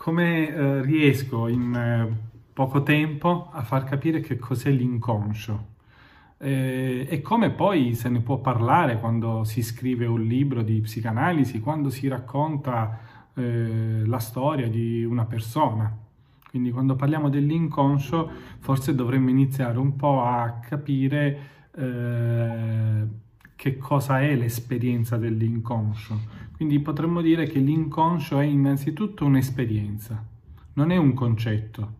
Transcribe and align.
come 0.00 0.48
eh, 0.48 0.82
riesco 0.82 1.46
in 1.46 1.74
eh, 1.74 2.16
poco 2.54 2.82
tempo 2.82 3.50
a 3.52 3.62
far 3.62 3.84
capire 3.84 4.20
che 4.20 4.38
cos'è 4.38 4.70
l'inconscio 4.70 5.66
eh, 6.38 7.06
e 7.06 7.20
come 7.20 7.50
poi 7.50 7.92
se 7.92 8.08
ne 8.08 8.20
può 8.20 8.38
parlare 8.38 8.98
quando 8.98 9.44
si 9.44 9.62
scrive 9.62 10.06
un 10.06 10.22
libro 10.22 10.62
di 10.62 10.80
psicanalisi, 10.80 11.60
quando 11.60 11.90
si 11.90 12.08
racconta 12.08 12.98
eh, 13.34 14.02
la 14.06 14.18
storia 14.18 14.70
di 14.70 15.04
una 15.04 15.26
persona. 15.26 15.94
Quindi 16.48 16.70
quando 16.70 16.96
parliamo 16.96 17.28
dell'inconscio 17.28 18.30
forse 18.58 18.94
dovremmo 18.94 19.28
iniziare 19.28 19.78
un 19.78 19.96
po' 19.96 20.22
a 20.22 20.60
capire 20.66 21.38
eh, 21.76 23.06
che 23.60 23.76
cosa 23.76 24.22
è 24.22 24.34
l'esperienza 24.36 25.18
dell'inconscio. 25.18 26.18
Quindi 26.56 26.80
potremmo 26.80 27.20
dire 27.20 27.46
che 27.46 27.58
l'inconscio 27.58 28.38
è 28.38 28.44
innanzitutto 28.44 29.26
un'esperienza, 29.26 30.24
non 30.72 30.90
è 30.90 30.96
un 30.96 31.12
concetto. 31.12 31.98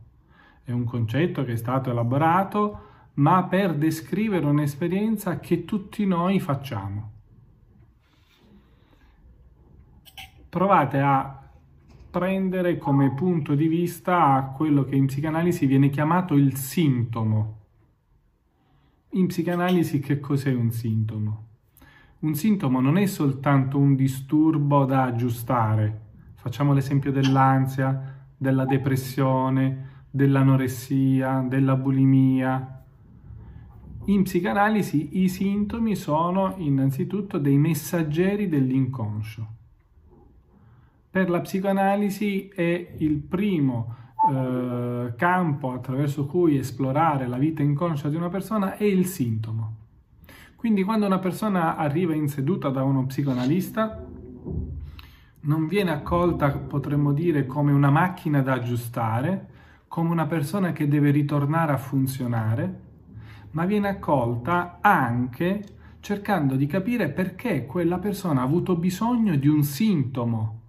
È 0.65 0.71
un 0.71 0.85
concetto 0.85 1.45
che 1.45 1.53
è 1.53 1.57
stato 1.57 1.91
elaborato, 1.91 2.81
ma 3.15 3.45
per 3.45 3.75
descrivere 3.75 4.47
un'esperienza 4.47 5.39
che 5.39 5.67
tutti 5.67 6.07
noi 6.07 6.41
facciamo. 6.41 7.11
Provate 10.49 10.99
a 10.99 11.47
prendere 12.11 12.79
come 12.79 13.13
punto 13.13 13.55
di 13.55 13.67
vista 13.67 14.51
quello 14.57 14.85
che 14.85 14.97
in 14.97 15.05
psicanalisi 15.05 15.67
viene 15.67 15.91
chiamato 15.91 16.37
il 16.37 16.57
sintomo. 16.57 17.59
In 19.11 19.27
psicanalisi 19.27 20.01
che 20.01 20.21
cos'è 20.21 20.55
un 20.55 20.71
sintomo? 20.71 21.49
Un 22.21 22.35
sintomo 22.35 22.81
non 22.81 22.99
è 22.99 23.07
soltanto 23.07 23.79
un 23.79 23.95
disturbo 23.95 24.85
da 24.85 25.05
aggiustare. 25.05 26.01
Facciamo 26.35 26.75
l'esempio 26.75 27.11
dell'ansia, 27.11 28.29
della 28.37 28.67
depressione, 28.67 30.05
dell'anoressia, 30.11 31.43
della 31.49 31.77
bulimia. 31.77 32.85
In 34.07 34.23
psicanalisi 34.25 35.23
i 35.23 35.31
sintomi 35.31 35.97
sono 35.97 36.57
innanzitutto 36.59 37.39
dei 37.39 37.57
messaggeri 37.57 38.49
dell'inconscio. 38.49 39.47
Per 41.09 41.31
la 41.31 41.41
psicanalisi 41.41 42.49
è 42.49 42.97
il 42.99 43.17
primo 43.17 43.95
eh, 44.31 45.15
campo 45.17 45.73
attraverso 45.73 46.27
cui 46.27 46.59
esplorare 46.59 47.27
la 47.27 47.39
vita 47.39 47.63
inconscia 47.63 48.11
di 48.11 48.17
una 48.17 48.29
persona 48.29 48.77
è 48.77 48.85
il 48.85 49.07
sintomo. 49.07 49.80
Quindi 50.61 50.83
quando 50.83 51.07
una 51.07 51.21
persona 51.21 51.75
arriva 51.75 52.15
in 52.15 52.29
seduta 52.29 52.69
da 52.69 52.83
uno 52.83 53.07
psicoanalista, 53.07 54.07
non 55.41 55.67
viene 55.67 55.91
accolta, 55.91 56.51
potremmo 56.51 57.15
dire, 57.15 57.47
come 57.47 57.73
una 57.73 57.89
macchina 57.89 58.43
da 58.43 58.53
aggiustare, 58.53 59.49
come 59.89 60.11
una 60.11 60.27
persona 60.27 60.73
che 60.73 60.87
deve 60.87 61.13
ritornare 61.13 61.73
a 61.73 61.79
funzionare, 61.79 62.81
ma 63.53 63.65
viene 63.65 63.89
accolta 63.89 64.81
anche 64.83 65.65
cercando 66.01 66.57
di 66.57 66.67
capire 66.67 67.09
perché 67.09 67.65
quella 67.65 67.97
persona 67.97 68.43
ha 68.43 68.45
avuto 68.45 68.77
bisogno 68.77 69.37
di 69.37 69.49
un 69.49 69.63
sintomo 69.63 70.61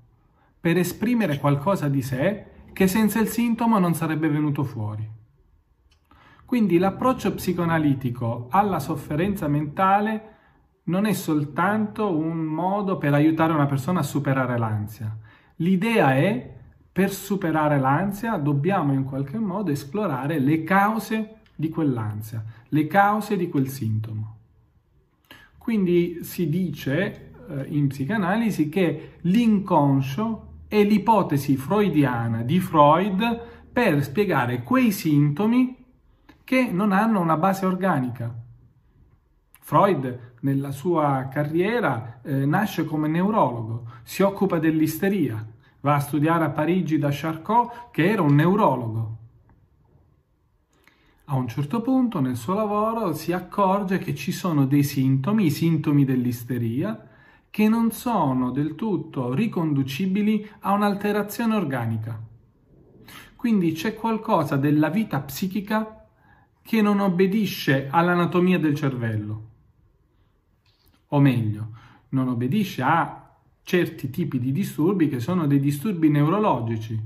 per 0.58 0.78
esprimere 0.78 1.38
qualcosa 1.38 1.90
di 1.90 2.02
sé 2.02 2.46
che 2.72 2.88
senza 2.88 3.20
il 3.20 3.28
sintomo 3.28 3.78
non 3.78 3.94
sarebbe 3.94 4.30
venuto 4.30 4.64
fuori. 4.64 5.20
Quindi 6.52 6.80
l'approccio 6.80 7.34
psicoanalitico 7.34 8.48
alla 8.50 8.80
sofferenza 8.80 9.48
mentale 9.48 10.24
non 10.84 11.06
è 11.06 11.14
soltanto 11.14 12.14
un 12.14 12.40
modo 12.40 12.98
per 12.98 13.14
aiutare 13.14 13.54
una 13.54 13.68
persona 13.68 14.02
a 14.02 14.04
superare 14.04 14.58
l'ansia. 14.58 15.18
L'idea 15.56 16.14
è, 16.14 16.54
per 16.92 17.10
superare 17.10 17.80
l'ansia, 17.80 18.36
dobbiamo 18.36 18.92
in 18.92 19.06
qualche 19.06 19.40
modo 19.40 19.72
esplorare 19.72 20.40
le 20.40 20.66
cause 20.66 21.36
di 21.56 21.70
quell'ansia, 21.70 22.44
le 22.68 22.86
cause 22.86 23.38
di 23.38 23.48
quel 23.48 23.70
sintomo. 23.70 24.36
Quindi 25.58 26.18
si 26.24 26.50
dice 26.50 27.32
eh, 27.48 27.66
in 27.70 27.88
psicanalisi 27.88 28.68
che 28.68 29.20
l'inconscio 29.22 30.64
è 30.68 30.84
l'ipotesi 30.84 31.56
freudiana 31.56 32.42
di 32.42 32.60
Freud 32.60 33.70
per 33.72 34.04
spiegare 34.04 34.64
quei 34.64 34.92
sintomi 34.92 35.80
che 36.52 36.70
non 36.70 36.92
hanno 36.92 37.22
una 37.22 37.38
base 37.38 37.66
organica. 37.66 38.30
Freud 39.62 40.34
nella 40.42 40.72
sua 40.72 41.30
carriera 41.32 42.20
eh, 42.22 42.46
nasce 42.46 42.84
come 42.84 43.08
neurologo, 43.08 43.86
si 44.04 44.22
occupa 44.22 44.60
dell'isteria, 44.60 45.48
va 45.80 45.96
a 45.96 46.00
studiare 46.02 46.44
a 46.44 46.50
Parigi 46.50 46.98
da 46.98 47.08
Charcot 47.10 47.92
che 47.92 48.10
era 48.10 48.22
un 48.22 48.36
neurologo. 48.36 49.18
A 51.24 51.36
un 51.36 51.48
certo 51.48 51.80
punto 51.80 52.20
nel 52.20 52.36
suo 52.36 52.54
lavoro 52.54 53.14
si 53.14 53.32
accorge 53.32 53.98
che 53.98 54.14
ci 54.14 54.34
sono 54.34 54.66
dei 54.66 54.84
sintomi, 54.84 55.46
i 55.46 55.52
sintomi 55.52 56.04
dell'isteria, 56.04 57.08
che 57.50 57.70
non 57.70 57.92
sono 57.92 58.52
del 58.52 58.76
tutto 58.76 59.34
riconducibili 59.34 60.50
a 60.60 60.74
un'alterazione 60.74 61.56
organica. 61.56 62.20
Quindi 63.38 63.72
c'è 63.72 63.96
qualcosa 63.96 64.58
della 64.58 64.90
vita 64.90 65.22
psichica 65.22 65.96
che 66.62 66.82
non 66.82 67.00
obbedisce 67.00 67.88
all'anatomia 67.90 68.60
del 68.60 68.76
cervello, 68.76 69.50
o 71.08 71.20
meglio, 71.20 71.70
non 72.10 72.28
obbedisce 72.28 72.82
a 72.82 73.36
certi 73.64 74.10
tipi 74.10 74.40
di 74.40 74.52
disturbi 74.52 75.08
che 75.08 75.20
sono 75.20 75.48
dei 75.48 75.60
disturbi 75.60 76.10
neurologici, 76.10 77.00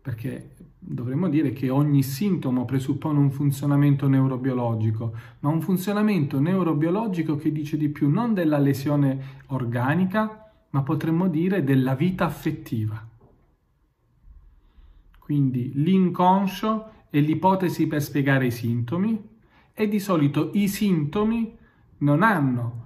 perché 0.00 0.54
dovremmo 0.78 1.28
dire 1.28 1.52
che 1.52 1.70
ogni 1.70 2.02
sintomo 2.02 2.64
presuppone 2.64 3.18
un 3.18 3.30
funzionamento 3.30 4.08
neurobiologico, 4.08 5.12
ma 5.40 5.48
un 5.48 5.60
funzionamento 5.60 6.40
neurobiologico 6.40 7.36
che 7.36 7.52
dice 7.52 7.76
di 7.76 7.88
più 7.88 8.08
non 8.08 8.34
della 8.34 8.58
lesione 8.58 9.40
organica, 9.46 10.50
ma 10.70 10.82
potremmo 10.82 11.28
dire 11.28 11.62
della 11.62 11.94
vita 11.94 12.24
affettiva. 12.24 13.08
Quindi 15.18 15.72
l'inconscio 15.74 16.90
è 17.12 17.20
l'ipotesi 17.20 17.86
per 17.86 18.02
spiegare 18.02 18.46
i 18.46 18.50
sintomi 18.50 19.22
e 19.74 19.86
di 19.86 20.00
solito 20.00 20.50
i 20.54 20.66
sintomi 20.66 21.54
non 21.98 22.22
hanno 22.22 22.84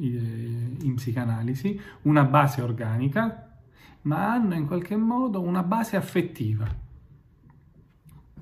eh, 0.00 0.76
in 0.80 0.94
psicanalisi 0.94 1.78
una 2.02 2.24
base 2.24 2.62
organica, 2.62 3.58
ma 4.02 4.32
hanno 4.32 4.54
in 4.54 4.66
qualche 4.66 4.96
modo 4.96 5.42
una 5.42 5.62
base 5.62 5.96
affettiva. 5.96 6.66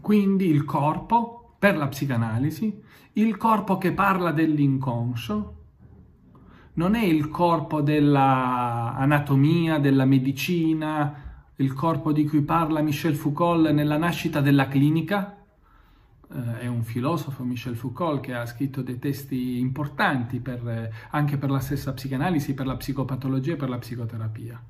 Quindi 0.00 0.46
il 0.46 0.64
corpo, 0.64 1.56
per 1.58 1.76
la 1.76 1.88
psicanalisi, 1.88 2.80
il 3.14 3.36
corpo 3.36 3.76
che 3.76 3.90
parla 3.90 4.30
dell'inconscio, 4.30 5.54
non 6.74 6.94
è 6.94 7.02
il 7.02 7.28
corpo 7.28 7.80
dell'anatomia, 7.80 9.80
della 9.80 10.04
medicina, 10.04 11.27
il 11.60 11.72
corpo 11.72 12.12
di 12.12 12.24
cui 12.24 12.42
parla 12.42 12.80
Michel 12.80 13.14
Foucault 13.14 13.70
nella 13.70 13.96
nascita 13.96 14.40
della 14.40 14.68
clinica. 14.68 15.36
Eh, 16.30 16.60
è 16.60 16.66
un 16.66 16.82
filosofo, 16.84 17.42
Michel 17.42 17.76
Foucault, 17.76 18.20
che 18.20 18.34
ha 18.34 18.46
scritto 18.46 18.82
dei 18.82 18.98
testi 18.98 19.58
importanti 19.58 20.38
per, 20.38 20.68
eh, 20.68 20.90
anche 21.10 21.36
per 21.36 21.50
la 21.50 21.60
stessa 21.60 21.92
psicanalisi, 21.92 22.54
per 22.54 22.66
la 22.66 22.76
psicopatologia 22.76 23.54
e 23.54 23.56
per 23.56 23.68
la 23.68 23.78
psicoterapia. 23.78 24.62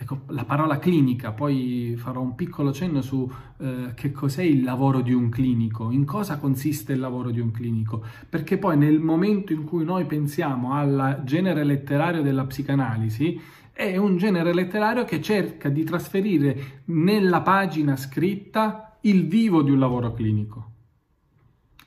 Ecco, 0.00 0.20
la 0.28 0.44
parola 0.44 0.78
clinica, 0.78 1.32
poi 1.32 1.94
farò 1.96 2.20
un 2.20 2.36
piccolo 2.36 2.72
cenno 2.72 3.00
su 3.00 3.28
eh, 3.56 3.94
che 3.94 4.12
cos'è 4.12 4.42
il 4.42 4.62
lavoro 4.62 5.00
di 5.00 5.12
un 5.12 5.28
clinico, 5.28 5.90
in 5.90 6.04
cosa 6.04 6.38
consiste 6.38 6.92
il 6.92 7.00
lavoro 7.00 7.30
di 7.30 7.40
un 7.40 7.50
clinico, 7.50 8.04
perché 8.28 8.58
poi 8.58 8.76
nel 8.76 9.00
momento 9.00 9.52
in 9.52 9.64
cui 9.64 9.82
noi 9.82 10.04
pensiamo 10.04 10.74
al 10.74 11.22
genere 11.24 11.64
letterario 11.64 12.22
della 12.22 12.44
psicanalisi, 12.44 13.40
è 13.78 13.96
un 13.96 14.16
genere 14.16 14.52
letterario 14.52 15.04
che 15.04 15.22
cerca 15.22 15.68
di 15.68 15.84
trasferire 15.84 16.82
nella 16.86 17.42
pagina 17.42 17.96
scritta 17.96 18.98
il 19.02 19.28
vivo 19.28 19.62
di 19.62 19.70
un 19.70 19.78
lavoro 19.78 20.12
clinico. 20.12 20.70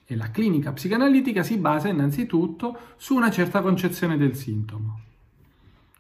E 0.06 0.16
la 0.16 0.32
clinica 0.32 0.72
psicanalitica 0.72 1.44
si 1.44 1.58
basa 1.58 1.90
innanzitutto 1.90 2.78
su 2.96 3.14
una 3.14 3.30
certa 3.30 3.60
concezione 3.60 4.16
del 4.16 4.38
sintomo. 4.38 5.02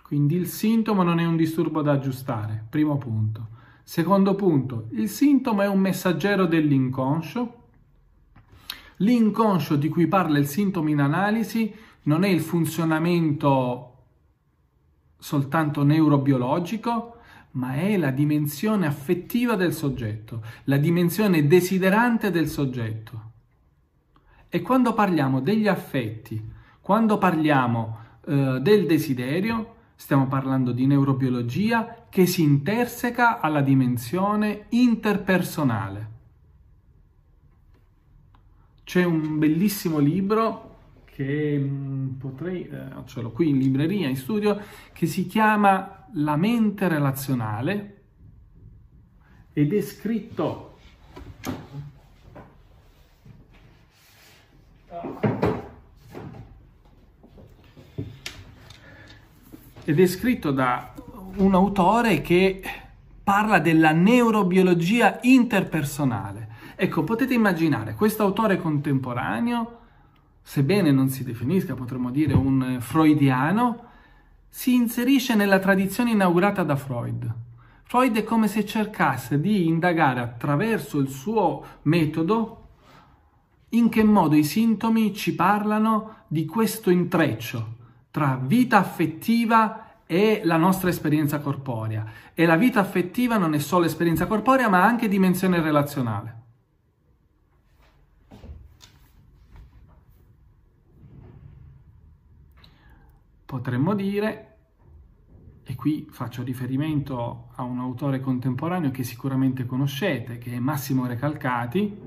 Quindi 0.01 0.37
il 0.37 0.47
sintomo 0.47 1.03
non 1.03 1.19
è 1.19 1.25
un 1.25 1.35
disturbo 1.35 1.81
da 1.81 1.91
aggiustare, 1.91 2.67
primo 2.69 2.97
punto. 2.97 3.47
Secondo 3.83 4.33
punto, 4.35 4.87
il 4.91 5.09
sintomo 5.09 5.61
è 5.61 5.67
un 5.67 5.79
messaggero 5.81 6.45
dell'inconscio. 6.45 7.63
L'inconscio 8.97 9.75
di 9.75 9.89
cui 9.89 10.07
parla 10.07 10.37
il 10.37 10.47
sintomo 10.47 10.87
in 10.87 11.01
analisi 11.01 11.69
non 12.03 12.23
è 12.23 12.29
il 12.29 12.39
funzionamento 12.39 13.90
soltanto 15.21 15.83
neurobiologico, 15.83 17.19
ma 17.51 17.75
è 17.75 17.95
la 17.95 18.11
dimensione 18.11 18.85
affettiva 18.85 19.55
del 19.55 19.73
soggetto, 19.73 20.43
la 20.65 20.77
dimensione 20.77 21.47
desiderante 21.47 22.31
del 22.31 22.49
soggetto. 22.49 23.29
E 24.49 24.61
quando 24.61 24.93
parliamo 24.93 25.39
degli 25.39 25.69
affetti, 25.69 26.43
quando 26.81 27.17
parliamo 27.17 27.97
eh, 28.25 28.59
del 28.61 28.85
desiderio, 28.85 29.79
Stiamo 30.01 30.25
parlando 30.25 30.71
di 30.71 30.87
neurobiologia 30.87 32.07
che 32.09 32.25
si 32.25 32.41
interseca 32.41 33.39
alla 33.39 33.61
dimensione 33.61 34.65
interpersonale. 34.69 36.09
C'è 38.83 39.03
un 39.03 39.37
bellissimo 39.37 39.99
libro 39.99 40.70
che 41.13 41.57
mm, 41.59 42.09
potrei, 42.17 42.67
eh, 42.67 43.05
ce 43.05 43.21
l'ho 43.21 43.31
qui 43.31 43.49
in 43.49 43.57
libreria, 43.57 44.07
in 44.07 44.15
studio, 44.15 44.59
che 44.93 45.05
si 45.05 45.27
chiama 45.27 46.07
La 46.13 46.35
mente 46.35 46.87
relazionale 46.87 48.03
ed 49.53 49.73
è 49.73 49.81
scritto 49.81 50.69
ed 59.83 59.99
è 59.99 60.05
scritto 60.05 60.51
da 60.51 60.93
un 61.35 61.53
autore 61.53 62.21
che 62.21 62.61
parla 63.23 63.59
della 63.59 63.91
neurobiologia 63.91 65.19
interpersonale. 65.23 66.49
Ecco, 66.75 67.03
potete 67.03 67.33
immaginare 67.33 67.93
questo 67.95 68.23
autore 68.23 68.57
contemporaneo, 68.57 69.80
sebbene 70.51 70.91
non 70.91 71.07
si 71.07 71.23
definisca, 71.23 71.75
potremmo 71.75 72.11
dire, 72.11 72.33
un 72.33 72.79
freudiano, 72.81 73.85
si 74.49 74.73
inserisce 74.73 75.33
nella 75.33 75.59
tradizione 75.59 76.11
inaugurata 76.11 76.63
da 76.63 76.75
Freud. 76.75 77.33
Freud 77.83 78.17
è 78.17 78.25
come 78.25 78.49
se 78.49 78.65
cercasse 78.65 79.39
di 79.39 79.65
indagare 79.65 80.19
attraverso 80.19 80.97
il 80.97 81.07
suo 81.07 81.63
metodo 81.83 82.63
in 83.69 83.87
che 83.87 84.03
modo 84.03 84.35
i 84.35 84.43
sintomi 84.43 85.15
ci 85.15 85.35
parlano 85.35 86.15
di 86.27 86.45
questo 86.45 86.89
intreccio 86.89 87.75
tra 88.11 88.37
vita 88.43 88.77
affettiva 88.77 90.01
e 90.05 90.41
la 90.43 90.57
nostra 90.57 90.89
esperienza 90.89 91.39
corporea. 91.39 92.05
E 92.33 92.45
la 92.45 92.57
vita 92.57 92.81
affettiva 92.81 93.37
non 93.37 93.53
è 93.53 93.59
solo 93.59 93.85
esperienza 93.85 94.27
corporea, 94.27 94.67
ma 94.67 94.83
anche 94.83 95.07
dimensione 95.07 95.61
relazionale. 95.61 96.40
Potremmo 103.51 103.95
dire, 103.95 104.59
e 105.65 105.75
qui 105.75 106.07
faccio 106.09 106.41
riferimento 106.41 107.49
a 107.55 107.63
un 107.63 107.79
autore 107.79 108.21
contemporaneo 108.21 108.91
che 108.91 109.03
sicuramente 109.03 109.65
conoscete, 109.65 110.37
che 110.37 110.53
è 110.53 110.59
Massimo 110.59 111.05
Recalcati, 111.05 111.97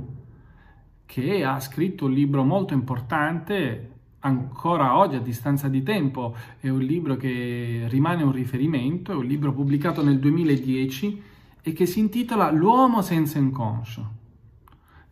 che 1.05 1.44
ha 1.44 1.61
scritto 1.61 2.06
un 2.06 2.12
libro 2.12 2.44
molto 2.44 2.73
importante 2.73 3.91
ancora 4.20 4.96
oggi, 4.96 5.17
a 5.17 5.20
distanza 5.20 5.69
di 5.69 5.82
tempo, 5.82 6.35
è 6.61 6.70
un 6.70 6.81
libro 6.81 7.17
che 7.17 7.88
rimane 7.90 8.23
un 8.23 8.32
riferimento, 8.32 9.12
è 9.12 9.14
un 9.14 9.26
libro 9.26 9.52
pubblicato 9.52 10.02
nel 10.02 10.19
2010 10.19 11.23
e 11.61 11.73
che 11.75 11.85
si 11.85 11.99
intitola 11.99 12.50
L'uomo 12.50 13.02
senza 13.02 13.38
inconscio, 13.38 14.12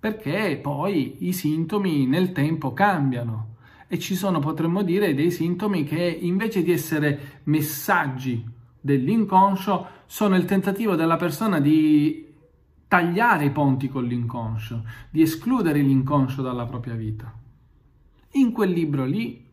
perché 0.00 0.58
poi 0.62 1.26
i 1.28 1.34
sintomi 1.34 2.06
nel 2.06 2.32
tempo 2.32 2.72
cambiano 2.72 3.51
e 3.92 3.98
ci 3.98 4.14
sono, 4.14 4.38
potremmo 4.38 4.82
dire, 4.82 5.12
dei 5.12 5.30
sintomi 5.30 5.84
che 5.84 6.02
invece 6.02 6.62
di 6.62 6.72
essere 6.72 7.40
messaggi 7.42 8.42
dell'inconscio 8.80 9.86
sono 10.06 10.34
il 10.34 10.46
tentativo 10.46 10.94
della 10.94 11.18
persona 11.18 11.60
di 11.60 12.26
tagliare 12.88 13.44
i 13.44 13.50
ponti 13.50 13.90
con 13.90 14.04
l'inconscio, 14.04 14.82
di 15.10 15.20
escludere 15.20 15.82
l'inconscio 15.82 16.40
dalla 16.40 16.64
propria 16.64 16.94
vita. 16.94 17.38
In 18.30 18.52
quel 18.52 18.70
libro 18.70 19.04
lì, 19.04 19.46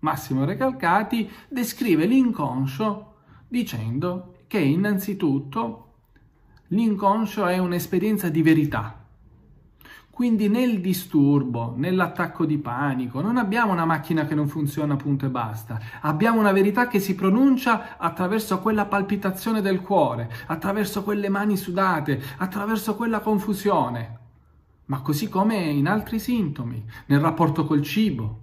Massimo 0.00 0.44
Recalcati 0.44 1.30
descrive 1.48 2.04
l'inconscio 2.04 3.14
dicendo 3.46 4.38
che 4.48 4.58
innanzitutto 4.58 5.92
l'inconscio 6.70 7.46
è 7.46 7.58
un'esperienza 7.58 8.28
di 8.28 8.42
verità. 8.42 9.03
Quindi 10.14 10.48
nel 10.48 10.80
disturbo, 10.80 11.74
nell'attacco 11.76 12.46
di 12.46 12.56
panico, 12.58 13.20
non 13.20 13.36
abbiamo 13.36 13.72
una 13.72 13.84
macchina 13.84 14.26
che 14.26 14.36
non 14.36 14.46
funziona 14.46 14.94
punto 14.94 15.26
e 15.26 15.28
basta, 15.28 15.80
abbiamo 16.02 16.38
una 16.38 16.52
verità 16.52 16.86
che 16.86 17.00
si 17.00 17.16
pronuncia 17.16 17.96
attraverso 17.98 18.60
quella 18.60 18.86
palpitazione 18.86 19.60
del 19.60 19.80
cuore, 19.80 20.30
attraverso 20.46 21.02
quelle 21.02 21.28
mani 21.28 21.56
sudate, 21.56 22.22
attraverso 22.38 22.94
quella 22.94 23.18
confusione 23.18 24.22
ma 24.86 25.00
così 25.00 25.28
come 25.28 25.56
in 25.56 25.86
altri 25.86 26.18
sintomi, 26.18 26.84
nel 27.06 27.20
rapporto 27.20 27.64
col 27.64 27.82
cibo. 27.82 28.40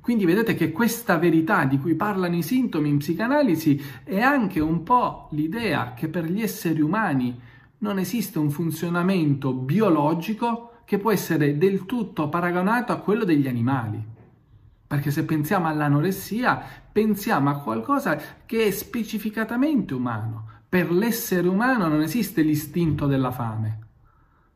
Quindi 0.00 0.24
vedete 0.24 0.54
che 0.54 0.72
questa 0.72 1.16
verità 1.16 1.64
di 1.64 1.78
cui 1.78 1.94
parlano 1.94 2.34
i 2.34 2.42
sintomi 2.42 2.88
in 2.88 2.98
psicanalisi 2.98 3.80
è 4.02 4.20
anche 4.20 4.60
un 4.60 4.82
po' 4.82 5.28
l'idea 5.30 5.94
che 5.94 6.08
per 6.08 6.24
gli 6.24 6.42
esseri 6.42 6.80
umani 6.80 7.38
non 7.82 7.98
esiste 7.98 8.38
un 8.38 8.50
funzionamento 8.50 9.52
biologico 9.52 10.82
che 10.84 10.98
può 10.98 11.10
essere 11.10 11.58
del 11.58 11.84
tutto 11.84 12.28
paragonato 12.28 12.92
a 12.92 12.98
quello 12.98 13.24
degli 13.24 13.48
animali. 13.48 14.02
Perché 14.86 15.10
se 15.10 15.24
pensiamo 15.24 15.66
all'anoressia, 15.66 16.62
pensiamo 16.92 17.50
a 17.50 17.58
qualcosa 17.58 18.18
che 18.46 18.66
è 18.66 18.70
specificatamente 18.70 19.94
umano, 19.94 20.48
per 20.68 20.92
l'essere 20.92 21.48
umano 21.48 21.88
non 21.88 22.02
esiste 22.02 22.42
l'istinto 22.42 23.06
della 23.06 23.32
fame. 23.32 23.78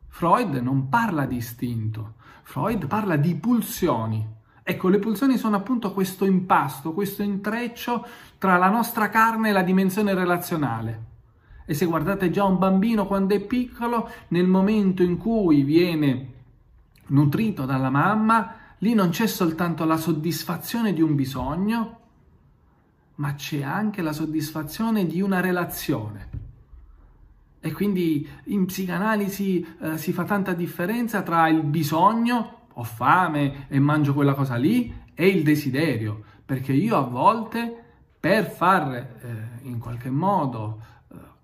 Freud 0.07 0.55
non 0.55 0.87
parla 0.87 1.25
di 1.25 1.35
istinto, 1.35 2.15
Freud 2.43 2.87
parla 2.87 3.17
di 3.17 3.35
pulsioni. 3.35 4.25
Ecco, 4.63 4.87
le 4.87 4.99
pulsioni 4.99 5.37
sono 5.37 5.57
appunto 5.57 5.91
questo 5.93 6.25
impasto, 6.25 6.93
questo 6.93 7.23
intreccio 7.23 8.05
tra 8.37 8.57
la 8.57 8.69
nostra 8.69 9.09
carne 9.09 9.49
e 9.49 9.51
la 9.51 9.63
dimensione 9.63 10.13
relazionale. 10.13 11.06
E 11.69 11.73
se 11.73 11.85
guardate 11.85 12.29
già 12.29 12.45
un 12.45 12.57
bambino 12.57 13.05
quando 13.05 13.35
è 13.35 13.41
piccolo, 13.41 14.09
nel 14.29 14.47
momento 14.47 15.03
in 15.03 15.17
cui 15.17 15.63
viene 15.63 16.31
nutrito 17.07 17.65
dalla 17.65 17.89
mamma, 17.89 18.55
lì 18.77 18.93
non 18.93 19.09
c'è 19.09 19.27
soltanto 19.27 19.83
la 19.83 19.97
soddisfazione 19.97 20.93
di 20.93 21.01
un 21.01 21.13
bisogno, 21.13 21.99
ma 23.15 23.33
c'è 23.33 23.63
anche 23.63 24.01
la 24.01 24.13
soddisfazione 24.13 25.05
di 25.07 25.19
una 25.19 25.41
relazione. 25.41 26.29
E 27.59 27.71
quindi 27.73 28.25
in 28.45 28.65
psicanalisi 28.65 29.67
eh, 29.81 29.97
si 29.97 30.13
fa 30.13 30.23
tanta 30.23 30.53
differenza 30.53 31.21
tra 31.21 31.49
il 31.49 31.63
bisogno, 31.63 32.67
ho 32.71 32.83
fame 32.83 33.65
e 33.67 33.77
mangio 33.77 34.13
quella 34.13 34.35
cosa 34.35 34.55
lì, 34.55 34.95
e 35.13 35.27
il 35.27 35.43
desiderio, 35.43 36.23
perché 36.45 36.71
io 36.71 36.95
a 36.95 37.01
volte 37.01 37.83
per 38.17 38.49
far 38.49 38.93
eh, 38.93 39.59
in 39.63 39.79
qualche 39.79 40.09
modo 40.09 40.95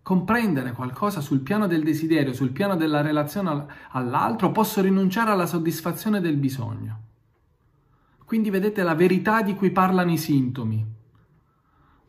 comprendere 0.03 0.73
qualcosa 0.73 1.21
sul 1.21 1.39
piano 1.39 1.65
del 1.65 1.83
desiderio, 1.83 2.33
sul 2.33 2.51
piano 2.51 2.75
della 2.75 3.01
relazione 3.01 3.65
all'altro, 3.91 4.51
posso 4.51 4.81
rinunciare 4.81 5.31
alla 5.31 5.47
soddisfazione 5.47 6.21
del 6.21 6.35
bisogno. 6.35 7.01
Quindi 8.25 8.51
vedete 8.51 8.83
la 8.83 8.95
verità 8.95 9.41
di 9.41 9.55
cui 9.55 9.71
parlano 9.71 10.11
i 10.11 10.17
sintomi 10.17 11.01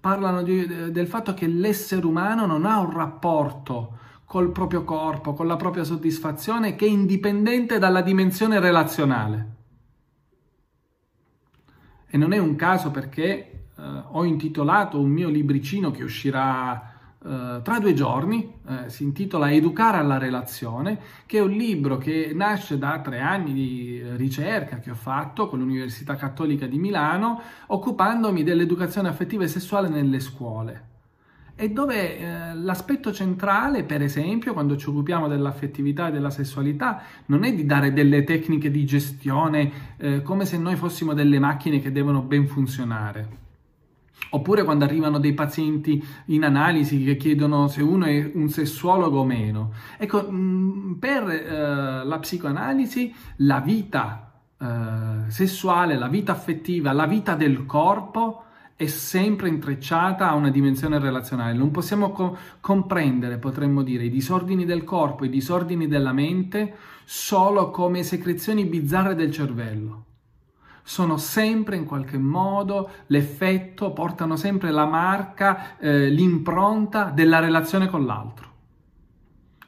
parlano 0.04 0.42
di, 0.42 0.92
del 0.92 1.06
fatto 1.06 1.32
che 1.32 1.46
l'essere 1.46 2.04
umano 2.04 2.44
non 2.44 2.66
ha 2.66 2.78
un 2.78 2.92
rapporto 2.92 3.96
col 4.26 4.52
proprio 4.52 4.84
corpo, 4.84 5.32
con 5.32 5.46
la 5.46 5.56
propria 5.56 5.82
soddisfazione 5.82 6.76
che 6.76 6.84
è 6.84 6.88
indipendente 6.90 7.78
dalla 7.78 8.02
dimensione 8.02 8.60
relazionale. 8.60 9.52
E 12.06 12.18
non 12.18 12.34
è 12.34 12.38
un 12.38 12.54
caso 12.54 12.90
perché 12.90 13.22
eh, 13.24 13.82
ho 14.10 14.24
intitolato 14.24 15.00
un 15.00 15.08
mio 15.08 15.30
libricino 15.30 15.90
che 15.90 16.02
uscirà 16.02 16.93
Uh, 17.25 17.62
tra 17.62 17.78
due 17.78 17.95
giorni, 17.95 18.52
uh, 18.66 18.73
si 18.88 19.02
intitola 19.02 19.50
Educare 19.50 19.97
alla 19.97 20.19
relazione, 20.19 20.99
che 21.25 21.38
è 21.38 21.40
un 21.40 21.52
libro 21.52 21.97
che 21.97 22.33
nasce 22.35 22.76
da 22.76 23.00
tre 23.00 23.21
anni 23.21 23.54
di 23.54 24.02
ricerca 24.16 24.78
che 24.78 24.90
ho 24.90 24.95
fatto 24.95 25.49
con 25.49 25.59
l'Università 25.59 26.16
Cattolica 26.16 26.66
di 26.66 26.76
Milano, 26.76 27.40
occupandomi 27.69 28.43
dell'educazione 28.43 29.09
affettiva 29.09 29.43
e 29.43 29.49
sessuale 29.49 29.88
nelle 29.88 30.21
scuole. 30.21 30.93
E 31.57 31.71
dove 31.71 32.19
eh, 32.19 32.54
l'aspetto 32.57 33.11
centrale, 33.11 33.85
per 33.85 34.02
esempio, 34.02 34.52
quando 34.52 34.76
ci 34.76 34.90
occupiamo 34.90 35.26
dell'affettività 35.26 36.09
e 36.09 36.11
della 36.11 36.28
sessualità, 36.28 37.00
non 37.26 37.45
è 37.45 37.54
di 37.54 37.64
dare 37.64 37.95
delle 37.95 38.23
tecniche 38.25 38.71
di 38.71 38.85
gestione 38.85 39.73
eh, 39.97 40.21
come 40.21 40.45
se 40.45 40.59
noi 40.59 40.76
fossimo 40.76 41.14
delle 41.14 41.38
macchine 41.38 41.81
che 41.81 41.90
devono 41.90 42.21
ben 42.21 42.47
funzionare 42.47 43.43
Oppure 44.31 44.64
quando 44.64 44.85
arrivano 44.85 45.19
dei 45.19 45.33
pazienti 45.33 46.02
in 46.26 46.45
analisi 46.45 47.02
che 47.04 47.16
chiedono 47.16 47.69
se 47.69 47.83
uno 47.83 48.07
è 48.07 48.31
un 48.35 48.49
sessuologo 48.49 49.21
o 49.21 49.25
meno. 49.25 49.73
Ecco, 49.99 50.26
mm, 50.31 50.93
per 50.95 51.28
eh, 51.28 52.04
la 52.04 52.19
psicoanalisi 52.19 53.14
la 53.38 53.61
vita 53.61 54.33
eh, 54.59 55.31
sessuale, 55.31 55.97
la 55.97 56.09
vita 56.09 56.33
affettiva, 56.33 56.93
la 56.93 57.07
vita 57.07 57.35
del 57.35 57.66
corpo 57.66 58.45
è 58.76 58.87
sempre 58.87 59.49
intrecciata 59.49 60.28
a 60.28 60.35
una 60.35 60.50
dimensione 60.50 60.99
relazionale. 60.99 61.52
Non 61.57 61.71
possiamo 61.71 62.11
co- 62.11 62.37
comprendere, 62.61 63.38
potremmo 63.38 63.83
dire, 63.83 64.04
i 64.04 64.11
disordini 64.11 64.64
del 64.64 64.85
corpo, 64.85 65.25
i 65.25 65.31
disordini 65.31 65.87
della 65.87 66.12
mente 66.12 66.75
solo 67.04 67.71
come 67.71 68.02
secrezioni 68.02 68.64
bizzarre 68.64 69.14
del 69.14 69.31
cervello. 69.31 70.04
Sono 70.86 71.16
sempre 71.16 71.76
in 71.76 71.86
qualche 71.86 72.18
modo 72.18 72.90
l'effetto, 73.06 73.92
portano 73.92 74.36
sempre 74.36 74.70
la 74.70 74.84
marca, 74.84 75.78
eh, 75.78 76.10
l'impronta 76.10 77.04
della 77.04 77.38
relazione 77.40 77.88
con 77.88 78.04
l'altro. 78.04 78.52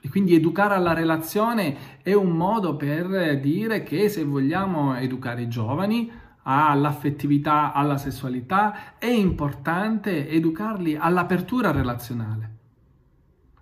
E 0.00 0.08
quindi 0.10 0.34
educare 0.34 0.74
alla 0.74 0.92
relazione 0.92 2.00
è 2.02 2.12
un 2.12 2.30
modo 2.30 2.76
per 2.76 3.40
dire 3.40 3.82
che 3.82 4.10
se 4.10 4.24
vogliamo 4.24 4.94
educare 4.94 5.42
i 5.42 5.48
giovani 5.48 6.12
all'affettività, 6.42 7.72
alla 7.72 7.96
sessualità, 7.96 8.98
è 8.98 9.06
importante 9.06 10.28
educarli 10.28 10.94
all'apertura 10.94 11.72
relazionale 11.72 12.55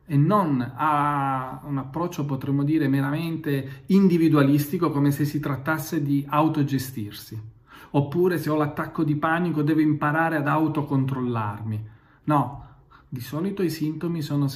e 0.07 0.17
non 0.17 0.73
a 0.77 1.61
un 1.65 1.79
approccio, 1.79 2.25
potremmo 2.25 2.63
dire, 2.63 2.89
meramente 2.89 3.85
individualistico, 3.87 4.91
come 4.91 5.11
se 5.11 5.25
si 5.25 5.41
trattasse 5.41 6.03
di 6.03 6.25
autogestirsi. 6.29 7.53
Oppure 7.91 8.39
se 8.39 8.51
ho 8.51 8.57
l'attacco 8.57 9.05
di 9.05 9.17
panico 9.17 9.63
devo 9.63 9.81
imparare 9.81 10.37
ad 10.37 10.49
autocontrollarmi. 10.49 11.89
No, 12.25 12.67
di 13.09 13.21
solito 13.21 13.63
i 13.63 13.71
sintomi 13.71 14.21
sono 14.21 14.49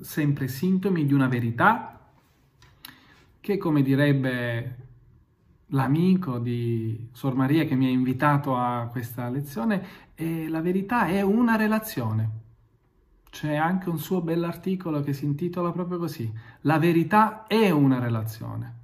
sempre 0.00 0.48
sintomi 0.48 1.06
di 1.06 1.14
una 1.14 1.28
verità 1.28 2.00
che, 3.40 3.56
come 3.56 3.82
direbbe 3.82 4.76
l'amico 5.68 6.38
di 6.38 7.08
Sor 7.12 7.34
Maria 7.34 7.64
che 7.64 7.76
mi 7.76 7.86
ha 7.86 7.90
invitato 7.90 8.56
a 8.56 8.88
questa 8.90 9.28
lezione, 9.30 9.86
la 10.48 10.60
verità 10.60 11.06
è 11.06 11.22
una 11.22 11.56
relazione. 11.56 12.40
C'è 13.32 13.54
anche 13.54 13.88
un 13.88 13.98
suo 13.98 14.20
bell'articolo 14.20 15.00
che 15.00 15.14
si 15.14 15.24
intitola 15.24 15.72
proprio 15.72 15.96
così, 15.96 16.30
La 16.60 16.78
verità 16.78 17.46
è 17.46 17.70
una 17.70 17.98
relazione. 17.98 18.74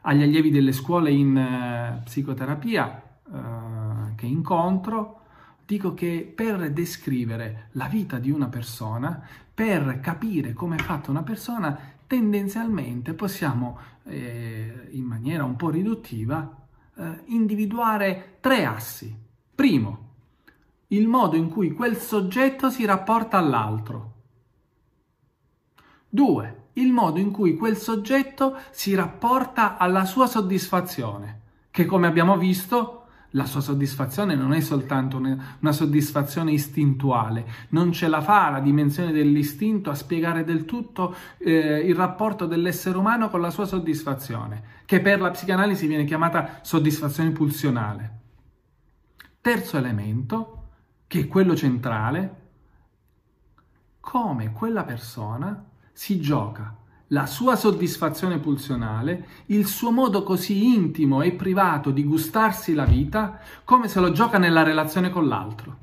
Agli 0.00 0.22
allievi 0.22 0.50
delle 0.50 0.72
scuole 0.72 1.10
in 1.10 1.36
uh, 1.36 2.02
psicoterapia 2.02 3.02
uh, 3.24 4.14
che 4.14 4.24
incontro, 4.24 5.20
dico 5.66 5.92
che 5.92 6.32
per 6.34 6.72
descrivere 6.72 7.68
la 7.72 7.88
vita 7.88 8.18
di 8.18 8.30
una 8.30 8.48
persona, 8.48 9.22
per 9.52 10.00
capire 10.00 10.54
come 10.54 10.76
è 10.76 10.80
fatta 10.80 11.10
una 11.10 11.22
persona, 11.22 11.78
tendenzialmente 12.06 13.12
possiamo, 13.12 13.78
eh, 14.04 14.88
in 14.92 15.04
maniera 15.04 15.44
un 15.44 15.56
po' 15.56 15.68
riduttiva, 15.68 16.66
eh, 16.96 17.22
individuare 17.26 18.38
tre 18.40 18.64
assi. 18.64 19.14
Primo, 19.54 20.03
il 20.88 21.08
modo 21.08 21.36
in 21.36 21.48
cui 21.48 21.72
quel 21.72 21.96
soggetto 21.96 22.70
si 22.70 22.84
rapporta 22.84 23.38
all'altro. 23.38 24.12
2. 26.08 26.62
Il 26.74 26.92
modo 26.92 27.18
in 27.18 27.30
cui 27.30 27.56
quel 27.56 27.76
soggetto 27.76 28.56
si 28.70 28.94
rapporta 28.94 29.76
alla 29.76 30.04
sua 30.04 30.26
soddisfazione, 30.26 31.40
che 31.70 31.86
come 31.86 32.06
abbiamo 32.06 32.36
visto 32.36 33.04
la 33.34 33.46
sua 33.46 33.60
soddisfazione 33.60 34.36
non 34.36 34.52
è 34.52 34.60
soltanto 34.60 35.16
una 35.16 35.72
soddisfazione 35.72 36.52
istintuale, 36.52 37.44
non 37.70 37.92
ce 37.92 38.06
la 38.08 38.20
fa 38.20 38.50
la 38.50 38.60
dimensione 38.60 39.12
dell'istinto 39.12 39.90
a 39.90 39.94
spiegare 39.94 40.44
del 40.44 40.64
tutto 40.64 41.14
eh, 41.38 41.78
il 41.78 41.94
rapporto 41.94 42.46
dell'essere 42.46 42.96
umano 42.96 43.28
con 43.30 43.40
la 43.40 43.50
sua 43.50 43.66
soddisfazione, 43.66 44.62
che 44.84 45.00
per 45.00 45.20
la 45.20 45.30
psicanalisi 45.30 45.86
viene 45.86 46.04
chiamata 46.04 46.60
soddisfazione 46.62 47.30
pulsionale. 47.30 48.18
Terzo 49.40 49.76
elemento, 49.76 50.63
che 51.14 51.20
è 51.20 51.28
quello 51.28 51.54
centrale, 51.54 52.40
come 54.00 54.50
quella 54.50 54.82
persona 54.82 55.64
si 55.92 56.20
gioca 56.20 56.76
la 57.08 57.26
sua 57.26 57.54
soddisfazione 57.54 58.40
pulsionale, 58.40 59.28
il 59.46 59.64
suo 59.66 59.92
modo 59.92 60.24
così 60.24 60.74
intimo 60.74 61.22
e 61.22 61.30
privato 61.30 61.92
di 61.92 62.02
gustarsi 62.02 62.74
la 62.74 62.84
vita, 62.84 63.38
come 63.62 63.86
se 63.86 64.00
lo 64.00 64.10
gioca 64.10 64.38
nella 64.38 64.64
relazione 64.64 65.10
con 65.10 65.28
l'altro. 65.28 65.76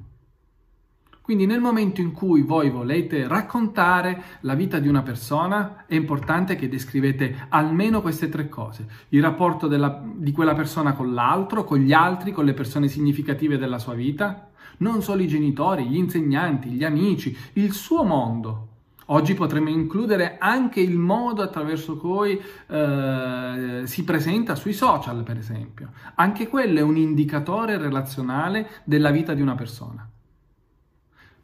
Quindi 1.21 1.45
nel 1.45 1.61
momento 1.61 2.01
in 2.01 2.11
cui 2.11 2.41
voi 2.41 2.69
volete 2.69 3.25
raccontare 3.25 4.23
la 4.41 4.53
vita 4.53 4.79
di 4.79 4.89
una 4.89 5.01
persona, 5.01 5.85
è 5.85 5.95
importante 5.95 6.57
che 6.57 6.67
descrivete 6.67 7.45
almeno 7.47 8.01
queste 8.01 8.27
tre 8.27 8.49
cose. 8.49 8.85
Il 9.09 9.21
rapporto 9.21 9.67
della, 9.67 10.03
di 10.13 10.33
quella 10.33 10.55
persona 10.55 10.91
con 10.91 11.13
l'altro, 11.13 11.63
con 11.63 11.77
gli 11.77 11.93
altri, 11.93 12.33
con 12.33 12.43
le 12.43 12.53
persone 12.53 12.89
significative 12.89 13.57
della 13.57 13.79
sua 13.79 13.93
vita, 13.93 14.50
non 14.81 15.01
solo 15.01 15.21
i 15.21 15.27
genitori, 15.27 15.87
gli 15.87 15.97
insegnanti, 15.97 16.69
gli 16.69 16.83
amici, 16.83 17.35
il 17.53 17.73
suo 17.73 18.03
mondo. 18.03 18.67
Oggi 19.11 19.33
potremmo 19.33 19.69
includere 19.69 20.37
anche 20.37 20.79
il 20.79 20.97
modo 20.97 21.41
attraverso 21.41 21.97
cui 21.97 22.39
eh, 22.67 23.81
si 23.83 24.03
presenta 24.03 24.55
sui 24.55 24.73
social, 24.73 25.23
per 25.23 25.37
esempio. 25.37 25.91
Anche 26.15 26.47
quello 26.47 26.79
è 26.79 26.81
un 26.81 26.95
indicatore 26.95 27.77
relazionale 27.77 28.69
della 28.85 29.11
vita 29.11 29.33
di 29.33 29.41
una 29.41 29.55
persona. 29.55 30.07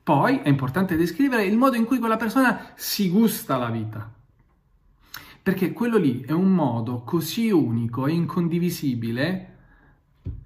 Poi 0.02 0.38
è 0.38 0.48
importante 0.48 0.96
descrivere 0.96 1.44
il 1.44 1.58
modo 1.58 1.76
in 1.76 1.84
cui 1.84 2.00
quella 2.00 2.16
persona 2.16 2.72
si 2.76 3.10
gusta 3.10 3.58
la 3.58 3.70
vita. 3.70 4.14
Perché 5.44 5.74
quello 5.74 5.98
lì 5.98 6.22
è 6.22 6.32
un 6.32 6.54
modo 6.54 7.02
così 7.04 7.52
unico 7.52 8.08
e 8.08 8.14
incondivisibile 8.14 9.57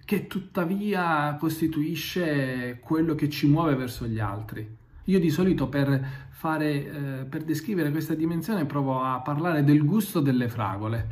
che 0.03 0.27
tuttavia 0.27 1.35
costituisce 1.39 2.79
quello 2.81 3.15
che 3.15 3.29
ci 3.29 3.47
muove 3.47 3.75
verso 3.75 4.05
gli 4.05 4.19
altri. 4.19 4.77
Io 5.05 5.19
di 5.19 5.29
solito 5.29 5.67
per, 5.67 6.29
fare, 6.29 7.21
eh, 7.21 7.25
per 7.25 7.43
descrivere 7.43 7.91
questa 7.91 8.13
dimensione 8.13 8.65
provo 8.65 9.01
a 9.01 9.19
parlare 9.21 9.63
del 9.63 9.83
gusto 9.83 10.19
delle 10.19 10.47
fragole. 10.47 11.07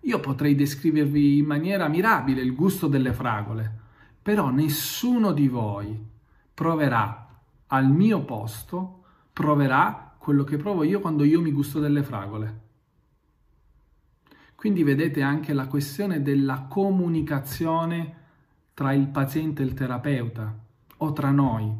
Io 0.00 0.20
potrei 0.20 0.54
descrivervi 0.54 1.38
in 1.38 1.46
maniera 1.46 1.88
mirabile 1.88 2.40
il 2.40 2.54
gusto 2.54 2.86
delle 2.86 3.12
fragole, 3.12 3.72
però 4.22 4.50
nessuno 4.50 5.32
di 5.32 5.48
voi 5.48 5.98
proverà 6.54 7.28
al 7.68 7.90
mio 7.90 8.24
posto, 8.24 9.02
proverà 9.32 10.14
quello 10.18 10.44
che 10.44 10.56
provo 10.56 10.82
io 10.82 11.00
quando 11.00 11.24
io 11.24 11.40
mi 11.40 11.52
gusto 11.52 11.80
delle 11.80 12.02
fragole. 12.02 12.64
Quindi 14.66 14.82
vedete 14.82 15.22
anche 15.22 15.52
la 15.52 15.68
questione 15.68 16.22
della 16.22 16.66
comunicazione 16.68 18.14
tra 18.74 18.92
il 18.92 19.06
paziente 19.06 19.62
e 19.62 19.64
il 19.64 19.74
terapeuta 19.74 20.58
o 20.96 21.12
tra 21.12 21.30
noi. 21.30 21.72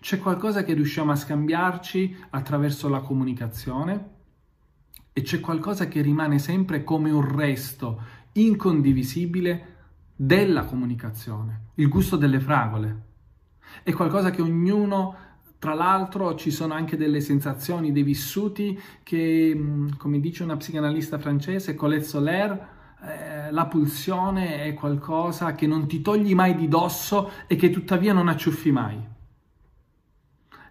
C'è 0.00 0.18
qualcosa 0.18 0.64
che 0.64 0.74
riusciamo 0.74 1.12
a 1.12 1.14
scambiarci 1.14 2.24
attraverso 2.30 2.88
la 2.88 2.98
comunicazione 3.02 4.08
e 5.12 5.22
c'è 5.22 5.38
qualcosa 5.38 5.86
che 5.86 6.02
rimane 6.02 6.40
sempre 6.40 6.82
come 6.82 7.12
un 7.12 7.36
resto 7.36 8.02
incondivisibile 8.32 9.76
della 10.16 10.64
comunicazione, 10.64 11.66
il 11.74 11.88
gusto 11.88 12.16
delle 12.16 12.40
fragole. 12.40 13.02
È 13.84 13.92
qualcosa 13.92 14.30
che 14.30 14.42
ognuno 14.42 15.14
tra 15.62 15.74
l'altro 15.74 16.34
ci 16.34 16.50
sono 16.50 16.74
anche 16.74 16.96
delle 16.96 17.20
sensazioni, 17.20 17.92
dei 17.92 18.02
vissuti 18.02 18.76
che, 19.04 19.56
come 19.96 20.18
dice 20.18 20.42
una 20.42 20.56
psicanalista 20.56 21.20
francese, 21.20 21.76
Colette 21.76 22.02
Soler, 22.02 22.68
eh, 23.00 23.52
la 23.52 23.66
pulsione 23.66 24.64
è 24.64 24.74
qualcosa 24.74 25.54
che 25.54 25.68
non 25.68 25.86
ti 25.86 26.02
togli 26.02 26.34
mai 26.34 26.56
di 26.56 26.66
dosso 26.66 27.30
e 27.46 27.54
che 27.54 27.70
tuttavia 27.70 28.12
non 28.12 28.26
acciuffi 28.26 28.72
mai. 28.72 28.98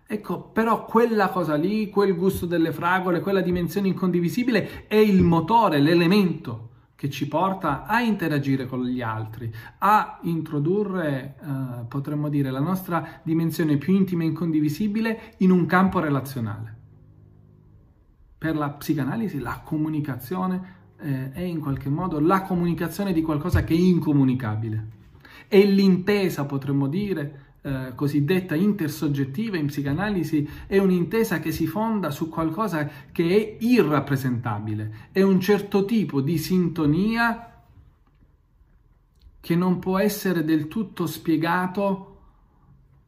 Ecco, 0.06 0.42
però 0.42 0.84
quella 0.84 1.30
cosa 1.30 1.56
lì, 1.56 1.90
quel 1.90 2.14
gusto 2.14 2.46
delle 2.46 2.74
fragole, 2.74 3.22
quella 3.22 3.40
dimensione 3.40 3.88
incondivisibile 3.88 4.88
è 4.88 4.96
il 4.96 5.24
motore, 5.24 5.80
l'elemento 5.80 6.71
che 7.02 7.10
ci 7.10 7.28
porta 7.28 7.88
a 7.88 8.00
interagire 8.02 8.68
con 8.68 8.86
gli 8.86 9.02
altri, 9.02 9.52
a 9.80 10.20
introdurre, 10.22 11.36
eh, 11.42 11.86
potremmo 11.88 12.30
dire, 12.30 12.52
la 12.52 12.60
nostra 12.60 13.22
dimensione 13.24 13.78
più 13.78 13.96
intima 13.96 14.22
e 14.22 14.28
incondivisibile 14.28 15.34
in 15.38 15.50
un 15.50 15.66
campo 15.66 15.98
relazionale. 16.00 16.78
Per 18.38 18.56
la 18.56 18.70
psicanalisi 18.70 19.40
la 19.40 19.62
comunicazione 19.66 20.76
eh, 21.00 21.32
è 21.32 21.42
in 21.42 21.60
qualche 21.60 21.90
modo 21.90 22.20
la 22.20 22.44
comunicazione 22.44 23.14
di 23.14 23.24
qualcosa 23.24 23.64
che 23.64 23.74
è 23.74 23.78
incomunicabile. 23.78 24.88
È 25.48 25.60
l'intesa, 25.60 26.46
potremmo 26.46 26.86
dire, 26.86 27.51
eh, 27.64 27.94
cosiddetta 27.94 28.56
intersoggettiva 28.56 29.56
in 29.56 29.68
psicanalisi 29.68 30.50
è 30.66 30.80
un'intesa 30.80 31.40
che 31.40 31.52
si 31.52 31.68
fonda 31.68 32.10
su 32.10 32.28
qualcosa 32.28 32.90
che 33.12 33.58
è 33.60 33.64
irrappresentabile, 33.64 35.10
è 35.12 35.22
un 35.22 35.40
certo 35.40 35.86
tipo 35.86 36.22
di 36.22 36.38
sintonia 36.38 37.64
che 39.40 39.56
non 39.56 39.80
può 39.80 40.00
essere 40.00 40.44
del 40.44 40.68
tutto 40.68 41.06
spiegato 41.06 42.08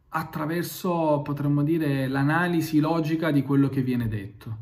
attraverso, 0.09 1.21
potremmo 1.23 1.63
dire, 1.63 2.07
l'analisi 2.07 2.79
logica 2.79 3.31
di 3.31 3.41
quello 3.41 3.69
che 3.69 3.81
viene 3.81 4.07
detto. 4.07 4.57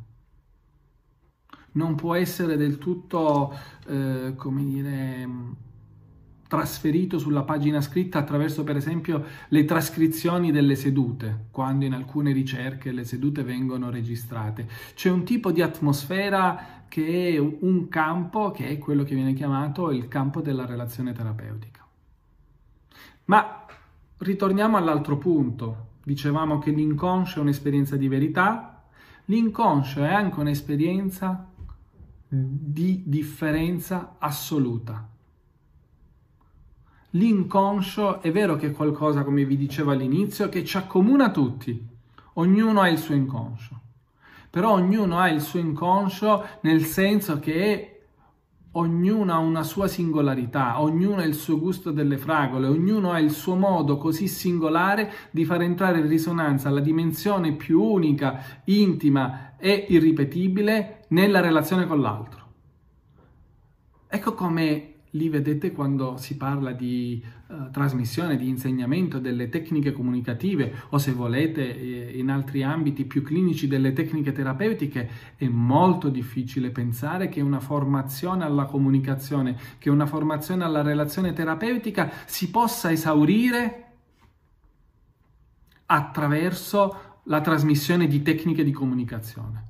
Non 1.73 1.95
può 1.95 2.15
essere 2.15 2.57
del 2.57 2.77
tutto, 2.77 3.53
eh, 3.87 4.33
come 4.35 4.63
dire, 4.63 5.27
trasferito 6.51 7.17
sulla 7.17 7.43
pagina 7.43 7.79
scritta 7.79 8.19
attraverso 8.19 8.65
per 8.65 8.75
esempio 8.75 9.23
le 9.47 9.63
trascrizioni 9.63 10.51
delle 10.51 10.75
sedute, 10.75 11.45
quando 11.49 11.85
in 11.85 11.93
alcune 11.93 12.33
ricerche 12.33 12.91
le 12.91 13.05
sedute 13.05 13.41
vengono 13.41 13.89
registrate. 13.89 14.67
C'è 14.93 15.09
un 15.09 15.23
tipo 15.23 15.53
di 15.53 15.61
atmosfera 15.61 16.83
che 16.89 17.29
è 17.29 17.37
un 17.37 17.87
campo, 17.87 18.51
che 18.51 18.67
è 18.67 18.77
quello 18.77 19.05
che 19.05 19.15
viene 19.15 19.31
chiamato 19.31 19.91
il 19.91 20.09
campo 20.09 20.41
della 20.41 20.65
relazione 20.65 21.13
terapeutica. 21.13 21.87
Ma 23.25 23.65
ritorniamo 24.17 24.75
all'altro 24.75 25.17
punto. 25.17 25.99
Dicevamo 26.03 26.59
che 26.59 26.71
l'inconscio 26.71 27.39
è 27.39 27.43
un'esperienza 27.43 27.95
di 27.95 28.09
verità, 28.09 28.83
l'inconscio 29.25 30.03
è 30.03 30.13
anche 30.13 30.37
un'esperienza 30.37 31.47
di 32.27 33.03
differenza 33.05 34.17
assoluta. 34.19 35.07
L'inconscio 37.11 38.21
è 38.21 38.31
vero 38.31 38.55
che 38.55 38.67
è 38.67 38.71
qualcosa, 38.71 39.23
come 39.23 39.43
vi 39.45 39.57
dicevo 39.57 39.91
all'inizio, 39.91 40.49
che 40.49 40.63
ci 40.63 40.77
accomuna 40.77 41.31
tutti. 41.31 41.87
Ognuno 42.33 42.81
ha 42.81 42.87
il 42.87 42.97
suo 42.97 43.15
inconscio. 43.15 43.79
Però 44.49 44.71
ognuno 44.71 45.19
ha 45.19 45.29
il 45.29 45.41
suo 45.41 45.59
inconscio 45.59 46.45
nel 46.61 46.83
senso 46.83 47.39
che 47.39 47.91
ognuno 48.73 49.33
ha 49.33 49.37
una 49.37 49.63
sua 49.63 49.87
singolarità, 49.87 50.81
ognuno 50.81 51.17
ha 51.17 51.25
il 51.25 51.33
suo 51.33 51.59
gusto 51.59 51.91
delle 51.91 52.17
fragole, 52.17 52.67
ognuno 52.67 53.11
ha 53.11 53.19
il 53.19 53.31
suo 53.31 53.55
modo 53.55 53.97
così 53.97 54.27
singolare 54.27 55.11
di 55.31 55.43
far 55.43 55.61
entrare 55.61 55.99
in 55.99 56.07
risonanza 56.07 56.69
la 56.69 56.79
dimensione 56.79 57.53
più 57.53 57.81
unica, 57.81 58.61
intima 58.65 59.57
e 59.57 59.87
irripetibile 59.89 61.05
nella 61.09 61.41
relazione 61.41 61.85
con 61.85 61.99
l'altro. 61.99 62.39
Ecco 64.07 64.33
come 64.33 64.90
Lì 65.11 65.27
vedete 65.27 65.73
quando 65.73 66.15
si 66.15 66.37
parla 66.37 66.71
di 66.71 67.21
uh, 67.47 67.69
trasmissione, 67.69 68.37
di 68.37 68.47
insegnamento 68.47 69.19
delle 69.19 69.49
tecniche 69.49 69.91
comunicative 69.91 70.73
o 70.89 70.97
se 70.97 71.11
volete 71.11 71.77
eh, 71.77 72.17
in 72.17 72.29
altri 72.29 72.63
ambiti 72.63 73.03
più 73.03 73.21
clinici 73.21 73.67
delle 73.67 73.91
tecniche 73.91 74.31
terapeutiche, 74.31 75.09
è 75.35 75.47
molto 75.49 76.07
difficile 76.07 76.69
pensare 76.69 77.27
che 77.27 77.41
una 77.41 77.59
formazione 77.59 78.45
alla 78.45 78.63
comunicazione, 78.63 79.57
che 79.79 79.89
una 79.89 80.05
formazione 80.05 80.63
alla 80.63 80.81
relazione 80.81 81.33
terapeutica 81.33 82.09
si 82.25 82.49
possa 82.49 82.89
esaurire 82.89 83.87
attraverso 85.87 87.19
la 87.23 87.41
trasmissione 87.41 88.07
di 88.07 88.21
tecniche 88.21 88.63
di 88.63 88.71
comunicazione. 88.71 89.67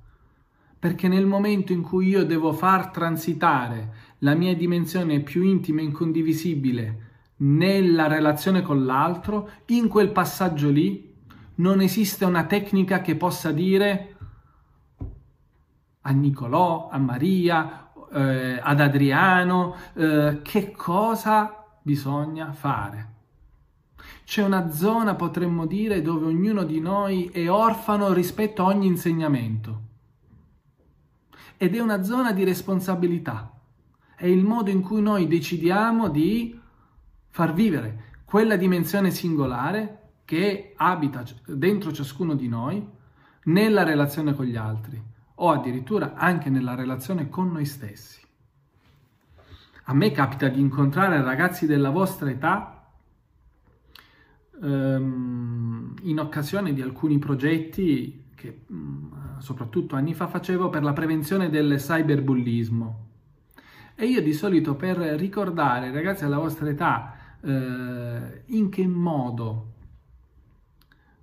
Perché 0.78 1.08
nel 1.08 1.26
momento 1.26 1.74
in 1.74 1.82
cui 1.82 2.08
io 2.08 2.26
devo 2.26 2.54
far 2.54 2.90
transitare 2.90 4.10
la 4.22 4.34
mia 4.34 4.56
dimensione 4.56 5.20
più 5.20 5.44
intima 5.44 5.82
e 5.82 5.86
incondivisibile 5.86 7.10
nella 7.38 8.08
relazione 8.08 8.62
con 8.62 8.86
l'altro, 8.86 9.50
in 9.68 9.88
quel 9.88 10.12
passaggio 10.12 10.70
lì 10.70 11.14
non 11.56 11.82
esiste 11.82 12.26
una 12.26 12.46
tecnica 12.46 13.02
che 13.02 13.16
possa 13.16 13.52
dire 13.52 14.16
a 16.02 16.12
Nicolò, 16.12 16.90
a 16.90 16.98
Maria, 16.98 17.92
eh, 18.12 18.60
ad 18.62 18.80
Adriano, 18.80 19.76
eh, 19.94 20.40
che 20.44 20.72
cosa 20.72 21.66
bisogna 21.82 22.52
fare. 22.54 23.10
C'è 24.24 24.44
una 24.44 24.72
zona, 24.72 25.16
potremmo 25.16 25.66
dire, 25.66 26.02
dove 26.02 26.26
ognuno 26.26 26.64
di 26.64 26.80
noi 26.80 27.28
è 27.28 27.50
orfano 27.50 28.14
rispetto 28.14 28.64
a 28.64 28.68
ogni 28.68 28.88
insegnamento 28.88 29.90
ed 31.58 31.76
è 31.76 31.80
una 31.80 32.04
zona 32.04 32.32
di 32.32 32.44
responsabilità. 32.44 33.61
È 34.22 34.28
il 34.28 34.44
modo 34.44 34.70
in 34.70 34.84
cui 34.84 35.02
noi 35.02 35.26
decidiamo 35.26 36.08
di 36.08 36.56
far 37.30 37.56
vivere 37.56 38.20
quella 38.24 38.56
dimensione 38.56 39.10
singolare 39.10 40.10
che 40.26 40.74
abita 40.78 41.24
dentro 41.48 41.92
ciascuno 41.92 42.36
di 42.36 42.48
noi 42.48 42.88
nella 43.46 43.82
relazione 43.82 44.36
con 44.36 44.46
gli 44.46 44.56
altri 44.56 45.02
o 45.34 45.50
addirittura 45.50 46.14
anche 46.14 46.52
nella 46.52 46.76
relazione 46.76 47.30
con 47.30 47.52
noi 47.52 47.66
stessi. 47.66 48.22
A 49.86 49.94
me 49.96 50.12
capita 50.12 50.50
di 50.50 50.60
incontrare 50.60 51.24
ragazzi 51.24 51.66
della 51.66 51.90
vostra 51.90 52.30
età 52.30 52.92
ehm, 54.62 55.96
in 56.04 56.20
occasione 56.20 56.74
di 56.74 56.82
alcuni 56.84 57.18
progetti 57.18 58.26
che 58.36 58.66
mm, 58.72 59.40
soprattutto 59.40 59.96
anni 59.96 60.14
fa 60.14 60.28
facevo 60.28 60.70
per 60.70 60.84
la 60.84 60.94
prevenzione 60.94 61.50
del 61.50 61.78
cyberbullismo. 61.78 63.10
E 64.02 64.08
io 64.08 64.24
di 64.24 64.34
solito 64.34 64.74
per 64.74 64.98
ricordare, 64.98 65.92
ragazzi, 65.92 66.24
alla 66.24 66.40
vostra 66.40 66.68
età, 66.68 67.14
eh, 67.40 68.42
in 68.48 68.70
che 68.70 68.88
modo 68.88 69.74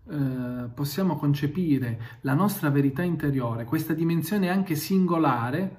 eh, 0.08 0.68
possiamo 0.72 1.16
concepire 1.16 2.00
la 2.20 2.34
nostra 2.34 2.70
verità 2.70 3.02
interiore, 3.02 3.64
questa 3.64 3.94
dimensione 3.94 4.48
anche 4.48 4.76
singolare, 4.76 5.76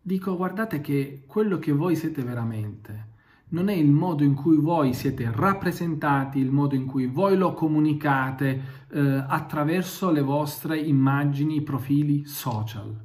dico 0.00 0.36
guardate 0.36 0.80
che 0.80 1.24
quello 1.26 1.58
che 1.58 1.72
voi 1.72 1.96
siete 1.96 2.22
veramente 2.22 3.08
non 3.48 3.68
è 3.68 3.74
il 3.74 3.90
modo 3.90 4.22
in 4.22 4.34
cui 4.34 4.58
voi 4.58 4.94
siete 4.94 5.28
rappresentati, 5.34 6.38
il 6.38 6.52
modo 6.52 6.76
in 6.76 6.86
cui 6.86 7.06
voi 7.06 7.36
lo 7.36 7.54
comunicate 7.54 8.62
eh, 8.88 9.24
attraverso 9.26 10.12
le 10.12 10.22
vostre 10.22 10.78
immagini, 10.78 11.60
profili 11.62 12.24
social. 12.24 12.96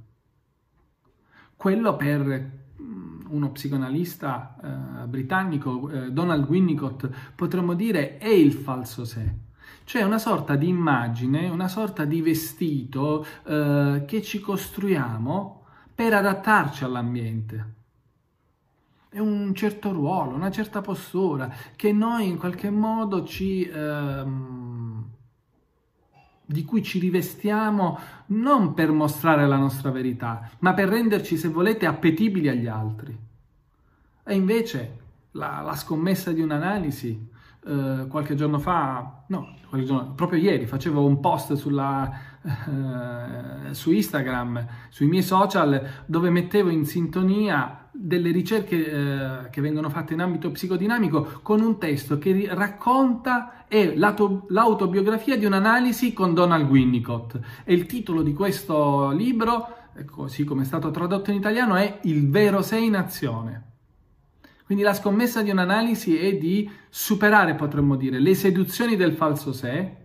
Quello 1.56 1.96
per 1.96 2.65
uno 3.30 3.52
psicoanalista 3.52 4.56
eh, 4.62 5.08
britannico, 5.08 5.90
eh, 5.90 6.12
Donald 6.12 6.48
Winnicott, 6.48 7.10
potremmo 7.36 7.74
dire 7.74 8.18
è 8.18 8.30
il 8.30 8.54
falso 8.54 9.06
sé. 9.06 9.44
Cioè 9.84 10.04
una 10.04 10.20
sorta 10.20 10.56
di 10.56 10.68
immagine, 10.68 11.50
una 11.50 11.68
sorta 11.68 12.06
di 12.06 12.22
vestito 12.22 13.26
eh, 13.46 14.04
che 14.08 14.22
ci 14.22 14.40
costruiamo 14.40 15.64
per 15.94 16.14
adattarci 16.14 16.84
all'ambiente 16.84 17.76
è 19.16 19.20
un 19.20 19.56
certo 19.56 19.94
ruolo, 19.94 20.36
una 20.36 20.52
certa 20.52 20.82
postura 20.82 21.50
che 21.78 21.94
noi 21.94 22.28
in 22.28 22.38
qualche 22.38 22.70
modo 22.70 23.24
ci, 23.24 23.64
ehm, 23.64 24.65
di 26.46 26.64
cui 26.64 26.84
ci 26.84 27.00
rivestiamo 27.00 28.00
non 28.28 28.74
per 28.74 28.92
mostrare 28.92 29.48
la 29.48 29.58
nostra 29.58 29.90
verità, 29.92 30.50
ma 30.60 30.74
per 30.74 30.90
renderci, 30.90 31.38
se 31.38 31.48
volete, 31.48 31.86
appetibili 31.86 32.48
agli 32.48 32.68
altri. 32.68 33.18
E 34.24 34.36
invece 34.36 35.00
la, 35.32 35.62
la 35.62 35.76
scommessa 35.76 36.32
di 36.32 36.42
un'analisi, 36.42 37.30
eh, 37.66 38.06
qualche 38.08 38.36
giorno 38.36 38.60
fa, 38.60 39.24
no, 39.28 39.56
giorno, 39.72 40.14
proprio 40.14 40.40
ieri 40.40 40.66
facevo 40.66 41.04
un 41.04 41.20
post 41.20 41.54
sulla, 41.54 42.35
eh, 42.46 43.74
su 43.74 43.92
Instagram, 43.92 44.68
sui 44.90 45.08
miei 45.08 45.24
social, 45.24 46.04
dove 46.06 46.30
mettevo 46.30 46.70
in 46.70 46.86
sintonia 46.86 47.88
delle 47.92 48.32
ricerche 48.32 48.86
eh, 48.86 49.50
che 49.50 49.62
vengono 49.62 49.90
fatte 49.90 50.14
in 50.14 50.22
ambito 50.22 50.52
psicodinamico 50.52 51.40
con 51.42 51.62
un 51.62 51.80
testo 51.80 52.20
che 52.20 52.48
racconta 52.52 53.66
è 53.68 53.96
l'autobiografia 53.96 55.38
di 55.38 55.46
un'analisi 55.46 56.14
con 56.14 56.36
Donald 56.36 56.70
Winnicott 56.70 57.40
e 57.64 57.74
il 57.74 57.88
titolo 57.88 58.22
di 58.22 58.34
questo 58.34 59.10
libro, 59.10 59.68
così 60.06 60.44
come 60.44 60.62
è 60.62 60.66
stato 60.66 60.92
tradotto 60.92 61.32
in 61.32 61.38
italiano, 61.38 61.76
è 61.76 62.00
Il 62.04 62.30
vero 62.30 62.62
sei 62.62 62.86
in 62.86 62.96
azione. 62.96 63.64
Quindi 64.66 64.84
la 64.84 64.94
scommessa 64.94 65.42
di 65.42 65.50
un'analisi 65.50 66.18
è 66.18 66.38
di 66.38 66.70
superare, 66.90 67.56
potremmo 67.56 67.96
dire, 67.96 68.20
le 68.20 68.36
seduzioni 68.36 68.96
del 68.96 69.14
falso 69.14 69.52
sé 69.52 70.04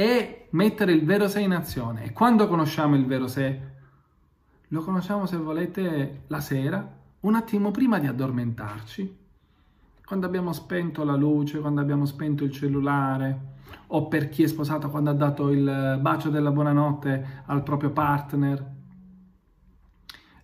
e 0.00 0.46
mettere 0.52 0.92
il 0.92 1.04
vero 1.04 1.28
sé 1.28 1.42
in 1.42 1.52
azione. 1.52 2.04
E 2.04 2.12
quando 2.14 2.48
conosciamo 2.48 2.96
il 2.96 3.04
vero 3.04 3.26
sé? 3.26 3.60
Lo 4.68 4.82
conosciamo, 4.82 5.26
se 5.26 5.36
volete, 5.36 6.22
la 6.28 6.40
sera, 6.40 6.90
un 7.20 7.34
attimo 7.34 7.70
prima 7.70 7.98
di 7.98 8.06
addormentarci, 8.06 9.18
quando 10.02 10.24
abbiamo 10.24 10.54
spento 10.54 11.04
la 11.04 11.16
luce, 11.16 11.60
quando 11.60 11.82
abbiamo 11.82 12.06
spento 12.06 12.44
il 12.44 12.50
cellulare, 12.50 13.58
o 13.88 14.08
per 14.08 14.30
chi 14.30 14.42
è 14.42 14.46
sposato 14.46 14.88
quando 14.88 15.10
ha 15.10 15.14
dato 15.14 15.50
il 15.50 15.98
bacio 16.00 16.30
della 16.30 16.50
buonanotte 16.50 17.42
al 17.44 17.62
proprio 17.62 17.90
partner. 17.90 18.72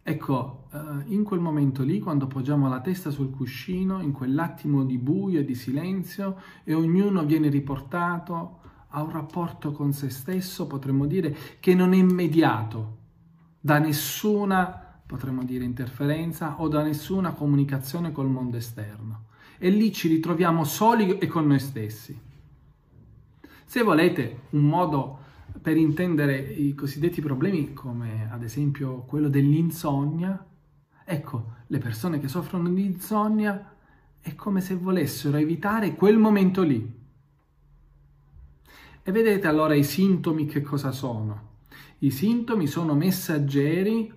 Ecco, 0.03 0.66
eh, 0.71 0.79
in 1.07 1.25
quel 1.25 1.40
momento 1.40 1.83
lì, 1.83 1.99
quando 2.01 2.27
poggiamo 2.27 2.69
la 2.69 2.83
testa 2.83 3.09
sul 3.09 3.31
cuscino, 3.31 4.03
in 4.03 4.12
quell'attimo 4.12 4.85
di 4.85 4.99
buio 4.99 5.40
e 5.40 5.47
di 5.47 5.55
silenzio, 5.55 6.37
e 6.62 6.75
ognuno 6.75 7.25
viene 7.25 7.49
riportato 7.49 8.64
a 8.96 9.02
un 9.02 9.11
rapporto 9.11 9.72
con 9.72 9.92
se 9.92 10.09
stesso, 10.09 10.66
potremmo 10.66 11.04
dire, 11.04 11.37
che 11.61 11.74
non 11.74 11.92
è 11.92 11.96
immediato, 11.96 12.96
da 13.61 13.78
nessuna, 13.78 15.00
potremmo 15.04 15.44
dire, 15.44 15.64
interferenza 15.64 16.61
o 16.62 16.68
da 16.68 16.82
nessuna 16.82 17.32
comunicazione 17.32 18.11
col 18.11 18.28
mondo 18.28 18.56
esterno. 18.56 19.26
E 19.59 19.68
lì 19.68 19.92
ci 19.92 20.09
ritroviamo 20.09 20.64
soli 20.64 21.18
e 21.18 21.26
con 21.26 21.46
noi 21.46 21.59
stessi. 21.59 22.18
Se 23.66 23.82
volete 23.82 24.44
un 24.50 24.66
modo 24.66 25.18
per 25.61 25.76
intendere 25.76 26.38
i 26.38 26.74
cosiddetti 26.74 27.20
problemi, 27.20 27.74
come 27.74 28.30
ad 28.30 28.42
esempio 28.42 29.02
quello 29.02 29.28
dell'insonnia, 29.28 30.42
ecco, 31.04 31.52
le 31.66 31.78
persone 31.78 32.18
che 32.18 32.28
soffrono 32.28 32.70
di 32.70 32.85
insonnia 32.85 33.74
è 34.18 34.35
come 34.35 34.62
se 34.62 34.74
volessero 34.74 35.37
evitare 35.37 35.94
quel 35.94 36.16
momento 36.16 36.62
lì. 36.62 36.95
E 39.09 39.12
vedete 39.12 39.47
allora 39.47 39.77
i 39.77 39.85
sintomi 39.85 40.47
che 40.47 40.62
cosa 40.62 40.90
sono? 40.90 41.51
I 41.99 42.11
sintomi 42.11 42.66
sono 42.66 42.92
messaggeri 42.97 44.12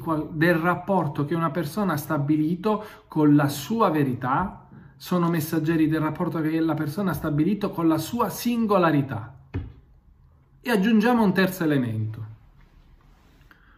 qual- 0.00 0.30
del 0.32 0.56
rapporto 0.56 1.24
che 1.24 1.36
una 1.36 1.52
persona 1.52 1.92
ha 1.92 1.96
stabilito 1.96 2.84
con 3.06 3.36
la 3.36 3.48
sua 3.48 3.88
verità, 3.90 4.66
sono 4.96 5.28
messaggeri 5.28 5.86
del 5.86 6.00
rapporto 6.00 6.40
che 6.40 6.58
la 6.58 6.74
persona 6.74 7.12
ha 7.12 7.14
stabilito 7.14 7.70
con 7.70 7.86
la 7.86 7.98
sua 7.98 8.30
singolarità. 8.30 9.32
E 10.60 10.70
aggiungiamo 10.72 11.22
un 11.22 11.32
terzo 11.32 11.62
elemento. 11.62 12.24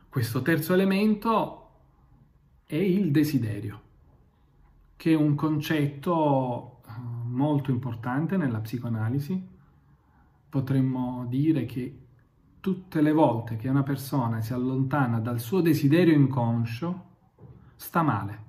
Questo 0.09 0.41
terzo 0.41 0.73
elemento 0.73 1.69
è 2.65 2.77
il 2.77 3.11
desiderio, 3.11 3.81
che 4.97 5.13
è 5.13 5.15
un 5.15 5.35
concetto 5.35 6.81
eh, 6.87 6.91
molto 7.27 7.71
importante 7.71 8.39
nella 8.39 8.61
psicoanalisi. 8.61 9.52
Potremmo 10.53 11.25
dire 11.31 11.65
che 11.65 11.99
tutte 12.61 13.01
le 13.01 13.13
volte 13.13 13.57
che 13.57 13.71
una 13.71 13.83
persona 13.83 14.43
si 14.43 14.53
allontana 14.53 15.19
dal 15.19 15.41
suo 15.41 15.63
desiderio 15.63 16.13
inconscio, 16.13 17.05
sta 17.75 18.03
male. 18.03 18.43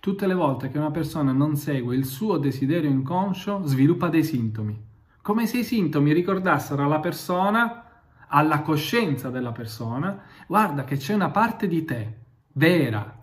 Tutte 0.00 0.26
le 0.26 0.32
volte 0.32 0.70
che 0.70 0.78
una 0.78 0.90
persona 0.90 1.32
non 1.32 1.54
segue 1.56 1.94
il 1.94 2.06
suo 2.06 2.38
desiderio 2.38 2.88
inconscio, 2.88 3.66
sviluppa 3.66 4.08
dei 4.08 4.24
sintomi. 4.24 4.82
Come 5.20 5.46
se 5.46 5.58
i 5.58 5.64
sintomi 5.64 6.14
ricordassero 6.14 6.82
alla 6.82 7.00
persona, 7.00 7.84
alla 8.28 8.62
coscienza 8.62 9.28
della 9.28 9.52
persona, 9.52 10.22
guarda 10.46 10.84
che 10.84 10.96
c'è 10.96 11.12
una 11.12 11.28
parte 11.28 11.68
di 11.68 11.84
te, 11.84 12.20
vera, 12.52 13.22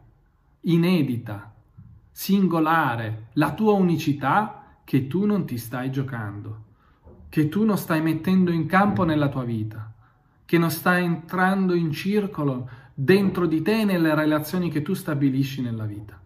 inedita, 0.60 1.56
singolare, 2.12 3.30
la 3.34 3.52
tua 3.56 3.74
unicità 3.74 4.78
che 4.84 5.08
tu 5.08 5.26
non 5.26 5.48
ti 5.48 5.58
stai 5.58 5.90
giocando 5.90 6.65
che 7.36 7.50
tu 7.50 7.66
non 7.66 7.78
stai 7.78 8.02
mettendo 8.02 8.50
in 8.50 8.66
campo 8.66 9.04
nella 9.04 9.28
tua 9.28 9.44
vita, 9.44 9.92
che 10.46 10.58
non 10.58 10.72
sta 10.72 10.98
entrando 10.98 11.74
in 11.74 11.92
circolo 11.92 12.70
dentro 12.94 13.46
di 13.46 13.62
te 13.62 13.84
nelle 13.84 14.16
relazioni 14.16 14.70
che 14.70 14.82
tu 14.82 14.94
stabilisci 14.94 15.62
nella 15.62 15.84
vita. 15.84 16.18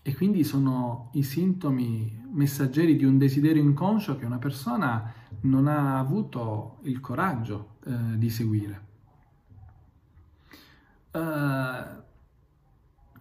E 0.00 0.14
quindi 0.14 0.44
sono 0.44 1.10
i 1.14 1.24
sintomi 1.24 2.28
messaggeri 2.30 2.94
di 2.94 3.04
un 3.04 3.18
desiderio 3.18 3.64
inconscio 3.64 4.16
che 4.16 4.26
una 4.26 4.38
persona 4.38 5.12
non 5.40 5.66
ha 5.66 5.98
avuto 5.98 6.76
il 6.82 7.00
coraggio 7.00 7.78
eh, 7.84 8.16
di 8.16 8.30
seguire. 8.30 8.82
Uh, 11.10 12.02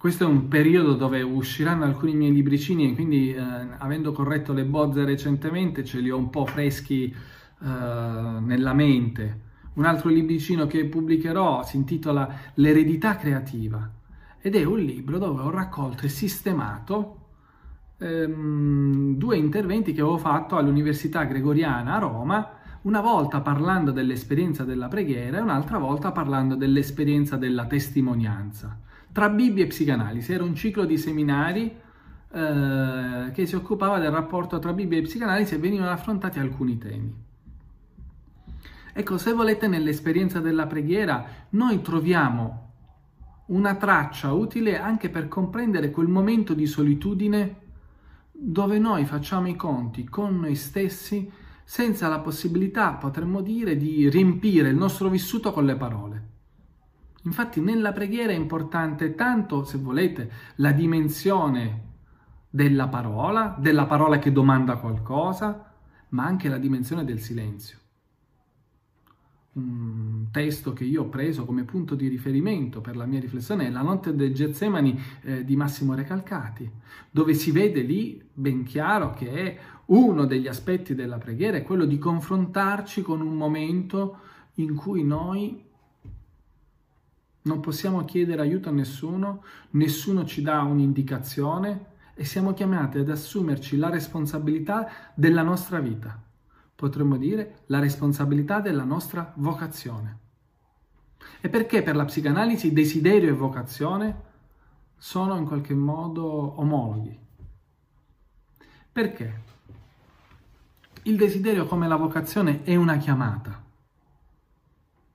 questo 0.04 0.26
è 0.26 0.28
un 0.28 0.50
periodo 0.50 0.96
dove 0.96 1.22
usciranno 1.22 1.86
alcuni 1.86 2.14
miei 2.14 2.34
libricini 2.34 2.92
e 2.92 2.94
quindi 2.94 3.34
eh, 3.34 3.40
avendo 3.78 4.12
corretto 4.12 4.52
le 4.52 4.66
bozze 4.66 5.06
recentemente 5.06 5.86
ce 5.86 6.02
li 6.02 6.10
ho 6.10 6.18
un 6.18 6.30
po' 6.30 6.46
freschi 6.46 7.06
eh, 7.06 7.66
nella 7.66 8.74
mente. 8.74 9.40
Un 9.76 9.86
altro 9.86 10.10
libricino 10.10 10.68
che 10.68 10.84
pubblicherò 10.88 11.64
si 11.64 11.78
intitola 11.78 12.28
L'eredità 12.56 13.16
creativa 13.16 13.90
ed 14.42 14.56
è 14.56 14.66
un 14.66 14.80
libro 14.80 15.18
dove 15.18 15.42
ho 15.42 15.50
raccolto 15.50 16.06
e 16.06 16.10
sistemato 16.10 17.20
ehm, 18.00 19.16
due 19.16 19.38
interventi 19.38 19.94
che 19.94 20.02
avevo 20.02 20.18
fatto 20.18 20.58
all'Università 20.58 21.24
Gregoriana 21.24 21.96
a 21.96 22.00
Roma, 22.00 22.50
una 22.82 23.00
volta 23.00 23.40
parlando 23.40 23.92
dell'esperienza 23.92 24.66
della 24.66 24.90
preghiera 24.90 25.38
e 25.38 25.42
un'altra 25.42 25.78
volta 25.78 26.12
parlando 26.12 26.56
dell'esperienza 26.56 27.38
della 27.38 27.68
testimonianza 27.68 28.78
tra 29.14 29.30
Bibbia 29.30 29.64
e 29.64 29.68
psicanalisi. 29.68 30.34
Era 30.34 30.44
un 30.44 30.56
ciclo 30.56 30.84
di 30.84 30.98
seminari 30.98 31.74
eh, 32.34 33.32
che 33.32 33.46
si 33.46 33.56
occupava 33.56 34.00
del 34.00 34.12
rapporto 34.12 34.60
tra 34.60 34.74
Bibbia 34.74 34.98
e 34.98 35.04
psicanalisi 35.04 35.54
e 35.54 35.60
venivano 35.60 35.92
affrontati 35.92 36.40
alcuni 36.40 36.78
temi. 36.78 37.16
Ecco, 38.96 39.18
se 39.18 39.32
volete, 39.32 39.68
nell'esperienza 39.68 40.40
della 40.40 40.68
preghiera 40.68 41.26
noi 41.52 41.82
troviamo 41.82 42.72
una 43.46 43.76
traccia 43.76 44.32
utile 44.34 44.80
anche 44.80 45.10
per 45.10 45.28
comprendere 45.28 45.92
quel 45.92 46.08
momento 46.08 46.54
di 46.54 46.66
solitudine 46.66 47.62
dove 48.32 48.80
noi 48.80 49.06
facciamo 49.06 49.48
i 49.48 49.56
conti 49.56 50.04
con 50.06 50.40
noi 50.40 50.56
stessi 50.56 51.32
senza 51.64 52.08
la 52.08 52.20
possibilità, 52.20 52.94
potremmo 52.94 53.42
dire, 53.42 53.78
di 53.78 54.10
riempire 54.10 54.70
il 54.70 54.76
nostro 54.76 55.08
vissuto 55.10 55.52
con 55.52 55.66
le 55.66 55.76
parole. 55.76 56.33
Infatti 57.24 57.62
nella 57.62 57.92
preghiera 57.92 58.34
è 58.34 58.36
importante 58.36 59.16
tanto, 59.16 59.64
se 59.64 59.78
volete, 59.78 60.32
la 60.56 60.72
dimensione 60.72 61.92
della 62.50 62.88
parola, 62.88 63.56
della 63.58 63.86
parola 63.86 64.20
che 64.20 64.32
domanda 64.32 64.78
qualcosa, 64.78 65.74
ma 66.10 66.26
anche 66.26 66.50
la 66.50 66.58
dimensione 66.58 67.06
del 67.06 67.20
silenzio. 67.20 67.78
Un 69.54 70.28
testo 70.32 70.74
che 70.74 70.84
io 70.84 71.04
ho 71.04 71.10
preso 71.10 71.46
come 71.46 71.64
punto 71.64 71.96
di 71.96 72.08
riferimento 72.08 72.82
per 72.82 72.96
la 72.96 73.06
mia 73.06 73.20
riflessione 73.20 73.68
è 73.68 73.70
La 73.70 73.84
notte 73.84 74.16
del 74.16 74.34
Getsemani 74.34 75.00
eh, 75.22 75.46
di 75.46 75.56
Massimo 75.56 75.94
Recalcati, 75.94 76.70
dove 77.10 77.34
si 77.36 77.52
vede 77.52 77.82
lì 77.82 78.22
ben 78.34 78.64
chiaro 78.64 79.12
che 79.12 79.58
uno 79.86 80.26
degli 80.26 80.48
aspetti 80.48 80.96
della 80.96 81.20
preghiera 81.20 81.58
è 81.58 81.64
quello 81.64 81.86
di 81.86 81.98
confrontarci 81.98 83.02
con 83.02 83.22
un 83.22 83.36
momento 83.36 84.18
in 84.56 84.76
cui 84.76 85.04
noi 85.04 85.63
non 87.44 87.60
possiamo 87.60 88.06
chiedere 88.06 88.42
aiuto 88.42 88.70
a 88.70 88.74
nessuno, 88.74 89.44
nessuno 89.72 90.26
ci 90.26 90.42
dà 90.42 90.62
un'indicazione 90.62 91.92
e 92.14 92.26
siamo 92.26 92.54
chiamati 92.54 93.00
ad 93.00 93.10
assumerci 93.10 93.78
la 93.78 93.90
responsabilità 93.90 94.90
della 95.14 95.42
nostra 95.42 95.80
vita. 95.80 96.22
Potremmo 96.76 97.18
dire 97.18 97.62
la 97.68 97.80
responsabilità 97.80 98.60
della 98.60 98.84
nostra 98.84 99.34
vocazione. 99.38 100.20
E 101.42 101.50
perché 101.50 101.82
per 101.82 101.96
la 101.96 102.06
psicanalisi 102.06 102.72
desiderio 102.72 103.30
e 103.30 103.34
vocazione 103.34 104.22
sono 104.98 105.36
in 105.36 105.46
qualche 105.46 105.74
modo 105.74 106.60
omologhi? 106.60 107.18
Perché? 108.92 109.42
Il 111.04 111.18
desiderio 111.18 111.66
come 111.66 111.88
la 111.88 111.96
vocazione 111.96 112.64
è 112.64 112.76
una 112.76 112.98
chiamata. 112.98 113.63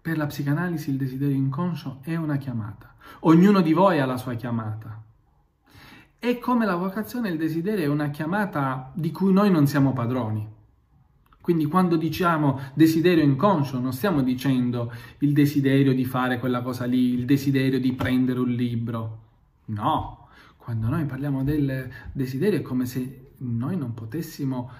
Per 0.09 0.16
la 0.16 0.25
psicanalisi 0.25 0.88
il 0.88 0.97
desiderio 0.97 1.37
inconscio 1.37 1.99
è 2.01 2.16
una 2.16 2.38
chiamata. 2.38 2.94
Ognuno 3.21 3.61
di 3.61 3.75
voi 3.75 4.01
ha 4.01 4.07
la 4.07 4.16
sua 4.16 4.33
chiamata. 4.37 5.03
E 6.18 6.38
come 6.38 6.64
la 6.64 6.77
vocazione 6.77 7.29
il 7.29 7.37
desiderio 7.37 7.85
è 7.85 7.88
una 7.88 8.09
chiamata 8.09 8.90
di 8.94 9.11
cui 9.11 9.35
noi 9.35 9.51
non 9.51 9.66
siamo 9.66 9.92
padroni. 9.92 10.49
Quindi 11.42 11.66
quando 11.66 11.99
diciamo 11.99 12.59
desiderio 12.73 13.23
inconscio 13.23 13.79
non 13.79 13.92
stiamo 13.92 14.23
dicendo 14.23 14.90
il 15.18 15.35
desiderio 15.35 15.92
di 15.92 16.07
fare 16.07 16.38
quella 16.38 16.62
cosa 16.62 16.87
lì, 16.87 17.12
il 17.12 17.27
desiderio 17.27 17.79
di 17.79 17.92
prendere 17.92 18.40
un 18.40 18.49
libro. 18.49 19.18
No, 19.66 20.29
quando 20.57 20.88
noi 20.88 21.05
parliamo 21.05 21.44
del 21.44 21.87
desiderio 22.12 22.61
è 22.61 22.62
come 22.62 22.87
se 22.87 23.33
noi 23.40 23.77
non 23.77 23.92
potessimo 23.92 24.71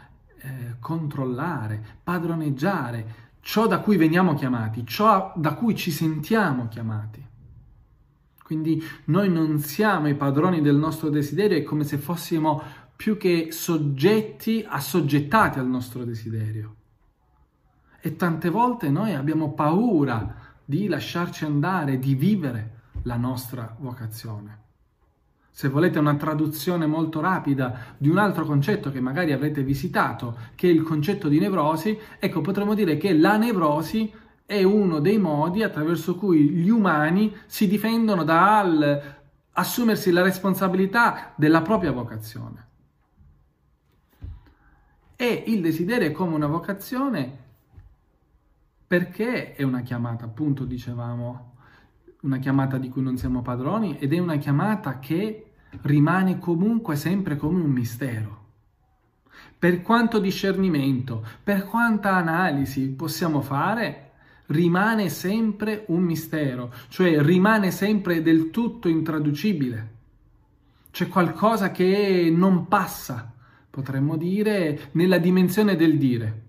eh, 0.41 0.77
controllare, 0.81 1.85
padroneggiare, 2.03 3.27
ciò 3.41 3.67
da 3.67 3.81
cui 3.81 3.97
veniamo 3.97 4.35
chiamati, 4.35 4.87
ciò 4.87 5.33
da 5.37 5.55
cui 5.55 5.75
ci 5.75 5.91
sentiamo 5.91 6.69
chiamati. 6.69 7.25
Quindi 8.43 8.83
noi 9.07 9.31
non 9.31 9.59
siamo 9.59 10.09
i 10.09 10.15
padroni 10.15 10.61
del 10.61 10.77
nostro 10.77 11.11
desiderio, 11.11 11.59
è 11.59 11.63
come 11.63 11.85
se 11.85 11.99
fossimo 11.99 12.63
più 12.97 13.17
che 13.17 13.49
soggetti 13.51 14.65
assoggettati 14.67 15.59
al 15.59 15.67
nostro 15.67 16.05
desiderio. 16.05 16.75
E 18.01 18.17
tante 18.17 18.49
volte 18.49 18.91
noi 18.91 19.15
abbiamo 19.15 19.53
paura 19.53 20.35
di 20.65 20.89
lasciarci 20.89 21.45
andare, 21.45 21.99
di 21.99 22.15
vivere 22.15 22.81
la 23.03 23.17
nostra 23.17 23.77
vocazione 23.79 24.67
se 25.59 25.69
volete 25.69 25.99
una 25.99 26.15
traduzione 26.15 26.87
molto 26.87 27.19
rapida 27.19 27.97
di 27.99 28.09
un 28.09 28.19
altro 28.19 28.45
concetto 28.45 28.93
che 28.93 29.01
magari 29.01 29.33
avrete 29.33 29.65
visitato, 29.65 30.37
che 30.55 30.69
è 30.69 30.71
il 30.71 30.83
concetto 30.83 31.27
di 31.27 31.41
nevrosi, 31.41 31.99
ecco 32.21 32.43
potremmo 32.43 32.75
dire 32.75 32.97
che 32.97 33.13
la 33.13 33.37
nevrosi 33.37 34.09
è 34.47 34.63
uno 34.63 35.01
dei 35.01 35.19
modi 35.19 35.65
attraverso 35.65 36.15
cui 36.15 36.49
gli 36.51 36.69
umani 36.69 37.35
si 37.47 37.67
difendono 37.67 38.23
dal 38.23 39.17
assumersi 39.51 40.13
la 40.13 40.23
responsabilità 40.23 41.33
della 41.35 41.63
propria 41.63 41.91
vocazione. 41.91 42.67
E 45.17 45.43
il 45.49 45.61
desiderio 45.61 46.07
è 46.07 46.13
come 46.13 46.37
una 46.37 46.47
vocazione 46.47 47.37
perché 48.87 49.57
è 49.57 49.65
una 49.65 49.81
chiamata, 49.81 50.25
appunto 50.25 50.65
dicevamo, 50.65 51.55
una 52.21 52.39
chiamata 52.39 52.79
di 52.79 52.89
cui 52.89 53.03
non 53.03 53.17
siamo 53.17 53.43
padroni 53.43 53.99
ed 53.99 54.13
è 54.13 54.19
una 54.21 54.37
chiamata 54.37 55.01
che 55.01 55.48
rimane 55.83 56.39
comunque 56.39 56.97
sempre 56.97 57.37
come 57.37 57.61
un 57.61 57.71
mistero. 57.71 58.37
Per 59.59 59.83
quanto 59.83 60.19
discernimento, 60.19 61.27
per 61.43 61.65
quanta 61.65 62.15
analisi 62.15 62.89
possiamo 62.89 63.41
fare, 63.41 64.11
rimane 64.47 65.09
sempre 65.09 65.85
un 65.89 66.03
mistero, 66.03 66.73
cioè 66.89 67.21
rimane 67.23 67.71
sempre 67.71 68.23
del 68.23 68.51
tutto 68.51 68.89
intraducibile. 68.89 69.97
C'è 70.91 71.09
qualcosa 71.09 71.71
che 71.71 72.33
non 72.35 72.67
passa, 72.67 73.33
potremmo 73.69 74.17
dire, 74.17 74.91
nella 74.93 75.19
dimensione 75.19 75.77
del 75.77 75.99
dire. 75.99 76.43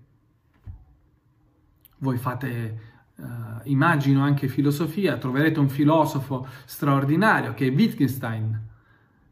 Voi 1.98 2.16
fate, 2.16 2.80
uh, 3.16 3.24
immagino, 3.64 4.22
anche 4.22 4.48
filosofia, 4.48 5.18
troverete 5.18 5.60
un 5.60 5.68
filosofo 5.68 6.46
straordinario 6.64 7.52
che 7.54 7.66
è 7.66 7.70
Wittgenstein, 7.70 8.68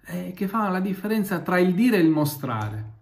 eh, 0.08 0.32
che 0.34 0.48
fa 0.48 0.68
la 0.68 0.80
differenza 0.80 1.40
tra 1.40 1.58
il 1.58 1.74
dire 1.74 1.96
e 1.96 2.00
il 2.00 2.10
mostrare. 2.10 2.96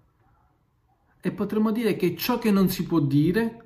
E 1.20 1.30
potremmo 1.30 1.70
dire 1.70 1.96
che 1.96 2.16
ciò 2.16 2.38
che 2.38 2.50
non 2.50 2.68
si 2.68 2.84
può 2.84 3.00
dire 3.00 3.62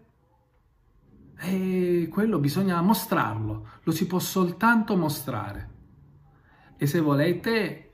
e 1.42 2.08
quello 2.10 2.38
bisogna 2.38 2.80
mostrarlo, 2.82 3.68
lo 3.82 3.92
si 3.92 4.06
può 4.06 4.18
soltanto 4.18 4.96
mostrare. 4.96 5.68
E 6.76 6.86
se 6.86 7.00
volete, 7.00 7.92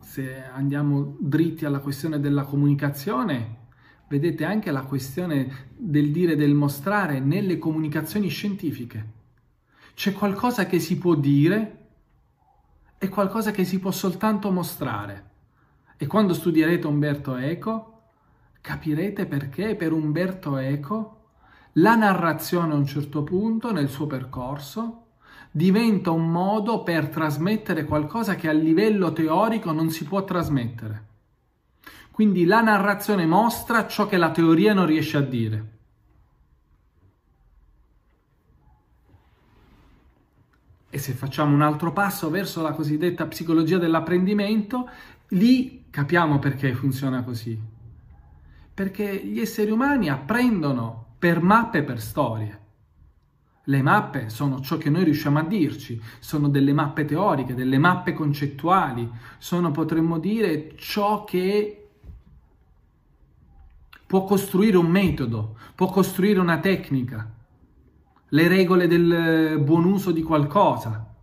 se 0.00 0.42
andiamo 0.44 1.16
dritti 1.18 1.66
alla 1.66 1.80
questione 1.80 2.20
della 2.20 2.44
comunicazione, 2.44 3.64
vedete 4.08 4.44
anche 4.44 4.70
la 4.70 4.82
questione 4.82 5.72
del 5.76 6.10
dire 6.10 6.32
e 6.32 6.36
del 6.36 6.54
mostrare 6.54 7.20
nelle 7.20 7.58
comunicazioni 7.58 8.28
scientifiche. 8.28 9.14
C'è 9.94 10.12
qualcosa 10.12 10.66
che 10.66 10.78
si 10.78 10.96
può 10.98 11.14
dire 11.14 11.85
e 12.98 13.08
qualcosa 13.08 13.50
che 13.50 13.64
si 13.64 13.78
può 13.78 13.90
soltanto 13.90 14.50
mostrare. 14.50 15.30
E 15.96 16.06
quando 16.06 16.34
studierete 16.34 16.86
Umberto 16.86 17.36
Eco, 17.36 18.02
capirete 18.60 19.26
perché 19.26 19.76
per 19.76 19.92
Umberto 19.92 20.56
Eco 20.56 21.12
la 21.72 21.94
narrazione 21.94 22.72
a 22.72 22.76
un 22.76 22.86
certo 22.86 23.22
punto 23.22 23.72
nel 23.72 23.88
suo 23.88 24.06
percorso 24.06 25.02
diventa 25.50 26.10
un 26.10 26.30
modo 26.30 26.82
per 26.82 27.08
trasmettere 27.08 27.84
qualcosa 27.84 28.34
che 28.34 28.48
a 28.48 28.52
livello 28.52 29.12
teorico 29.12 29.72
non 29.72 29.90
si 29.90 30.04
può 30.04 30.24
trasmettere. 30.24 31.04
Quindi 32.10 32.44
la 32.44 32.62
narrazione 32.62 33.26
mostra 33.26 33.86
ciò 33.86 34.06
che 34.06 34.16
la 34.16 34.30
teoria 34.30 34.74
non 34.74 34.86
riesce 34.86 35.16
a 35.16 35.22
dire. 35.22 35.75
E 40.88 40.98
se 40.98 41.12
facciamo 41.12 41.54
un 41.54 41.62
altro 41.62 41.92
passo 41.92 42.30
verso 42.30 42.62
la 42.62 42.72
cosiddetta 42.72 43.26
psicologia 43.26 43.78
dell'apprendimento, 43.78 44.88
lì 45.28 45.86
capiamo 45.90 46.38
perché 46.38 46.74
funziona 46.74 47.22
così. 47.22 47.58
Perché 48.72 49.24
gli 49.24 49.40
esseri 49.40 49.70
umani 49.70 50.08
apprendono 50.08 51.14
per 51.18 51.40
mappe 51.40 51.78
e 51.78 51.82
per 51.82 52.00
storie. 52.00 52.60
Le 53.64 53.82
mappe 53.82 54.28
sono 54.28 54.60
ciò 54.60 54.76
che 54.76 54.90
noi 54.90 55.02
riusciamo 55.04 55.40
a 55.40 55.42
dirci, 55.42 56.00
sono 56.20 56.48
delle 56.48 56.72
mappe 56.72 57.04
teoriche, 57.04 57.54
delle 57.54 57.78
mappe 57.78 58.12
concettuali, 58.12 59.10
sono, 59.38 59.72
potremmo 59.72 60.18
dire, 60.18 60.76
ciò 60.76 61.24
che 61.24 61.88
può 64.06 64.24
costruire 64.24 64.76
un 64.76 64.86
metodo, 64.86 65.56
può 65.74 65.88
costruire 65.88 66.38
una 66.38 66.58
tecnica, 66.60 67.28
le 68.28 68.48
regole 68.48 68.86
del 68.86 69.60
buon 69.62 69.84
uso 69.84 70.10
di 70.10 70.22
qualcosa. 70.22 71.14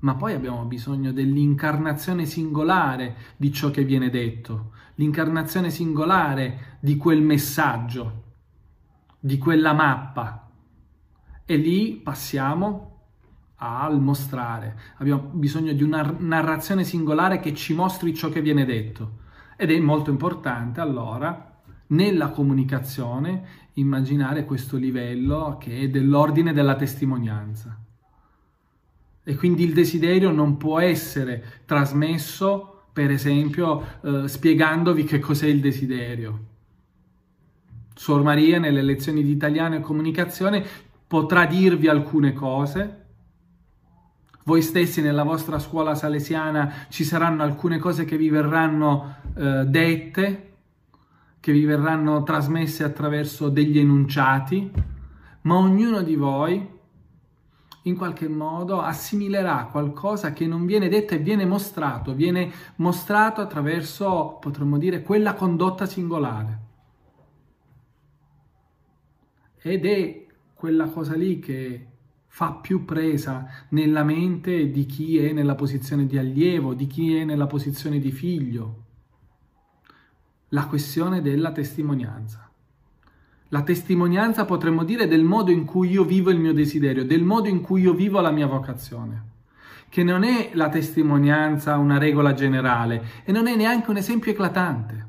Ma 0.00 0.14
poi 0.14 0.34
abbiamo 0.34 0.64
bisogno 0.64 1.12
dell'incarnazione 1.12 2.26
singolare 2.26 3.16
di 3.36 3.52
ciò 3.52 3.70
che 3.70 3.84
viene 3.84 4.10
detto, 4.10 4.72
l'incarnazione 4.96 5.70
singolare 5.70 6.78
di 6.80 6.96
quel 6.96 7.22
messaggio 7.22 8.22
di 9.18 9.38
quella 9.38 9.72
mappa 9.72 10.50
e 11.46 11.56
lì 11.56 11.94
passiamo 11.94 12.90
al 13.56 13.98
mostrare. 13.98 14.78
Abbiamo 14.98 15.30
bisogno 15.32 15.72
di 15.72 15.82
una 15.82 16.14
narrazione 16.18 16.84
singolare 16.84 17.40
che 17.40 17.54
ci 17.54 17.72
mostri 17.72 18.14
ciò 18.14 18.28
che 18.28 18.42
viene 18.42 18.66
detto 18.66 19.22
ed 19.56 19.70
è 19.70 19.78
molto 19.78 20.10
importante 20.10 20.82
allora 20.82 21.62
nella 21.86 22.28
comunicazione 22.28 23.63
immaginare 23.74 24.44
questo 24.44 24.76
livello 24.76 25.56
che 25.60 25.80
è 25.80 25.88
dell'ordine 25.88 26.52
della 26.52 26.76
testimonianza. 26.76 27.78
E 29.22 29.34
quindi 29.36 29.64
il 29.64 29.72
desiderio 29.72 30.30
non 30.30 30.56
può 30.56 30.78
essere 30.80 31.62
trasmesso, 31.64 32.86
per 32.92 33.10
esempio, 33.10 34.00
eh, 34.02 34.28
spiegandovi 34.28 35.04
che 35.04 35.18
cos'è 35.18 35.46
il 35.46 35.60
desiderio 35.60 36.52
Suor 37.94 38.22
Maria 38.22 38.58
nelle 38.58 38.82
lezioni 38.82 39.22
di 39.22 39.30
italiano 39.30 39.76
e 39.76 39.80
comunicazione 39.80 40.64
potrà 41.06 41.46
dirvi 41.46 41.86
alcune 41.86 42.32
cose. 42.32 43.02
Voi 44.44 44.60
stessi 44.62 45.00
nella 45.00 45.22
vostra 45.22 45.58
scuola 45.58 45.94
salesiana 45.94 46.86
ci 46.88 47.04
saranno 47.04 47.42
alcune 47.42 47.78
cose 47.78 48.04
che 48.04 48.16
vi 48.16 48.28
verranno 48.28 49.16
eh, 49.36 49.64
dette, 49.66 50.53
che 51.44 51.52
vi 51.52 51.66
verranno 51.66 52.22
trasmesse 52.22 52.84
attraverso 52.84 53.50
degli 53.50 53.78
enunciati, 53.78 54.70
ma 55.42 55.56
ognuno 55.56 56.00
di 56.00 56.16
voi 56.16 56.66
in 57.82 57.96
qualche 57.98 58.28
modo 58.28 58.80
assimilerà 58.80 59.68
qualcosa 59.70 60.32
che 60.32 60.46
non 60.46 60.64
viene 60.64 60.88
detto 60.88 61.12
e 61.12 61.18
viene 61.18 61.44
mostrato, 61.44 62.14
viene 62.14 62.50
mostrato 62.76 63.42
attraverso, 63.42 64.38
potremmo 64.40 64.78
dire, 64.78 65.02
quella 65.02 65.34
condotta 65.34 65.84
singolare. 65.84 66.60
ed 69.60 69.84
è 69.84 70.26
quella 70.54 70.86
cosa 70.86 71.14
lì 71.14 71.40
che 71.40 71.88
fa 72.26 72.52
più 72.52 72.86
presa 72.86 73.66
nella 73.68 74.02
mente 74.02 74.70
di 74.70 74.86
chi 74.86 75.18
è 75.18 75.32
nella 75.32 75.56
posizione 75.56 76.06
di 76.06 76.16
allievo, 76.16 76.72
di 76.72 76.86
chi 76.86 77.14
è 77.16 77.24
nella 77.24 77.46
posizione 77.46 77.98
di 77.98 78.12
figlio. 78.12 78.83
La 80.54 80.66
questione 80.66 81.20
della 81.20 81.50
testimonianza. 81.50 82.48
La 83.48 83.62
testimonianza 83.62 84.44
potremmo 84.44 84.84
dire 84.84 85.08
del 85.08 85.24
modo 85.24 85.50
in 85.50 85.64
cui 85.64 85.90
io 85.90 86.04
vivo 86.04 86.30
il 86.30 86.38
mio 86.38 86.52
desiderio, 86.52 87.04
del 87.04 87.24
modo 87.24 87.48
in 87.48 87.60
cui 87.60 87.80
io 87.80 87.92
vivo 87.92 88.20
la 88.20 88.30
mia 88.30 88.46
vocazione, 88.46 89.22
che 89.88 90.04
non 90.04 90.22
è 90.22 90.52
la 90.52 90.68
testimonianza 90.68 91.76
una 91.76 91.98
regola 91.98 92.34
generale 92.34 93.04
e 93.24 93.32
non 93.32 93.48
è 93.48 93.56
neanche 93.56 93.90
un 93.90 93.96
esempio 93.96 94.30
eclatante, 94.30 95.08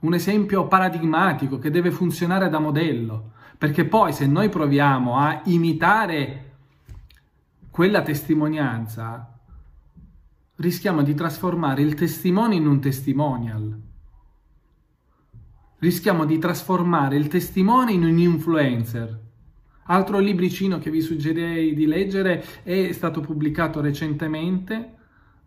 un 0.00 0.14
esempio 0.14 0.66
paradigmatico 0.66 1.60
che 1.60 1.70
deve 1.70 1.92
funzionare 1.92 2.48
da 2.48 2.58
modello, 2.58 3.30
perché 3.56 3.84
poi 3.84 4.12
se 4.12 4.26
noi 4.26 4.48
proviamo 4.48 5.16
a 5.16 5.42
imitare 5.44 6.54
quella 7.70 8.02
testimonianza, 8.02 9.32
rischiamo 10.56 11.02
di 11.02 11.14
trasformare 11.14 11.82
il 11.82 11.94
testimone 11.94 12.56
in 12.56 12.66
un 12.66 12.80
testimonial. 12.80 13.88
Rischiamo 15.80 16.26
di 16.26 16.38
trasformare 16.38 17.16
il 17.16 17.28
testimone 17.28 17.92
in 17.92 18.04
un 18.04 18.18
influencer. 18.18 19.18
Altro 19.84 20.18
libricino 20.18 20.78
che 20.78 20.90
vi 20.90 21.00
suggerirei 21.00 21.74
di 21.74 21.86
leggere 21.86 22.44
è 22.62 22.92
stato 22.92 23.20
pubblicato 23.20 23.80
recentemente 23.80 24.94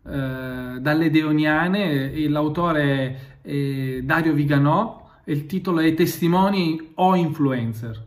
eh, 0.04 0.78
dalle 0.80 1.10
Deoniane, 1.10 2.12
e 2.12 2.28
l'autore 2.28 3.38
è 3.42 4.00
Dario 4.02 4.34
Viganò, 4.34 5.08
il 5.26 5.46
titolo 5.46 5.78
è 5.78 5.94
Testimoni 5.94 6.90
o 6.94 7.14
Influencer. 7.14 8.06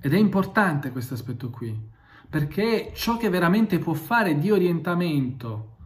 Ed 0.00 0.12
è 0.12 0.18
importante 0.18 0.90
questo 0.90 1.14
aspetto 1.14 1.50
qui, 1.50 1.72
perché 2.28 2.90
ciò 2.94 3.16
che 3.16 3.28
veramente 3.28 3.78
può 3.78 3.94
fare 3.94 4.36
di 4.36 4.50
orientamento, 4.50 5.76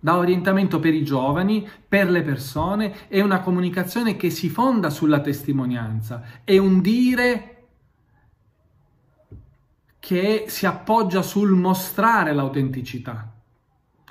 da 0.00 0.16
orientamento 0.16 0.80
per 0.80 0.94
i 0.94 1.04
giovani, 1.04 1.68
per 1.86 2.10
le 2.10 2.22
persone, 2.22 3.08
è 3.08 3.20
una 3.20 3.40
comunicazione 3.40 4.16
che 4.16 4.30
si 4.30 4.48
fonda 4.48 4.90
sulla 4.90 5.20
testimonianza, 5.20 6.22
è 6.42 6.56
un 6.56 6.80
dire 6.80 7.56
che 9.98 10.46
si 10.48 10.64
appoggia 10.66 11.20
sul 11.20 11.50
mostrare 11.50 12.32
l'autenticità. 12.32 13.30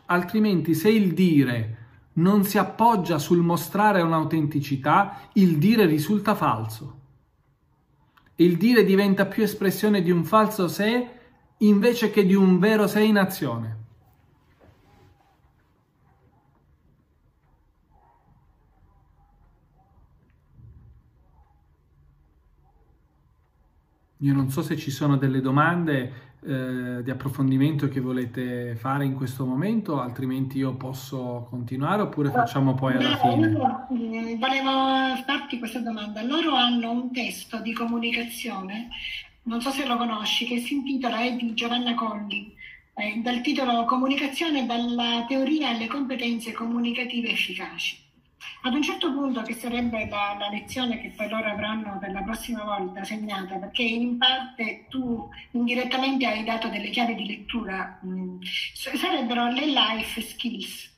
Altrimenti 0.05 0.75
se 0.75 0.89
il 0.89 1.13
dire 1.13 1.77
non 2.13 2.43
si 2.43 2.57
appoggia 2.57 3.17
sul 3.17 3.39
mostrare 3.39 4.01
un'autenticità, 4.01 5.29
il 5.33 5.57
dire 5.57 5.85
risulta 5.85 6.35
falso. 6.35 6.97
Il 8.35 8.57
dire 8.57 8.83
diventa 8.83 9.25
più 9.25 9.43
espressione 9.43 10.01
di 10.01 10.11
un 10.11 10.23
falso 10.23 10.67
sé 10.67 11.07
invece 11.57 12.09
che 12.11 12.25
di 12.25 12.35
un 12.35 12.59
vero 12.59 12.87
sé 12.87 13.01
in 13.01 13.17
azione. 13.17 13.78
Io 24.21 24.33
non 24.33 24.49
so 24.49 24.61
se 24.61 24.75
ci 24.75 24.91
sono 24.91 25.15
delle 25.15 25.39
domande 25.39 26.27
eh, 26.45 27.03
di 27.03 27.09
approfondimento 27.09 27.87
che 27.87 28.01
volete 28.01 28.75
fare 28.75 29.05
in 29.05 29.13
questo 29.13 29.45
momento, 29.45 30.01
altrimenti 30.01 30.57
io 30.57 30.73
posso 30.75 31.47
continuare 31.49 32.01
oppure 32.01 32.29
facciamo 32.29 32.73
poi 32.73 32.95
alla 32.95 33.17
fine. 33.17 33.47
Mm, 33.47 34.39
volevo 34.39 35.15
farti 35.25 35.57
questa 35.57 35.79
domanda. 35.79 36.21
Loro 36.23 36.53
hanno 36.53 36.91
un 36.91 37.13
testo 37.13 37.61
di 37.61 37.71
comunicazione, 37.71 38.89
non 39.43 39.61
so 39.61 39.69
se 39.69 39.85
lo 39.85 39.95
conosci, 39.95 40.45
che 40.45 40.59
si 40.59 40.73
intitola 40.73 41.21
è 41.21 41.35
di 41.35 41.53
Giovanna 41.53 41.93
Colli, 41.95 42.53
eh, 42.95 43.21
dal 43.23 43.39
titolo 43.39 43.85
Comunicazione 43.85 44.65
dalla 44.65 45.23
teoria 45.29 45.69
alle 45.69 45.87
competenze 45.87 46.51
comunicative 46.51 47.29
efficaci. 47.29 48.08
Ad 48.61 48.73
un 48.73 48.81
certo 48.81 49.11
punto, 49.13 49.41
che 49.41 49.53
sarebbe 49.53 50.07
la, 50.07 50.35
la, 50.37 50.49
lezione 50.49 50.99
che 51.01 51.13
poi 51.15 51.29
loro 51.29 51.49
avranno 51.49 51.97
per 51.99 52.11
la 52.11 52.21
prossima 52.21 52.63
volta 52.63 53.03
segnata, 53.03 53.55
perché 53.55 53.83
in 53.83 54.17
parte 54.17 54.85
tu 54.89 55.29
indirettamente 55.51 56.25
hai 56.25 56.43
dato 56.43 56.67
delle 56.69 56.89
chiavi 56.89 57.15
di 57.15 57.25
lettura, 57.25 57.99
mh, 58.01 58.09
mm, 58.09 58.41
sarebbero 58.41 59.51
le 59.51 59.65
life 59.65 60.21
skills. 60.21 60.97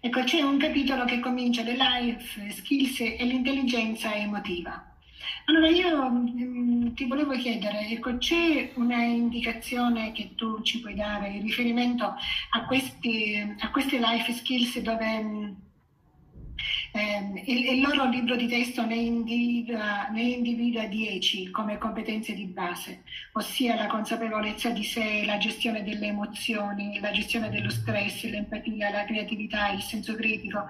Ecco, 0.00 0.22
c'è 0.24 0.40
un 0.42 0.58
capitolo 0.58 1.04
che 1.04 1.20
comincia 1.20 1.62
le 1.62 1.76
life 1.76 2.50
skills 2.50 3.00
e 3.00 3.24
l'intelligenza 3.24 4.14
emotiva. 4.14 4.94
Allora 5.46 5.68
io 5.68 6.08
mh, 6.08 6.32
mm, 6.42 6.94
ti 6.94 7.06
volevo 7.06 7.32
chiedere, 7.32 7.88
ecco, 7.88 8.18
c'è 8.18 8.72
una 8.74 9.02
indicazione 9.02 10.12
che 10.12 10.34
tu 10.34 10.62
ci 10.62 10.80
puoi 10.80 10.94
dare 10.94 11.28
in 11.28 11.42
riferimento 11.42 12.04
a, 12.50 12.64
questi, 12.66 13.56
a 13.60 13.70
queste 13.70 13.98
life 13.98 14.32
skills 14.32 14.78
dove 14.80 15.22
mh, 15.22 15.28
mm, 15.28 15.52
eh, 16.92 17.42
il, 17.44 17.66
il, 17.66 17.80
loro 17.80 18.08
libro 18.08 18.36
di 18.36 18.46
testo 18.46 18.84
ne 18.84 18.94
individua, 18.94 20.08
ne 20.08 20.22
individua 20.22 20.86
10 20.86 21.50
come 21.50 21.78
competenze 21.78 22.34
di 22.34 22.44
base, 22.44 23.02
ossia 23.32 23.74
la 23.74 23.86
consapevolezza 23.86 24.70
di 24.70 24.84
sé, 24.84 25.24
la 25.24 25.38
gestione 25.38 25.82
delle 25.82 26.06
emozioni, 26.06 26.98
la 27.00 27.10
gestione 27.10 27.50
dello 27.50 27.70
stress, 27.70 28.24
l'empatia, 28.24 28.90
la 28.90 29.04
creatività, 29.04 29.68
il 29.68 29.82
senso 29.82 30.14
critico, 30.14 30.66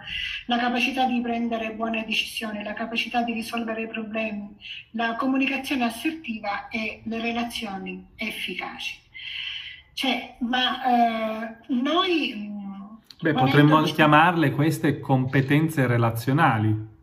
la 0.46 0.58
capacità 0.58 1.06
di 1.06 1.20
prendere 1.20 1.72
buone 1.74 2.04
decisioni, 2.04 2.62
la 2.62 2.72
capacità 2.72 3.22
di 3.22 3.32
risolvere 3.32 3.86
problemi, 3.86 4.54
la 4.92 5.14
comunicazione 5.16 5.84
assertiva 5.84 6.68
e 6.68 7.02
le 7.04 7.20
relazioni 7.20 8.04
efficaci. 8.16 9.04
Cioè, 9.96 10.36
ma 10.40 10.82
eh, 10.84 11.56
noi 11.68 12.55
Beh, 13.26 13.32
potremmo 13.32 13.82
chiamarle 13.82 14.52
queste 14.52 15.00
competenze 15.00 15.88
relazionali. 15.88 16.94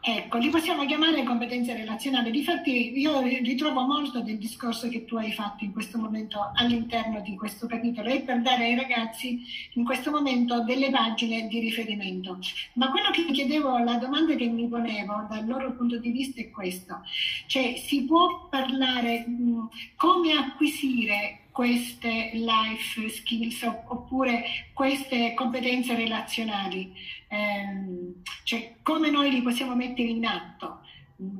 Ecco, 0.00 0.38
li 0.38 0.50
possiamo 0.50 0.86
chiamare 0.86 1.24
competenze 1.24 1.74
relazionali. 1.74 2.30
Difatti 2.30 2.96
io 2.96 3.20
ritrovo 3.22 3.80
molto 3.80 4.20
del 4.20 4.38
discorso 4.38 4.88
che 4.88 5.04
tu 5.04 5.16
hai 5.16 5.32
fatto 5.32 5.64
in 5.64 5.72
questo 5.72 5.98
momento 5.98 6.52
all'interno 6.54 7.20
di 7.22 7.34
questo 7.34 7.66
capitolo 7.66 8.08
e 8.08 8.20
per 8.20 8.40
dare 8.40 8.66
ai 8.66 8.76
ragazzi 8.76 9.40
in 9.72 9.84
questo 9.84 10.12
momento 10.12 10.62
delle 10.62 10.90
pagine 10.90 11.48
di 11.48 11.58
riferimento. 11.58 12.38
Ma 12.74 12.90
quello 12.92 13.10
che 13.10 13.24
mi 13.24 13.32
chiedevo, 13.32 13.78
la 13.78 13.96
domanda 13.96 14.36
che 14.36 14.46
mi 14.46 14.68
ponevo 14.68 15.26
dal 15.28 15.44
loro 15.44 15.72
punto 15.72 15.98
di 15.98 16.12
vista 16.12 16.40
è 16.40 16.50
questo. 16.50 17.00
Cioè, 17.48 17.74
si 17.84 18.04
può 18.04 18.46
parlare 18.48 19.26
mh, 19.26 19.68
come 19.96 20.34
acquisire 20.34 21.47
queste 21.58 22.30
life 22.34 23.08
skills 23.08 23.64
oppure 23.64 24.44
queste 24.72 25.34
competenze 25.34 25.96
relazionali, 25.96 26.94
eh, 27.26 28.14
cioè 28.44 28.76
come 28.80 29.10
noi 29.10 29.32
li 29.32 29.42
possiamo 29.42 29.74
mettere 29.74 30.06
in 30.06 30.24
atto, 30.24 30.82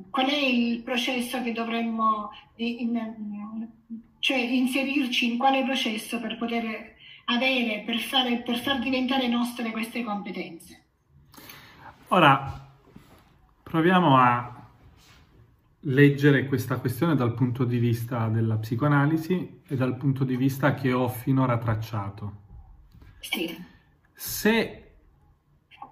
qual 0.09 0.25
è 0.25 0.35
il 0.35 0.81
processo 0.81 1.41
che 1.41 1.53
dovremmo 1.53 2.31
in, 2.55 3.69
cioè 4.19 4.35
inserirci 4.35 5.31
in 5.31 5.37
quale 5.37 5.63
processo 5.63 6.19
per 6.19 6.37
poter 6.37 6.95
avere, 7.23 7.83
per, 7.85 7.99
fare, 7.99 8.41
per 8.41 8.59
far 8.59 8.79
diventare 8.79 9.25
nostre 9.29 9.71
queste 9.71 10.03
competenze. 10.03 10.83
Ora, 12.09 12.69
proviamo 13.63 14.17
a 14.17 14.58
leggere 15.81 16.45
questa 16.45 16.77
questione 16.77 17.15
dal 17.15 17.33
punto 17.33 17.63
di 17.63 17.77
vista 17.77 18.27
della 18.27 18.57
psicoanalisi 18.57 19.61
e 19.65 19.75
dal 19.75 19.95
punto 19.95 20.23
di 20.23 20.35
vista 20.35 20.73
che 20.73 20.91
ho 20.91 21.07
finora 21.07 21.57
tracciato. 21.57 22.37
Sì. 23.19 23.55
Se 24.13 24.91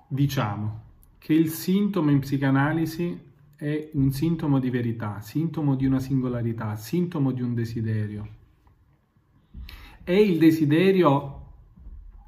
diciamo 0.07 0.83
che 1.17 1.33
il 1.33 1.49
sintomo 1.49 2.11
in 2.11 2.19
psicanalisi 2.19 3.25
è 3.55 3.89
un 3.93 4.11
sintomo 4.11 4.59
di 4.59 4.69
verità, 4.69 5.19
sintomo 5.21 5.75
di 5.75 5.85
una 5.85 5.99
singolarità, 5.99 6.75
sintomo 6.75 7.31
di 7.31 7.41
un 7.41 7.53
desiderio, 7.53 8.35
e 10.03 10.21
il 10.21 10.37
desiderio 10.37 11.45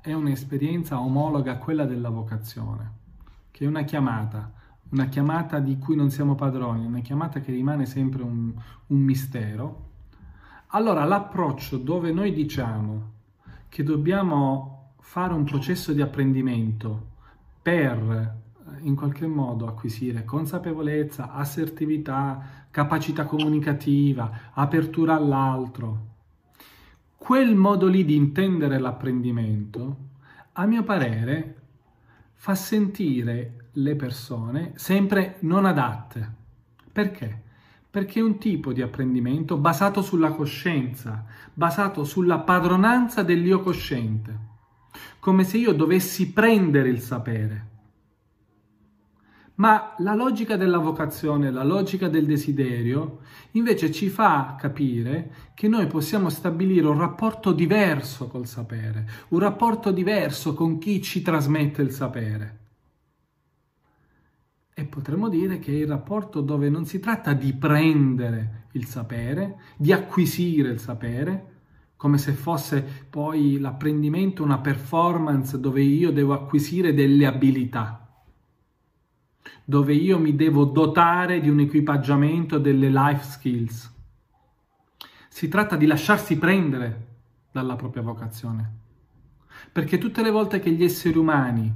è 0.02 0.12
un'esperienza 0.14 1.00
omologa 1.00 1.54
a 1.54 1.58
quella 1.58 1.86
della 1.86 2.10
vocazione, 2.10 2.92
che 3.52 3.66
è 3.66 3.68
una 3.68 3.84
chiamata, 3.84 4.54
una 4.90 5.06
chiamata 5.06 5.60
di 5.60 5.78
cui 5.78 5.96
non 5.96 6.10
siamo 6.10 6.36
padroni, 6.36 6.86
una 6.86 7.00
chiamata 7.00 7.40
che 7.40 7.52
rimane 7.52 7.86
sempre 7.86 8.24
un, 8.24 8.54
un 8.88 8.98
mistero, 8.98 9.88
allora 10.68 11.04
l'approccio 11.04 11.78
dove 11.78 12.12
noi 12.12 12.34
diciamo 12.34 13.12
che 13.70 13.84
dobbiamo 13.84 14.94
fare 15.00 15.34
un 15.34 15.44
processo 15.44 15.94
di 15.94 16.02
apprendimento 16.02 17.08
per 17.62 18.38
in 18.82 18.96
qualche 18.96 19.28
modo 19.28 19.68
acquisire 19.68 20.26
consapevolezza, 20.26 21.32
assertività, 21.32 22.68
capacità 22.70 23.26
comunicativa, 23.26 24.52
apertura 24.54 25.16
all'altro. 25.16 26.08
Quel 27.18 27.56
modo 27.56 27.88
lì 27.88 28.06
di 28.06 28.16
intendere 28.16 28.80
l'apprendimento, 28.80 29.98
a 30.54 30.66
mio 30.66 30.84
parere, 30.84 31.56
fa 32.36 32.56
sentire 32.56 33.59
le 33.82 33.96
persone 33.96 34.74
sempre 34.76 35.38
non 35.42 35.66
adatte. 35.66 36.38
Perché? 36.92 37.44
Perché 37.90 38.20
è 38.20 38.24
un 38.24 38.38
tipo 38.38 38.74
di 38.74 38.82
apprendimento 38.82 39.58
basato 39.58 40.02
sulla 40.02 40.32
coscienza, 40.32 41.26
basato 41.54 42.04
sulla 42.04 42.40
padronanza 42.40 43.24
dell'io 43.24 43.62
cosciente, 43.62 44.48
come 45.20 45.44
se 45.44 45.58
io 45.58 45.74
dovessi 45.74 46.32
prendere 46.32 46.90
il 46.90 47.00
sapere. 47.00 47.68
Ma 49.56 49.94
la 49.98 50.14
logica 50.14 50.56
della 50.56 50.78
vocazione, 50.78 51.52
la 51.52 51.66
logica 51.66 52.08
del 52.08 52.26
desiderio, 52.26 53.20
invece 53.52 53.92
ci 53.92 54.08
fa 54.08 54.56
capire 54.58 55.34
che 55.54 55.68
noi 55.68 55.88
possiamo 55.88 56.30
stabilire 56.30 56.88
un 56.88 56.98
rapporto 56.98 57.52
diverso 57.52 58.28
col 58.28 58.48
sapere, 58.48 59.06
un 59.30 59.40
rapporto 59.40 59.92
diverso 59.92 60.54
con 60.54 60.78
chi 60.78 61.02
ci 61.02 61.22
trasmette 61.22 61.82
il 61.82 61.92
sapere. 61.92 62.69
E 64.80 64.86
potremmo 64.86 65.28
dire 65.28 65.60
che 65.60 65.74
è 65.74 65.76
il 65.76 65.88
rapporto 65.88 66.40
dove 66.40 66.70
non 66.70 66.86
si 66.86 67.02
tratta 67.02 67.34
di 67.34 67.52
prendere 67.52 68.68
il 68.72 68.86
sapere, 68.86 69.60
di 69.76 69.92
acquisire 69.92 70.70
il 70.70 70.80
sapere, 70.80 71.58
come 71.98 72.18
se 72.18 72.32
fosse 72.32 72.82
poi 73.10 73.60
l'apprendimento 73.60 74.42
una 74.42 74.60
performance 74.60 75.60
dove 75.60 75.82
io 75.82 76.14
devo 76.14 76.32
acquisire 76.32 76.94
delle 76.94 77.26
abilità 77.26 78.06
dove 79.66 79.94
io 79.94 80.18
mi 80.18 80.34
devo 80.36 80.64
dotare 80.64 81.42
di 81.42 81.50
un 81.50 81.60
equipaggiamento 81.60 82.58
delle 82.58 82.90
life 82.90 83.24
skills. 83.24 83.94
Si 85.28 85.48
tratta 85.48 85.76
di 85.76 85.86
lasciarsi 85.86 86.38
prendere 86.38 87.08
dalla 87.52 87.76
propria 87.76 88.02
vocazione. 88.02 88.78
Perché 89.72 89.98
tutte 89.98 90.24
le 90.24 90.32
volte 90.32 90.60
che 90.60 90.72
gli 90.72 90.84
esseri 90.84 91.18
umani 91.18 91.72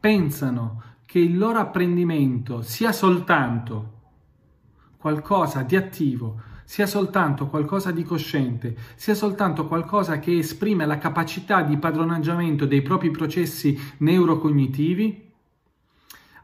pensano 0.00 0.82
che 1.08 1.18
il 1.18 1.38
loro 1.38 1.58
apprendimento 1.58 2.60
sia 2.60 2.92
soltanto 2.92 3.92
qualcosa 4.98 5.62
di 5.62 5.74
attivo, 5.74 6.38
sia 6.66 6.86
soltanto 6.86 7.46
qualcosa 7.46 7.92
di 7.92 8.02
cosciente, 8.02 8.76
sia 8.94 9.14
soltanto 9.14 9.66
qualcosa 9.66 10.18
che 10.18 10.36
esprime 10.36 10.84
la 10.84 10.98
capacità 10.98 11.62
di 11.62 11.78
padronaggiamento 11.78 12.66
dei 12.66 12.82
propri 12.82 13.10
processi 13.10 13.74
neurocognitivi, 14.00 15.32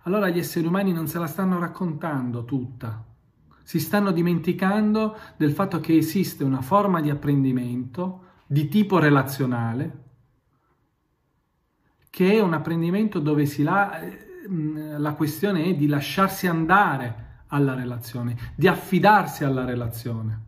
allora 0.05 0.31
gli 0.31 0.38
esseri 0.38 0.66
umani 0.66 0.94
non 0.94 1.09
se 1.09 1.18
la 1.18 1.27
stanno 1.27 1.59
raccontando 1.59 2.46
tutta. 2.46 3.05
Si 3.62 3.79
stanno 3.79 4.12
dimenticando 4.12 5.18
del 5.37 5.53
fatto 5.53 5.79
che 5.79 5.94
esiste 5.94 6.42
una 6.42 6.62
forma 6.62 7.03
di 7.03 7.11
apprendimento 7.11 8.22
di 8.46 8.66
tipo 8.68 8.98
relazionale, 8.98 9.98
che 12.09 12.33
è 12.33 12.40
un 12.40 12.55
apprendimento 12.55 13.18
dove 13.18 13.46
la, 13.59 14.00
mm, 14.03 14.34
la 14.48 15.14
questione 15.14 15.64
è 15.64 15.74
di 15.74 15.87
lasciarsi 15.87 16.46
andare 16.46 17.42
alla 17.48 17.74
relazione, 17.74 18.37
di 18.54 18.66
affidarsi 18.66 19.44
alla 19.44 19.64
relazione. 19.64 20.42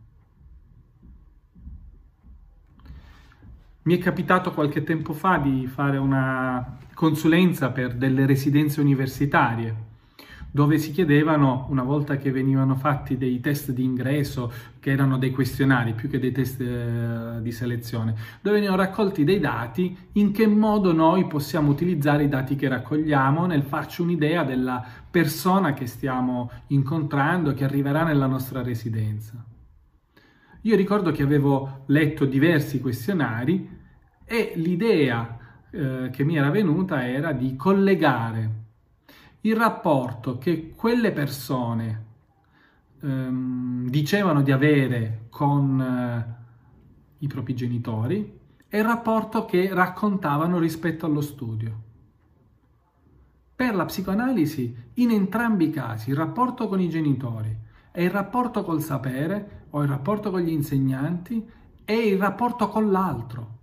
Mi 3.82 3.97
è 3.97 3.99
capitato 3.99 4.53
qualche 4.53 4.82
tempo 4.82 5.12
fa 5.12 5.38
di 5.38 5.66
fare 5.66 5.97
una 5.97 6.78
consulenza 6.92 7.70
per 7.70 7.94
delle 7.94 8.26
residenze 8.26 8.80
universitarie, 8.80 9.86
dove 10.57 10.78
si 10.78 10.90
chiedevano, 10.90 11.66
una 11.68 11.82
volta 11.82 12.16
che 12.16 12.32
venivano 12.32 12.76
fatti 12.76 13.18
dei 13.18 13.40
test 13.40 13.72
di 13.72 13.84
ingresso, 13.84 14.50
che 14.80 14.90
erano 14.90 15.18
dei 15.18 15.30
questionari 15.30 15.92
più 15.92 16.09
che 16.09 16.18
dei 16.18 16.32
test 16.32 16.62
eh, 16.62 17.42
di 17.42 17.52
selezione, 17.52 18.14
dove 18.40 18.57
venivano 18.57 18.80
raccolti 18.80 19.22
dei 19.22 19.38
dati, 19.38 19.94
in 20.12 20.32
che 20.32 20.46
modo 20.46 20.94
noi 20.94 21.26
possiamo 21.26 21.70
utilizzare 21.70 22.24
i 22.24 22.28
dati 22.30 22.57
che 22.57 22.68
raccogliamo 22.68 23.44
nel 23.44 23.64
farci 23.64 24.00
un'idea 24.00 24.44
della 24.44 24.82
persona 25.11 25.74
che 25.74 25.84
stiamo 25.84 26.50
incontrando, 26.68 27.52
che 27.52 27.64
arriverà 27.64 28.04
nella 28.04 28.26
nostra 28.26 28.62
residenza. 28.62 29.44
Io 30.62 30.74
ricordo 30.74 31.12
che 31.12 31.22
avevo 31.22 31.82
letto 31.88 32.24
diversi 32.24 32.80
questionari 32.80 33.68
e 34.24 34.52
l'idea 34.54 35.36
eh, 35.70 36.09
che 36.11 36.24
mi 36.24 36.38
era 36.38 36.48
venuta 36.48 37.07
era 37.07 37.32
di 37.32 37.57
collegare 37.57 38.64
il 39.47 39.55
rapporto 39.55 40.38
che 40.38 40.72
quelle 40.74 41.12
persone 41.12 42.05
ehm, 43.01 43.88
dicevano 43.88 44.42
di 44.42 44.51
avere 44.51 45.26
con 45.30 45.80
eh, 45.80 46.34
i 47.18 47.28
propri 47.28 47.55
genitori 47.55 48.38
e 48.68 48.78
il 48.78 48.84
rapporto 48.84 49.44
che 49.44 49.72
raccontavano 49.72 50.59
rispetto 50.59 51.07
allo 51.07 51.20
studio. 51.20 51.84
Per 53.55 53.74
la 53.74 53.84
psicoanalisi, 53.84 54.76
in 54.94 55.11
entrambi 55.12 55.66
i 55.66 55.70
casi, 55.70 56.11
il 56.11 56.16
rapporto 56.16 56.66
con 56.66 56.80
i 56.80 56.88
genitori 56.88 57.57
e 57.92 58.03
il 58.03 58.11
rapporto 58.11 58.64
col 58.64 58.82
sapere 58.82 59.66
o 59.70 59.82
il 59.82 59.88
rapporto 59.88 60.30
con 60.30 60.40
gli 60.40 60.51
insegnanti 60.51 61.49
e 61.84 61.94
il 61.94 62.18
rapporto 62.18 62.68
con 62.68 62.90
l'altro 62.90 63.55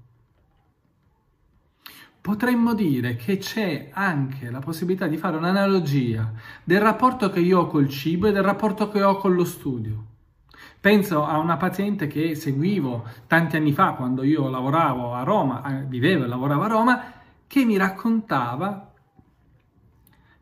potremmo 2.23 2.73
dire 2.73 3.17
che 3.17 3.37
c'è 3.37 3.89
anche 3.91 4.49
la 4.49 4.59
possibilità 4.59 5.07
di 5.07 5.17
fare 5.17 5.35
un'analogia 5.35 6.31
del 6.63 6.79
rapporto 6.79 7.29
che 7.29 7.41
io 7.41 7.59
ho 7.59 7.67
col 7.67 7.89
cibo 7.89 8.27
e 8.27 8.31
del 8.31 8.43
rapporto 8.43 8.87
che 8.87 9.03
ho 9.03 9.17
con 9.17 9.33
lo 9.33 9.43
studio. 9.43 10.05
Penso 10.79 11.25
a 11.25 11.37
una 11.37 11.57
paziente 11.57 12.07
che 12.07 12.33
seguivo 12.35 13.05
tanti 13.27 13.57
anni 13.57 13.73
fa 13.73 13.91
quando 13.91 14.23
io 14.23 14.47
lavoravo 14.47 15.13
a 15.13 15.23
Roma, 15.23 15.81
eh, 15.81 15.83
vivevo 15.83 16.23
e 16.23 16.27
lavoravo 16.27 16.63
a 16.63 16.67
Roma, 16.67 17.03
che 17.45 17.65
mi 17.65 17.75
raccontava 17.75 18.93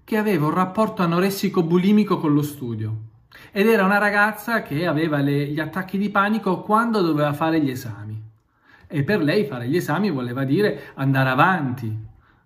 che 0.04 0.18
aveva 0.18 0.46
un 0.46 0.54
rapporto 0.54 1.02
anoressico 1.02 1.64
bulimico 1.64 2.20
con 2.20 2.32
lo 2.32 2.44
studio. 2.44 2.96
Ed 3.52 3.68
era 3.68 3.86
una 3.86 3.98
ragazza 3.98 4.62
che 4.62 4.86
aveva 4.86 5.18
le, 5.18 5.48
gli 5.48 5.60
attacchi 5.60 5.98
di 5.98 6.12
panico 6.12 6.62
quando 6.62 7.02
doveva 7.02 7.34
fare 7.34 7.60
gli 7.60 7.72
esami 7.72 8.11
e 8.92 9.04
per 9.04 9.24
lei 9.24 9.46
fare 9.46 9.68
gli 9.68 9.78
esami 9.78 10.12
voleva 10.12 10.44
dire 10.44 10.92
andare 10.96 11.30
avanti 11.30 11.88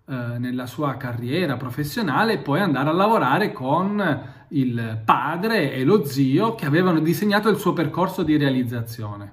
eh, 0.08 0.38
nella 0.38 0.66
sua 0.66 0.96
carriera 0.96 1.56
professionale 1.56 2.34
e 2.34 2.38
poi 2.38 2.60
andare 2.60 2.88
a 2.88 2.92
lavorare 2.92 3.52
con 3.52 4.22
il 4.50 5.02
padre 5.04 5.72
e 5.72 5.82
lo 5.82 6.04
zio 6.04 6.54
che 6.54 6.64
avevano 6.64 7.00
disegnato 7.00 7.48
il 7.48 7.56
suo 7.56 7.72
percorso 7.72 8.22
di 8.22 8.36
realizzazione. 8.36 9.32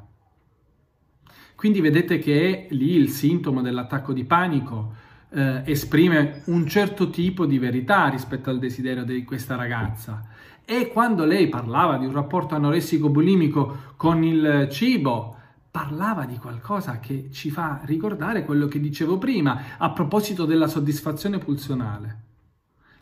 Quindi 1.55 1.79
vedete 1.79 2.17
che 2.17 2.65
lì 2.71 2.95
il 2.95 3.09
sintomo 3.09 3.61
dell'attacco 3.61 4.11
di 4.11 4.25
panico 4.25 4.93
eh, 5.29 5.61
esprime 5.65 6.41
un 6.45 6.67
certo 6.67 7.11
tipo 7.11 7.45
di 7.45 7.59
verità 7.59 8.07
rispetto 8.07 8.49
al 8.49 8.57
desiderio 8.57 9.03
di 9.03 9.23
questa 9.23 9.55
ragazza. 9.55 10.27
E 10.65 10.87
quando 10.87 11.25
lei 11.25 11.49
parlava 11.49 11.97
di 11.97 12.05
un 12.05 12.13
rapporto 12.13 12.55
anoressico 12.55 13.09
bulimico 13.09 13.93
con 13.95 14.23
il 14.23 14.67
cibo, 14.71 15.32
parlava 15.73 16.25
di 16.25 16.37
qualcosa 16.37 16.99
che 16.99 17.29
ci 17.31 17.49
fa 17.49 17.81
ricordare 17.85 18.45
quello 18.45 18.67
che 18.67 18.79
dicevo 18.79 19.17
prima 19.17 19.75
a 19.79 19.89
proposito 19.89 20.45
della 20.45 20.67
soddisfazione 20.67 21.39
pulsionale. 21.39 22.17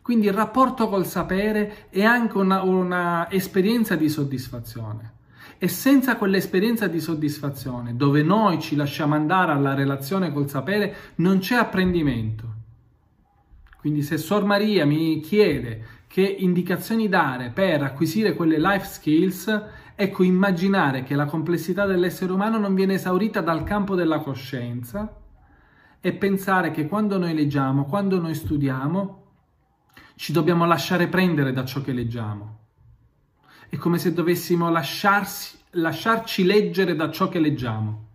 Quindi 0.01 0.27
il 0.27 0.33
rapporto 0.33 0.87
col 0.87 1.05
sapere 1.05 1.89
è 1.89 2.03
anche 2.03 2.37
una, 2.37 2.61
una 2.61 3.29
esperienza 3.29 3.97
di 3.97 4.07
soddisfazione. 4.07 5.15
E 5.57 5.67
senza 5.67 6.15
quell'esperienza 6.15 6.87
di 6.87 7.01
soddisfazione, 7.01 7.97
dove 7.97 8.23
noi 8.23 8.61
ci 8.61 8.77
lasciamo 8.77 9.15
andare 9.15 9.51
alla 9.51 9.73
relazione 9.73 10.31
col 10.31 10.49
sapere, 10.49 10.95
non 11.15 11.39
c'è 11.39 11.55
apprendimento. 11.55 12.53
Quindi 13.81 14.01
se 14.01 14.17
Sor 14.17 14.45
Maria 14.45 14.85
mi 14.85 15.19
chiede 15.19 15.99
che 16.07 16.21
indicazioni 16.21 17.09
dare 17.09 17.49
per 17.49 17.83
acquisire 17.83 18.33
quelle 18.33 18.57
life 18.57 18.85
skills, 18.85 19.61
Ecco, 20.01 20.23
immaginare 20.23 21.03
che 21.03 21.13
la 21.13 21.25
complessità 21.25 21.85
dell'essere 21.85 22.31
umano 22.31 22.57
non 22.57 22.73
viene 22.73 22.95
esaurita 22.95 23.39
dal 23.39 23.61
campo 23.61 23.93
della 23.93 24.17
coscienza 24.17 25.15
e 25.99 26.13
pensare 26.13 26.71
che 26.71 26.87
quando 26.87 27.19
noi 27.19 27.35
leggiamo, 27.35 27.85
quando 27.85 28.19
noi 28.19 28.33
studiamo, 28.33 29.25
ci 30.15 30.31
dobbiamo 30.31 30.65
lasciare 30.65 31.07
prendere 31.07 31.53
da 31.53 31.63
ciò 31.65 31.81
che 31.81 31.91
leggiamo. 31.91 32.57
È 33.69 33.75
come 33.77 33.99
se 33.99 34.11
dovessimo 34.11 34.71
lasciarsi, 34.71 35.59
lasciarci 35.73 36.45
leggere 36.45 36.95
da 36.95 37.11
ciò 37.11 37.29
che 37.29 37.37
leggiamo. 37.37 38.07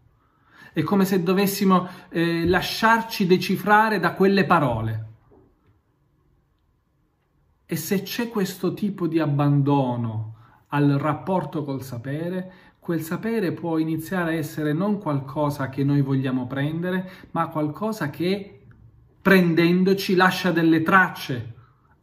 È 0.73 0.83
come 0.83 1.05
se 1.05 1.23
dovessimo 1.23 1.89
eh, 2.09 2.49
lasciarci 2.49 3.29
decifrare 3.29 4.01
da 4.01 4.13
quelle 4.15 4.45
parole. 4.45 5.07
E 7.65 7.77
se 7.77 8.03
c'è 8.03 8.29
questo 8.29 8.75
tipo 8.75 9.07
di 9.07 9.21
abbandono 9.21 10.35
al 10.77 10.91
rapporto 10.91 11.65
col 11.65 11.83
sapere, 11.83 12.53
quel 12.79 13.01
sapere 13.01 13.53
può 13.53 13.79
iniziare 13.79 14.35
a 14.35 14.37
essere 14.37 14.73
non 14.73 14.99
qualcosa 14.99 15.69
che 15.71 15.83
noi 15.83 16.03
vogliamo 16.03 16.47
prendere, 16.47 17.11
ma 17.33 17.49
qualcosa 17.49 18.11
che 18.11 18.61
prendendoci 19.21 20.15
lascia 20.15 20.53
delle 20.53 20.83
tracce 20.83 21.55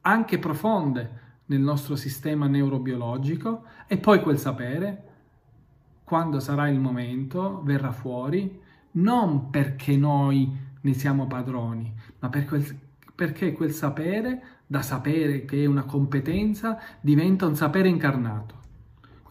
anche 0.01 0.39
profonde 0.39 1.21
nel 1.45 1.61
nostro 1.61 1.95
sistema 1.95 2.47
neurobiologico 2.47 3.63
e 3.87 3.97
poi 3.97 4.21
quel 4.21 4.37
sapere, 4.37 5.03
quando 6.03 6.39
sarà 6.39 6.67
il 6.67 6.79
momento, 6.79 7.61
verrà 7.63 7.91
fuori, 7.91 8.59
non 8.93 9.49
perché 9.51 9.95
noi 9.95 10.51
ne 10.81 10.93
siamo 10.93 11.27
padroni, 11.27 11.93
ma 12.19 12.29
per 12.29 12.45
quel, 12.45 12.79
perché 13.15 13.53
quel 13.53 13.71
sapere, 13.71 14.41
da 14.67 14.81
sapere 14.81 15.45
che 15.45 15.63
è 15.63 15.65
una 15.65 15.83
competenza, 15.83 16.79
diventa 16.99 17.45
un 17.45 17.55
sapere 17.55 17.87
incarnato. 17.87 18.62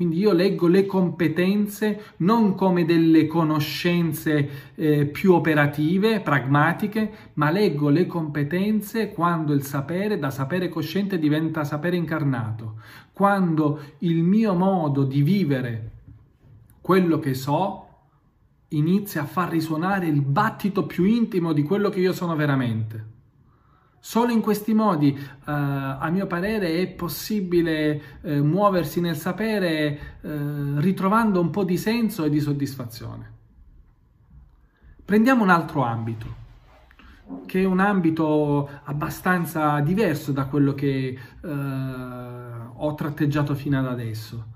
Quindi 0.03 0.19
io 0.19 0.33
leggo 0.33 0.67
le 0.67 0.85
competenze 0.85 2.15
non 2.19 2.57
come 2.57 2.85
delle 2.85 3.29
conoscenze 3.29 4.73
eh, 4.75 5.07
più 5.07 5.33
operative, 5.33 6.19
pragmatiche, 6.19 7.31
ma 7.35 7.53
leggo 7.53 7.89
le 7.89 8.07
competenze 8.07 9.13
quando 9.13 9.53
il 9.53 9.63
sapere 9.63 10.19
da 10.19 10.31
sapere 10.31 10.69
cosciente 10.69 11.21
diventa 11.21 11.63
sapere 11.63 11.95
incarnato, 11.95 12.81
quando 13.13 13.79
il 13.99 14.25
mio 14.25 14.55
modo 14.55 15.05
di 15.05 15.23
vivere 15.23 15.91
quello 16.81 17.21
che 17.21 17.35
so 17.35 17.87
inizia 18.71 19.23
a 19.23 19.27
far 19.27 19.51
risuonare 19.51 20.09
il 20.09 20.21
battito 20.21 20.85
più 20.85 21.05
intimo 21.05 21.53
di 21.53 21.63
quello 21.63 21.91
che 21.91 22.01
io 22.01 22.13
sono 22.13 22.35
veramente. 22.35 23.22
Solo 24.05 24.33
in 24.33 24.41
questi 24.41 24.75
modi, 24.75 25.17
eh, 25.17 25.23
a 25.45 26.09
mio 26.11 26.27
parere, 26.27 26.81
è 26.81 26.89
possibile 26.89 28.19
eh, 28.23 28.41
muoversi 28.41 29.01
nel 29.01 29.17
sapere 29.17 30.19
eh, 30.21 30.39
ritrovando 30.79 31.41
un 31.41 31.51
po' 31.51 31.63
di 31.63 31.77
senso 31.77 32.25
e 32.25 32.29
di 32.29 32.41
soddisfazione. 32.41 33.33
Prendiamo 35.05 35.45
un 35.45 35.51
altro 35.51 35.85
ambito, 35.85 36.27
che 37.47 37.61
è 37.63 37.65
un 37.65 37.79
ambito 37.79 38.69
abbastanza 38.83 39.79
diverso 39.79 40.33
da 40.33 40.47
quello 40.47 40.75
che 40.75 41.17
eh, 41.41 41.49
ho 42.75 42.95
tratteggiato 42.97 43.55
fino 43.55 43.79
ad 43.79 43.87
adesso, 43.87 44.47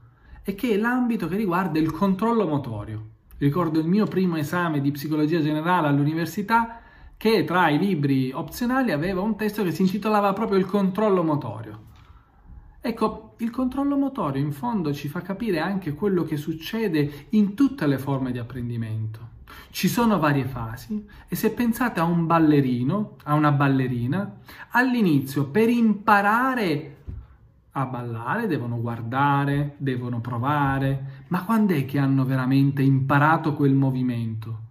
e 0.42 0.56
che 0.56 0.70
è 0.72 0.76
l'ambito 0.76 1.28
che 1.28 1.36
riguarda 1.36 1.78
il 1.78 1.92
controllo 1.92 2.48
motorio. 2.48 3.10
Ricordo 3.38 3.78
il 3.78 3.86
mio 3.86 4.06
primo 4.06 4.38
esame 4.38 4.80
di 4.80 4.90
psicologia 4.90 5.40
generale 5.40 5.86
all'università 5.86 6.80
che 7.16 7.44
tra 7.44 7.68
i 7.70 7.78
libri 7.78 8.30
opzionali 8.32 8.92
aveva 8.92 9.22
un 9.22 9.36
testo 9.36 9.62
che 9.62 9.72
si 9.72 9.82
intitolava 9.82 10.32
proprio 10.32 10.58
il 10.58 10.66
controllo 10.66 11.22
motorio. 11.22 11.84
Ecco, 12.80 13.34
il 13.38 13.50
controllo 13.50 13.96
motorio 13.96 14.42
in 14.42 14.52
fondo 14.52 14.92
ci 14.92 15.08
fa 15.08 15.20
capire 15.20 15.58
anche 15.58 15.94
quello 15.94 16.22
che 16.22 16.36
succede 16.36 17.26
in 17.30 17.54
tutte 17.54 17.86
le 17.86 17.98
forme 17.98 18.32
di 18.32 18.38
apprendimento. 18.38 19.34
Ci 19.70 19.88
sono 19.88 20.18
varie 20.18 20.44
fasi 20.44 21.06
e 21.26 21.34
se 21.34 21.50
pensate 21.50 22.00
a 22.00 22.04
un 22.04 22.26
ballerino, 22.26 23.16
a 23.24 23.34
una 23.34 23.52
ballerina, 23.52 24.38
all'inizio 24.70 25.46
per 25.48 25.68
imparare 25.68 26.96
a 27.72 27.84
ballare 27.84 28.46
devono 28.46 28.80
guardare, 28.80 29.74
devono 29.76 30.20
provare, 30.20 31.24
ma 31.28 31.44
quando 31.44 31.74
è 31.74 31.84
che 31.84 31.98
hanno 31.98 32.24
veramente 32.24 32.82
imparato 32.82 33.54
quel 33.54 33.74
movimento? 33.74 34.65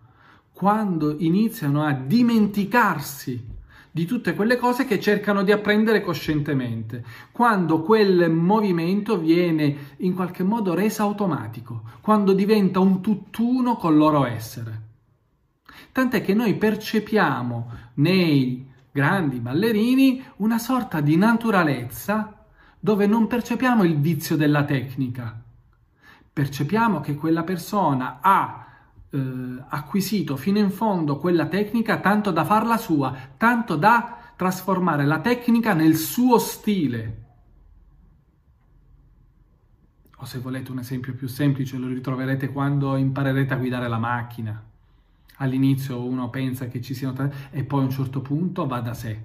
Quando 0.56 1.18
iniziano 1.20 1.84
a 1.84 1.92
dimenticarsi 1.92 3.46
di 3.92 4.06
tutte 4.06 4.34
quelle 4.34 4.56
cose 4.56 4.86
che 4.86 5.02
cercano 5.02 5.44
di 5.44 5.52
apprendere 5.52 6.00
coscientemente, 6.00 7.04
quando 7.34 7.82
quel 7.82 8.32
movimento 8.32 9.20
viene 9.20 9.96
in 9.98 10.14
qualche 10.14 10.44
modo 10.44 10.74
reso 10.74 11.04
automatico, 11.04 11.82
quando 12.00 12.32
diventa 12.32 12.80
un 12.80 13.02
tutt'uno 13.02 13.76
col 13.76 13.98
loro 13.98 14.26
essere. 14.26 14.82
Tant'è 15.92 16.22
che 16.22 16.34
noi 16.34 16.56
percepiamo 16.56 17.72
nei 17.96 18.66
grandi 18.94 19.40
ballerini 19.40 20.24
una 20.38 20.58
sorta 20.58 21.02
di 21.02 21.18
naturalezza 21.18 22.46
dove 22.80 23.08
non 23.08 23.28
percepiamo 23.28 23.84
il 23.84 24.00
vizio 24.00 24.38
della 24.38 24.64
tecnica, 24.64 25.38
percepiamo 26.32 27.02
che 27.02 27.16
quella 27.16 27.44
persona 27.44 28.20
ha 28.22 28.65
eh, 29.16 29.64
acquisito 29.70 30.36
fino 30.36 30.60
in 30.60 30.70
fondo 30.70 31.18
quella 31.18 31.48
tecnica 31.48 32.00
tanto 32.00 32.32
da 32.32 32.44
farla 32.44 32.78
sua, 32.78 33.16
tanto 33.38 33.76
da 33.76 34.18
trasformare 34.36 35.06
la 35.06 35.20
tecnica 35.20 35.74
nel 35.74 35.96
suo 35.96 36.38
stile. 36.38 37.24
O 40.18 40.26
se 40.26 40.40
volete 40.40 40.72
un 40.72 40.80
esempio 40.80 41.14
più 41.14 41.28
semplice 41.28 41.78
lo 41.78 41.88
ritroverete 41.88 42.52
quando 42.52 42.96
imparerete 42.96 43.54
a 43.54 43.58
guidare 43.58 43.88
la 43.88 43.98
macchina. 43.98 44.64
All'inizio 45.38 46.04
uno 46.06 46.30
pensa 46.30 46.68
che 46.68 46.82
ci 46.82 46.94
siano 46.94 47.14
tanti 47.14 47.36
e 47.52 47.64
poi 47.64 47.82
a 47.82 47.84
un 47.86 47.92
certo 47.92 48.22
punto 48.22 48.66
va 48.66 48.80
da 48.80 48.94
sé. 48.94 49.24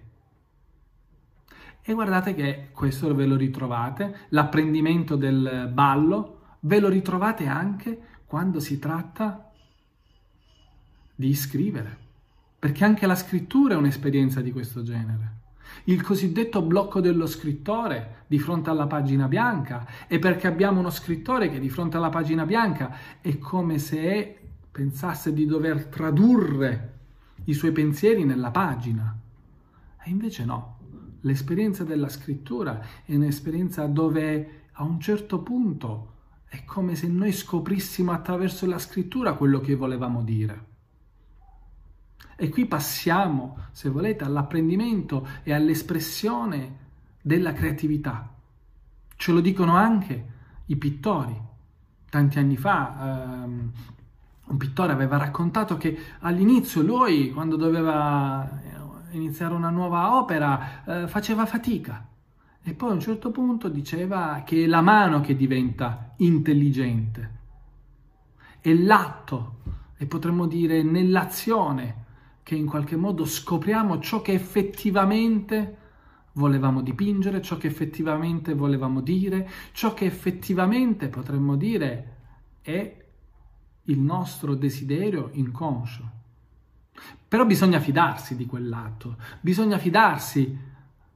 E 1.83 1.93
guardate 1.93 2.35
che 2.35 2.69
questo 2.73 3.13
ve 3.15 3.27
lo 3.27 3.37
ritrovate, 3.37 4.27
l'apprendimento 4.31 5.17
del 5.17 5.71
ballo, 5.73 6.39
ve 6.61 6.79
lo 6.79 6.89
ritrovate 6.89 7.47
anche 7.47 8.01
quando 8.27 8.61
si 8.61 8.79
tratta 8.79 9.50
di 11.21 11.35
scrivere, 11.35 11.99
perché 12.59 12.83
anche 12.83 13.07
la 13.07 13.15
scrittura 13.15 13.75
è 13.75 13.77
un'esperienza 13.77 14.41
di 14.41 14.53
questo 14.53 14.83
genere. 14.83 15.39
Il 15.85 16.03
cosiddetto 16.03 16.63
blocco 16.63 17.01
dello 17.01 17.27
scrittore 17.27 18.25
di 18.27 18.39
fronte 18.39 18.71
alla 18.71 18.87
pagina 18.87 19.29
bianca 19.29 19.87
e 20.09 20.19
perché 20.19 20.47
abbiamo 20.47 20.81
uno 20.81 20.89
scrittore 20.89 21.51
che 21.51 21.61
di 21.61 21.69
fronte 21.69 21.99
alla 21.99 22.09
pagina 22.09 22.47
bianca 22.47 22.97
è 23.21 23.39
come 23.39 23.79
se 23.79 24.39
pensasse 24.73 25.35
di 25.35 25.45
dover 25.45 25.87
tradurre 25.87 26.99
i 27.45 27.53
suoi 27.53 27.73
pensieri 27.73 28.25
nella 28.25 28.51
pagina. 28.51 29.15
E 30.03 30.11
invece 30.11 30.45
no, 30.47 30.79
l'esperienza 31.21 31.85
della 31.85 32.09
scrittura 32.09 32.81
è 33.05 33.15
un'esperienza 33.15 33.85
dove 33.87 34.63
a 34.73 34.85
un 34.85 34.99
certo 34.99 35.41
punto 35.41 36.15
è 36.49 36.65
come 36.65 36.95
se 36.95 37.09
noi 37.09 37.33
scoprissimo 37.33 38.11
attraverso 38.11 38.67
la 38.67 38.79
scrittura 38.79 39.35
quello 39.35 39.61
che 39.61 39.75
volevamo 39.75 40.23
dire. 40.23 40.70
E 42.43 42.49
qui 42.49 42.65
passiamo, 42.65 43.67
se 43.71 43.91
volete, 43.91 44.25
all'apprendimento 44.25 45.29
e 45.43 45.53
all'espressione 45.53 46.77
della 47.21 47.53
creatività. 47.53 48.33
Ce 49.15 49.31
lo 49.31 49.41
dicono 49.41 49.77
anche 49.77 50.27
i 50.65 50.77
pittori. 50.77 51.39
Tanti 52.09 52.39
anni 52.39 52.57
fa 52.57 53.43
ehm, 53.45 53.73
un 54.47 54.57
pittore 54.57 54.91
aveva 54.91 55.19
raccontato 55.19 55.77
che 55.77 55.99
all'inizio 56.21 56.81
lui, 56.81 57.31
quando 57.31 57.57
doveva 57.57 58.49
iniziare 59.11 59.53
una 59.53 59.69
nuova 59.69 60.17
opera, 60.17 60.83
eh, 60.85 61.09
faceva 61.09 61.45
fatica 61.45 62.09
e 62.63 62.73
poi 62.73 62.89
a 62.89 62.95
un 62.95 63.01
certo 63.01 63.31
punto 63.31 63.69
diceva 63.69 64.43
che 64.47 64.65
è 64.65 64.67
la 64.67 64.81
mano 64.81 65.21
che 65.21 65.37
diventa 65.37 66.15
intelligente, 66.17 67.31
è 68.61 68.73
l'atto 68.73 69.59
e 69.99 70.07
potremmo 70.07 70.47
dire 70.47 70.83
nell'azione 70.83 72.09
che 72.43 72.55
in 72.55 72.67
qualche 72.67 72.97
modo 72.97 73.25
scopriamo 73.25 73.99
ciò 74.01 74.23
che 74.23 74.33
effettivamente 74.33 75.77
volevamo 76.33 76.81
dipingere, 76.81 77.43
ciò 77.43 77.57
che 77.57 77.67
effettivamente 77.67 78.55
volevamo 78.55 79.01
dire, 79.01 79.49
ciò 79.73 79.95
che 79.95 80.05
effettivamente 80.07 81.09
potremmo 81.09 81.57
dire 81.57 82.17
è 82.63 83.05
il 83.85 83.99
nostro 83.99 84.55
desiderio 84.55 85.31
inconscio. 85.33 86.19
Però 87.27 87.47
bisogna 87.47 87.81
fidarsi 87.81 88.37
di 88.37 88.47
quell'atto, 88.47 89.17
bisogna 89.41 89.79
fidarsi 89.79 90.59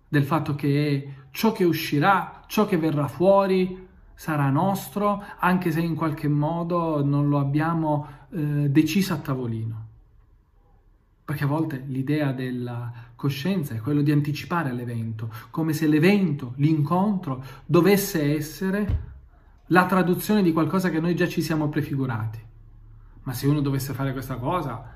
del 0.08 0.24
fatto 0.24 0.54
che 0.54 1.14
ciò 1.30 1.52
che 1.52 1.64
uscirà, 1.64 2.42
ciò 2.46 2.66
che 2.66 2.76
verrà 2.76 3.08
fuori 3.08 3.86
sarà 4.14 4.48
nostro, 4.48 5.22
anche 5.38 5.72
se 5.72 5.80
in 5.80 5.96
qualche 5.96 6.28
modo 6.28 7.04
non 7.04 7.28
lo 7.28 7.38
abbiamo 7.38 8.06
eh, 8.30 8.70
deciso 8.70 9.12
a 9.12 9.16
tavolino. 9.16 9.83
Perché 11.24 11.44
a 11.44 11.46
volte 11.46 11.82
l'idea 11.86 12.32
della 12.32 12.92
coscienza 13.16 13.74
è 13.74 13.78
quello 13.78 14.02
di 14.02 14.12
anticipare 14.12 14.72
l'evento, 14.72 15.30
come 15.50 15.72
se 15.72 15.86
l'evento, 15.86 16.52
l'incontro, 16.56 17.42
dovesse 17.64 18.34
essere 18.36 19.12
la 19.68 19.86
traduzione 19.86 20.42
di 20.42 20.52
qualcosa 20.52 20.90
che 20.90 21.00
noi 21.00 21.16
già 21.16 21.26
ci 21.26 21.40
siamo 21.40 21.68
prefigurati. 21.68 22.38
Ma 23.22 23.32
se 23.32 23.46
uno 23.46 23.60
dovesse 23.60 23.94
fare 23.94 24.12
questa 24.12 24.36
cosa, 24.36 24.92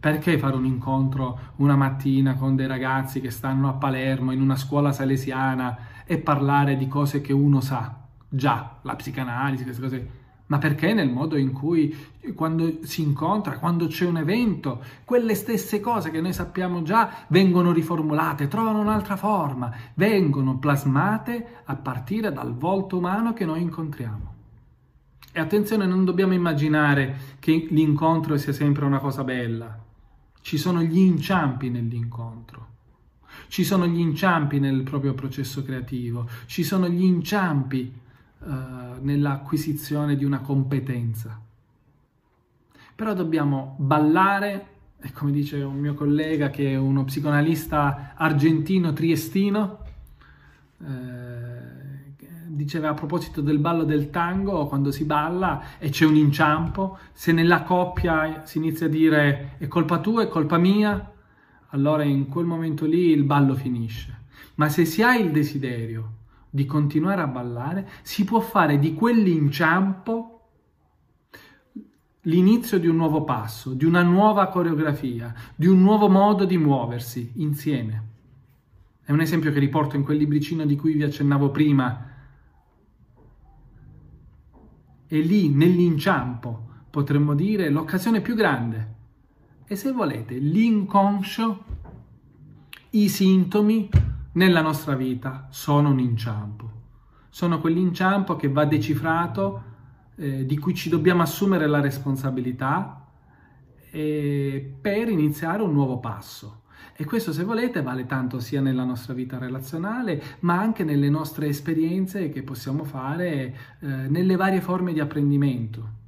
perché 0.00 0.38
fare 0.38 0.56
un 0.56 0.64
incontro 0.64 1.38
una 1.56 1.76
mattina 1.76 2.34
con 2.34 2.56
dei 2.56 2.66
ragazzi 2.66 3.20
che 3.20 3.30
stanno 3.30 3.68
a 3.68 3.72
Palermo 3.74 4.32
in 4.32 4.40
una 4.40 4.56
scuola 4.56 4.92
salesiana 4.92 6.04
e 6.06 6.18
parlare 6.18 6.76
di 6.76 6.88
cose 6.88 7.20
che 7.20 7.32
uno 7.32 7.60
sa 7.60 8.04
già, 8.28 8.78
la 8.82 8.94
psicanalisi, 8.94 9.64
queste 9.64 9.82
cose? 9.82 10.10
Ma 10.48 10.58
perché 10.58 10.94
nel 10.94 11.10
modo 11.10 11.36
in 11.36 11.52
cui 11.52 11.94
quando 12.34 12.78
si 12.82 13.02
incontra, 13.02 13.58
quando 13.58 13.88
c'è 13.88 14.06
un 14.06 14.18
evento, 14.18 14.82
quelle 15.04 15.34
stesse 15.34 15.80
cose 15.80 16.10
che 16.10 16.20
noi 16.20 16.32
sappiamo 16.32 16.82
già 16.82 17.24
vengono 17.28 17.72
riformulate, 17.72 18.46
trovano 18.46 18.80
un'altra 18.80 19.16
forma, 19.16 19.74
vengono 19.94 20.58
plasmate 20.58 21.62
a 21.64 21.74
partire 21.74 22.32
dal 22.32 22.54
volto 22.54 22.98
umano 22.98 23.32
che 23.32 23.44
noi 23.44 23.60
incontriamo. 23.62 24.34
E 25.32 25.40
attenzione, 25.40 25.84
non 25.84 26.04
dobbiamo 26.04 26.32
immaginare 26.32 27.36
che 27.40 27.66
l'incontro 27.70 28.38
sia 28.38 28.52
sempre 28.52 28.84
una 28.84 29.00
cosa 29.00 29.24
bella. 29.24 29.78
Ci 30.40 30.58
sono 30.58 30.80
gli 30.80 30.98
inciampi 30.98 31.70
nell'incontro, 31.70 32.66
ci 33.48 33.64
sono 33.64 33.86
gli 33.86 33.98
inciampi 33.98 34.60
nel 34.60 34.84
proprio 34.84 35.12
processo 35.12 35.64
creativo, 35.64 36.28
ci 36.46 36.62
sono 36.62 36.88
gli 36.88 37.02
inciampi 37.02 37.92
uh, 38.46 39.04
nell'acquisizione 39.04 40.16
di 40.16 40.24
una 40.24 40.40
competenza. 40.40 41.40
Però 42.94 43.12
dobbiamo 43.12 43.76
ballare, 43.78 44.66
e 45.00 45.12
come 45.12 45.30
dice 45.30 45.60
un 45.62 45.78
mio 45.78 45.94
collega 45.94 46.48
che 46.48 46.72
è 46.72 46.76
uno 46.76 47.04
psicoanalista 47.04 48.14
argentino 48.14 48.92
triestino, 48.94 49.80
eh, 50.82 51.66
diceva 52.46 52.88
a 52.88 52.94
proposito 52.94 53.42
del 53.42 53.58
ballo 53.58 53.84
del 53.84 54.08
tango, 54.08 54.66
quando 54.66 54.90
si 54.90 55.04
balla 55.04 55.78
e 55.78 55.90
c'è 55.90 56.06
un 56.06 56.16
inciampo, 56.16 56.98
se 57.12 57.32
nella 57.32 57.62
coppia 57.62 58.46
si 58.46 58.58
inizia 58.58 58.86
a 58.86 58.88
dire 58.88 59.56
è 59.58 59.68
colpa 59.68 59.98
tua, 59.98 60.22
è 60.22 60.28
colpa 60.28 60.56
mia, 60.56 61.12
allora 61.68 62.02
in 62.02 62.28
quel 62.28 62.46
momento 62.46 62.86
lì 62.86 63.10
il 63.10 63.24
ballo 63.24 63.54
finisce. 63.54 64.24
Ma 64.54 64.70
se 64.70 64.86
si 64.86 65.02
ha 65.02 65.14
il 65.14 65.30
desiderio 65.30 66.12
di 66.50 66.64
continuare 66.66 67.20
a 67.20 67.26
ballare, 67.26 67.88
si 68.02 68.24
può 68.24 68.40
fare 68.40 68.78
di 68.78 68.94
quell'inciampo 68.94 70.30
l'inizio 72.22 72.78
di 72.78 72.86
un 72.86 72.96
nuovo 72.96 73.24
passo, 73.24 73.72
di 73.72 73.84
una 73.84 74.02
nuova 74.02 74.48
coreografia, 74.48 75.34
di 75.54 75.66
un 75.66 75.80
nuovo 75.80 76.08
modo 76.08 76.44
di 76.44 76.58
muoversi 76.58 77.32
insieme. 77.36 78.04
È 79.04 79.12
un 79.12 79.20
esempio 79.20 79.52
che 79.52 79.60
riporto 79.60 79.96
in 79.96 80.02
quel 80.02 80.18
libricino 80.18 80.64
di 80.64 80.76
cui 80.76 80.94
vi 80.94 81.04
accennavo 81.04 81.50
prima, 81.50 82.10
e 85.08 85.20
lì 85.20 85.48
nell'inciampo 85.48 86.68
potremmo 86.90 87.34
dire 87.34 87.70
l'occasione 87.70 88.20
più 88.20 88.34
grande. 88.34 88.94
E 89.66 89.76
se 89.76 89.92
volete, 89.92 90.36
l'inconscio, 90.38 91.64
i 92.90 93.08
sintomi 93.08 93.88
nella 94.36 94.60
nostra 94.60 94.94
vita 94.94 95.48
sono 95.50 95.90
un 95.90 95.98
inciampo. 95.98 96.70
Sono 97.28 97.60
quell'inciampo 97.60 98.36
che 98.36 98.48
va 98.48 98.64
decifrato, 98.64 99.74
eh, 100.16 100.46
di 100.46 100.58
cui 100.58 100.74
ci 100.74 100.88
dobbiamo 100.88 101.22
assumere 101.22 101.66
la 101.66 101.80
responsabilità 101.80 103.06
eh, 103.90 104.74
per 104.80 105.08
iniziare 105.08 105.62
un 105.62 105.72
nuovo 105.72 105.98
passo. 105.98 106.62
E 106.98 107.04
questo, 107.04 107.32
se 107.32 107.44
volete, 107.44 107.82
vale 107.82 108.06
tanto 108.06 108.38
sia 108.38 108.60
nella 108.60 108.84
nostra 108.84 109.12
vita 109.12 109.38
relazionale, 109.38 110.22
ma 110.40 110.58
anche 110.58 110.82
nelle 110.84 111.10
nostre 111.10 111.46
esperienze 111.48 112.30
che 112.30 112.42
possiamo 112.42 112.84
fare 112.84 113.56
eh, 113.80 113.86
nelle 113.86 114.36
varie 114.36 114.62
forme 114.62 114.94
di 114.94 115.00
apprendimento. 115.00 116.04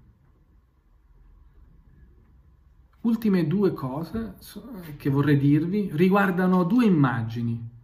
Ultime 3.03 3.47
due 3.47 3.73
cose 3.73 4.35
che 4.97 5.09
vorrei 5.09 5.39
dirvi 5.39 5.91
riguardano 5.93 6.65
due 6.65 6.85
immagini 6.85 7.77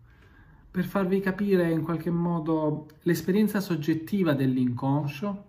per 0.75 0.87
farvi 0.87 1.21
capire 1.21 1.71
in 1.71 1.83
qualche 1.83 2.11
modo 2.11 2.89
l'esperienza 3.03 3.61
soggettiva 3.61 4.33
dell'inconscio 4.33 5.45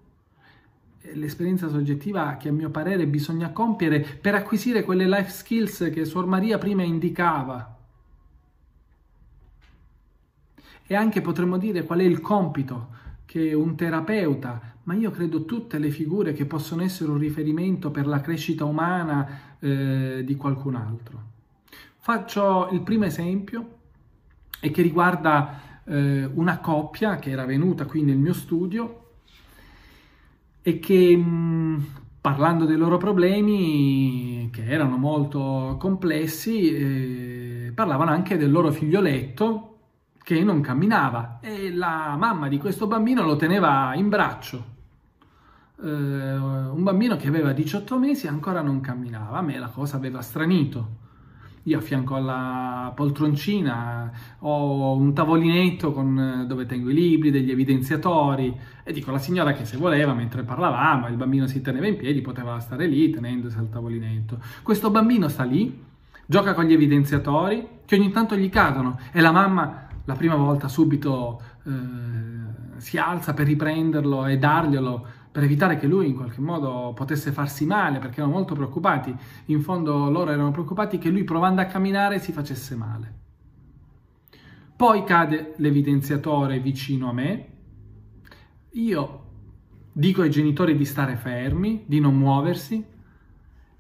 l'esperienza 1.14 1.68
soggettiva 1.68 2.38
che 2.38 2.50
a 2.50 2.52
mio 2.52 2.70
parere 2.70 3.08
bisogna 3.08 3.50
compiere 3.50 4.02
per 4.22 4.36
acquisire 4.36 4.84
quelle 4.84 5.08
life 5.08 5.32
skills 5.32 5.90
che 5.92 6.06
Suor 6.06 6.28
Maria 6.28 6.60
prima 6.60 6.84
indicava. 6.84 7.76
E 10.86 10.94
anche 10.96 11.22
potremmo 11.22 11.58
dire 11.58 11.86
qual 11.86 12.02
è 12.02 12.04
il 12.04 12.22
compito 12.22 12.90
che 13.26 13.52
un 13.56 13.76
terapeuta, 13.76 14.74
ma 14.84 14.94
io 14.94 15.10
credo 15.10 15.46
tutte 15.46 15.80
le 15.80 15.90
figure 15.90 16.34
che 16.34 16.46
possono 16.46 16.84
essere 16.84 17.10
un 17.10 17.18
riferimento 17.18 17.90
per 17.90 18.06
la 18.06 18.22
crescita 18.22 18.66
umana 18.66 19.58
eh, 19.58 20.22
di 20.24 20.36
qualcun 20.36 20.76
altro. 20.76 21.24
Faccio 21.98 22.70
il 22.74 22.82
primo 22.82 23.06
esempio 23.06 23.75
e 24.60 24.72
che 24.72 24.82
riguarda 24.82 25.82
eh, 25.86 26.26
una 26.34 26.60
coppia 26.60 27.18
che 27.18 27.30
era 27.30 27.46
venuta 27.46 27.86
qui 27.86 28.02
nel 28.02 28.18
mio 28.18 28.34
studio 28.34 29.02
e 30.62 30.80
che 30.80 31.16
mh, 31.16 31.86
parlando 32.22 32.66
dei 32.66 32.76
loro 32.76 32.98
problemi, 32.98 34.50
che 34.52 34.66
erano 34.66 34.98
molto 34.98 35.76
complessi, 35.80 36.74
eh, 36.74 37.72
parlavano 37.72 38.10
anche 38.10 38.36
del 38.36 38.50
loro 38.50 38.72
figlioletto 38.72 39.78
che 40.24 40.44
non 40.44 40.60
camminava 40.60 41.38
e 41.40 41.72
la 41.72 42.16
mamma 42.18 42.48
di 42.48 42.58
questo 42.58 42.88
bambino 42.88 43.24
lo 43.24 43.36
teneva 43.36 43.94
in 43.94 44.10
braccio. 44.10 44.74
Eh, 45.84 45.88
un 45.88 46.82
bambino 46.82 47.16
che 47.16 47.28
aveva 47.28 47.52
18 47.52 48.00
mesi 48.00 48.26
e 48.26 48.30
ancora 48.30 48.64
non 48.64 48.82
camminava. 48.82 49.38
A 49.38 49.42
me 49.44 49.60
la 49.60 49.68
cosa 49.68 49.98
aveva 49.98 50.22
stranito. 50.22 51.04
Io 51.68 51.80
a 51.80 51.82
fianco 51.82 52.14
alla 52.16 52.92
poltroncina 52.96 54.12
ho 54.40 54.96
un 54.96 55.14
tavolinetto 55.14 55.92
con, 55.92 56.46
dove 56.48 56.68
tengo 56.68 56.92
i 56.92 56.94
libri, 56.94 57.32
degli 57.32 57.50
evidenziatori 57.50 58.56
e 58.84 58.94
dico 58.94 59.10
alla 59.10 59.18
signora 59.18 59.54
che 59.54 59.66
se 59.66 59.78
voleva, 59.78 60.14
mentre 60.14 60.44
parlavamo, 60.44 61.08
il 61.08 61.16
bambino 61.16 61.48
si 61.48 61.62
teneva 61.62 61.88
in 61.88 61.98
piedi, 61.98 62.22
poteva 62.22 62.60
stare 62.60 62.86
lì 62.86 63.10
tenendosi 63.10 63.58
al 63.58 63.70
tavolinetto. 63.70 64.38
Questo 64.62 64.92
bambino 64.92 65.28
sta 65.28 65.44
lì, 65.44 65.84
gioca 66.26 66.54
con 66.54 66.66
gli 66.66 66.74
evidenziatori 66.74 67.68
che 67.86 67.96
ogni 67.96 68.12
tanto 68.12 68.36
gli 68.36 68.50
cadono 68.50 69.00
e 69.12 69.22
la 69.22 69.32
mamma 69.32 69.88
la 70.06 70.14
prima 70.14 70.36
volta 70.36 70.68
subito 70.68 71.42
eh, 71.66 71.72
si 72.78 72.98
alza 72.98 73.34
per 73.34 73.48
riprenderlo 73.48 74.28
e 74.28 74.38
darglielo 74.38 75.08
per 75.36 75.44
evitare 75.44 75.76
che 75.76 75.86
lui 75.86 76.08
in 76.08 76.16
qualche 76.16 76.40
modo 76.40 76.94
potesse 76.96 77.34
farsi 77.34 77.66
male, 77.66 78.00
perché 78.00 78.22
erano 78.22 78.36
molto 78.36 78.56
preoccupati. 78.56 79.14
In 79.48 79.60
fondo 79.60 80.10
loro 80.10 80.32
erano 80.32 80.52
preoccupati 80.52 80.98
che 80.98 81.10
lui 81.10 81.26
provando 81.26 81.60
a 81.60 81.66
camminare 81.66 82.20
si 82.20 82.32
facesse 82.32 82.74
male. 82.78 83.14
Poi 84.78 85.04
cade 85.04 85.56
l'evidenziatore 85.58 86.62
vicino 86.62 87.10
a 87.10 87.12
me. 87.12 87.48
Io 88.70 89.24
dico 89.92 90.22
ai 90.22 90.30
genitori 90.30 90.78
di 90.78 90.86
stare 90.86 91.18
fermi, 91.18 91.84
di 91.86 92.00
non 92.00 92.18
muoversi, 92.18 92.82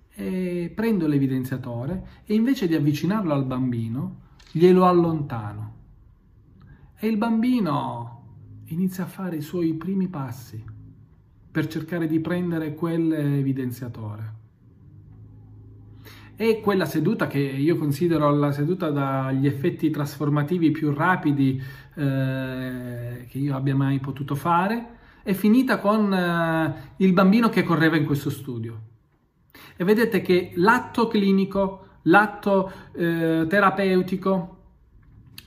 e 0.09 0.73
prendo 0.75 1.07
l'evidenziatore 1.07 2.23
e 2.25 2.33
invece 2.33 2.67
di 2.67 2.75
avvicinarlo 2.75 3.33
al 3.33 3.45
bambino, 3.45 4.23
glielo 4.51 4.85
allontano. 4.85 5.75
E 6.97 7.07
il 7.07 7.15
bambino 7.15 8.23
inizia 8.65 9.05
a 9.05 9.07
fare 9.07 9.37
i 9.37 9.41
suoi 9.41 9.73
primi 9.75 10.09
passi 10.09 10.73
per 11.55 11.67
cercare 11.67 12.05
di 12.05 12.19
prendere 12.19 12.73
quell'evidenziatore. 12.73 14.33
E 16.35 16.59
quella 16.59 16.83
seduta 16.83 17.27
che 17.27 17.39
io 17.39 17.77
considero 17.77 18.29
la 18.29 18.51
seduta 18.51 18.89
dagli 18.89 19.47
effetti 19.47 19.89
trasformativi 19.89 20.71
più 20.71 20.93
rapidi 20.93 21.63
eh, 21.95 23.25
che 23.29 23.37
io 23.37 23.55
abbia 23.55 23.73
mai 23.73 23.99
potuto 23.99 24.35
fare, 24.35 24.97
è 25.23 25.31
finita 25.31 25.79
con 25.79 26.13
eh, 26.13 26.73
il 26.97 27.13
bambino 27.13 27.47
che 27.47 27.63
correva 27.63 27.95
in 27.95 28.05
questo 28.05 28.29
studio. 28.29 28.81
E 29.77 29.85
vedete 29.85 30.19
che 30.19 30.51
l'atto 30.55 31.07
clinico, 31.07 31.85
l'atto 32.01 32.69
eh, 32.91 33.45
terapeutico, 33.47 34.57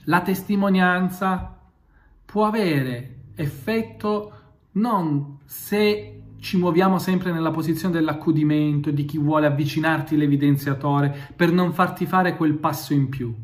la 0.05 0.21
testimonianza 0.21 1.55
può 2.25 2.47
avere 2.47 3.17
effetto 3.35 4.33
non 4.71 5.37
se 5.51 6.21
ci 6.39 6.57
muoviamo 6.57 6.99
sempre 6.99 7.31
nella 7.31 7.49
posizione 7.49 7.95
dell'accudimento, 7.95 8.91
di 8.91 9.03
chi 9.03 9.17
vuole 9.17 9.47
avvicinarti 9.47 10.15
l'evidenziatore 10.15 11.33
per 11.35 11.51
non 11.51 11.73
farti 11.73 12.05
fare 12.05 12.37
quel 12.37 12.53
passo 12.53 12.93
in 12.93 13.09
più, 13.09 13.35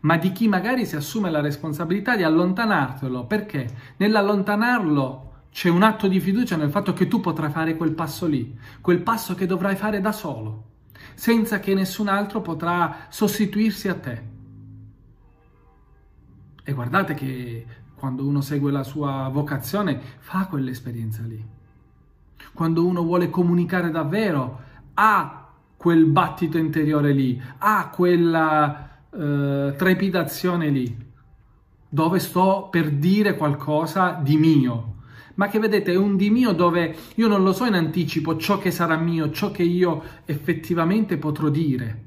ma 0.00 0.18
di 0.18 0.32
chi 0.32 0.48
magari 0.48 0.84
si 0.84 0.96
assume 0.96 1.30
la 1.30 1.40
responsabilità 1.40 2.14
di 2.14 2.24
allontanartelo, 2.24 3.24
perché 3.24 3.66
nell'allontanarlo 3.96 5.32
c'è 5.50 5.70
un 5.70 5.82
atto 5.82 6.08
di 6.08 6.20
fiducia 6.20 6.56
nel 6.56 6.68
fatto 6.68 6.92
che 6.92 7.08
tu 7.08 7.20
potrai 7.20 7.50
fare 7.50 7.74
quel 7.74 7.94
passo 7.94 8.26
lì, 8.26 8.54
quel 8.82 9.00
passo 9.00 9.34
che 9.34 9.46
dovrai 9.46 9.76
fare 9.76 10.02
da 10.02 10.12
solo, 10.12 10.64
senza 11.14 11.58
che 11.58 11.72
nessun 11.72 12.08
altro 12.08 12.42
potrà 12.42 13.06
sostituirsi 13.08 13.88
a 13.88 13.94
te. 13.94 14.22
E 16.62 16.72
guardate 16.74 17.14
che 17.14 17.66
quando 18.04 18.26
uno 18.26 18.42
segue 18.42 18.70
la 18.70 18.82
sua 18.82 19.30
vocazione, 19.32 19.98
fa 20.18 20.46
quell'esperienza 20.46 21.22
lì. 21.22 21.42
Quando 22.52 22.84
uno 22.84 23.02
vuole 23.02 23.30
comunicare 23.30 23.90
davvero, 23.90 24.60
ha 24.92 25.48
quel 25.74 26.04
battito 26.04 26.58
interiore 26.58 27.12
lì, 27.12 27.40
ha 27.56 27.88
quella 27.88 28.90
eh, 29.10 29.74
trepidazione 29.74 30.68
lì, 30.68 30.94
dove 31.88 32.18
sto 32.18 32.68
per 32.70 32.90
dire 32.90 33.38
qualcosa 33.38 34.20
di 34.22 34.36
mio. 34.36 34.96
Ma 35.36 35.48
che 35.48 35.58
vedete, 35.58 35.92
è 35.92 35.96
un 35.96 36.18
di 36.18 36.28
mio 36.28 36.52
dove 36.52 36.94
io 37.14 37.26
non 37.26 37.42
lo 37.42 37.54
so 37.54 37.64
in 37.64 37.72
anticipo 37.72 38.36
ciò 38.36 38.58
che 38.58 38.70
sarà 38.70 38.98
mio, 38.98 39.30
ciò 39.30 39.50
che 39.50 39.62
io 39.62 40.02
effettivamente 40.26 41.16
potrò 41.16 41.48
dire. 41.48 42.04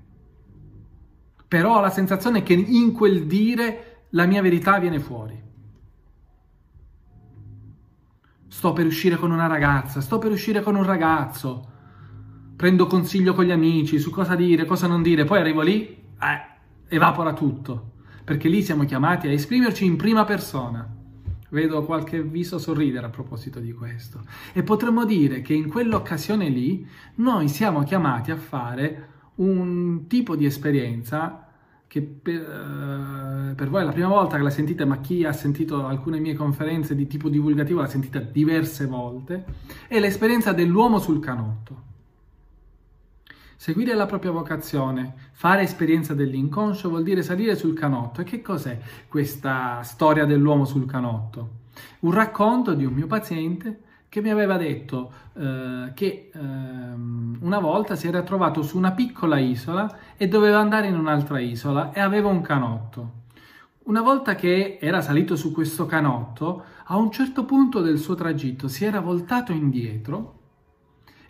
Però 1.47 1.77
ho 1.77 1.81
la 1.81 1.89
sensazione 1.89 2.43
che 2.43 2.53
in 2.53 2.91
quel 2.91 3.25
dire 3.25 4.03
la 4.11 4.27
mia 4.27 4.43
verità 4.43 4.77
viene 4.77 4.99
fuori. 4.99 5.45
Sto 8.57 8.73
per 8.73 8.87
uscire 8.87 9.17
con 9.17 9.29
una 9.29 9.45
ragazza, 9.45 10.01
sto 10.01 10.17
per 10.17 10.31
uscire 10.31 10.63
con 10.63 10.73
un 10.73 10.83
ragazzo, 10.83 11.67
prendo 12.55 12.87
consiglio 12.87 13.35
con 13.35 13.45
gli 13.45 13.51
amici 13.51 13.99
su 13.99 14.09
cosa 14.09 14.33
dire, 14.33 14.65
cosa 14.65 14.87
non 14.87 15.03
dire, 15.03 15.25
poi 15.25 15.41
arrivo 15.41 15.61
lì, 15.61 15.87
eh, 15.87 16.87
evapora 16.87 17.33
tutto, 17.33 17.91
perché 18.23 18.49
lì 18.49 18.63
siamo 18.63 18.83
chiamati 18.85 19.27
a 19.27 19.31
esprimerci 19.31 19.85
in 19.85 19.95
prima 19.95 20.25
persona. 20.25 20.91
Vedo 21.49 21.85
qualche 21.85 22.23
viso 22.23 22.57
sorridere 22.57 23.05
a 23.05 23.09
proposito 23.09 23.59
di 23.59 23.73
questo. 23.73 24.23
E 24.53 24.63
potremmo 24.63 25.05
dire 25.05 25.41
che 25.41 25.53
in 25.53 25.69
quell'occasione 25.69 26.49
lì 26.49 26.83
noi 27.17 27.49
siamo 27.49 27.83
chiamati 27.83 28.31
a 28.31 28.37
fare 28.37 29.09
un 29.35 30.07
tipo 30.07 30.35
di 30.35 30.47
esperienza 30.47 31.46
che 31.87 32.01
per, 32.01 32.41
uh, 32.41 33.55
per, 33.55 33.69
voi 33.69 33.81
è 33.81 33.85
la 33.85 33.91
prima 33.91 34.09
volta 34.09 34.35
che 34.35 34.43
la 34.43 34.49
sentite, 34.49 34.85
ma 34.85 34.99
chi 34.99 35.23
ha 35.23 35.31
sentito 35.31 35.85
alcune 35.85 36.19
mie 36.19 36.35
conferenze 36.35 36.95
di 36.95 37.07
tipo 37.07 37.29
divulgativo 37.29 37.79
l'ha 37.79 37.87
sentita 37.87 38.19
diverse 38.19 38.85
volte, 38.85 39.45
è 39.87 39.99
l'esperienza 39.99 40.51
dell'uomo 40.51 40.99
sul 40.99 41.19
canotto. 41.19 41.85
Seguire 43.55 43.95
la 43.95 44.05
propria 44.05 44.31
vocazione, 44.31 45.15
fare 45.31 45.63
esperienza 45.63 46.13
dell'inconscio 46.13 46.89
vuol 46.89 47.03
dire 47.03 47.23
salire 47.23 47.55
sul 47.55 47.73
canotto. 47.73 48.21
E 48.21 48.23
che 48.23 48.41
cos'è 48.41 48.77
questa 49.07 49.81
storia 49.81 50.25
dell'uomo 50.25 50.63
sul 50.65 50.85
canotto? 50.85 51.49
Un 52.01 52.11
racconto 52.11 52.73
di 52.75 52.85
un 52.85 52.93
mio 52.93 53.07
paziente 53.07 53.81
che 54.09 54.21
mi 54.21 54.29
aveva 54.29 54.57
detto 54.57 55.11
eh, 55.33 55.91
che 55.93 56.31
eh, 56.33 56.39
una 56.39 57.59
volta 57.59 57.95
si 57.95 58.07
era 58.07 58.21
trovato 58.23 58.61
su 58.61 58.77
una 58.77 58.91
piccola 58.91 59.37
isola 59.37 59.97
e 60.15 60.27
doveva 60.27 60.59
andare 60.59 60.87
in 60.87 60.97
un'altra 60.97 61.39
isola 61.39 61.91
e 61.91 61.99
aveva 61.99 62.29
un 62.29 62.41
canotto. 62.41 63.25
Una 63.83 64.01
volta 64.01 64.35
che 64.35 64.79
era 64.81 65.01
salito 65.01 65.35
su 65.35 65.53
questo 65.53 65.85
canotto, 65.85 66.63
a 66.85 66.97
un 66.97 67.11
certo 67.11 67.45
punto 67.45 67.81
del 67.81 67.97
suo 67.97 68.15
tragitto 68.15 68.67
si 68.67 68.83
era 68.83 68.99
voltato 68.99 69.51
indietro 69.51 70.39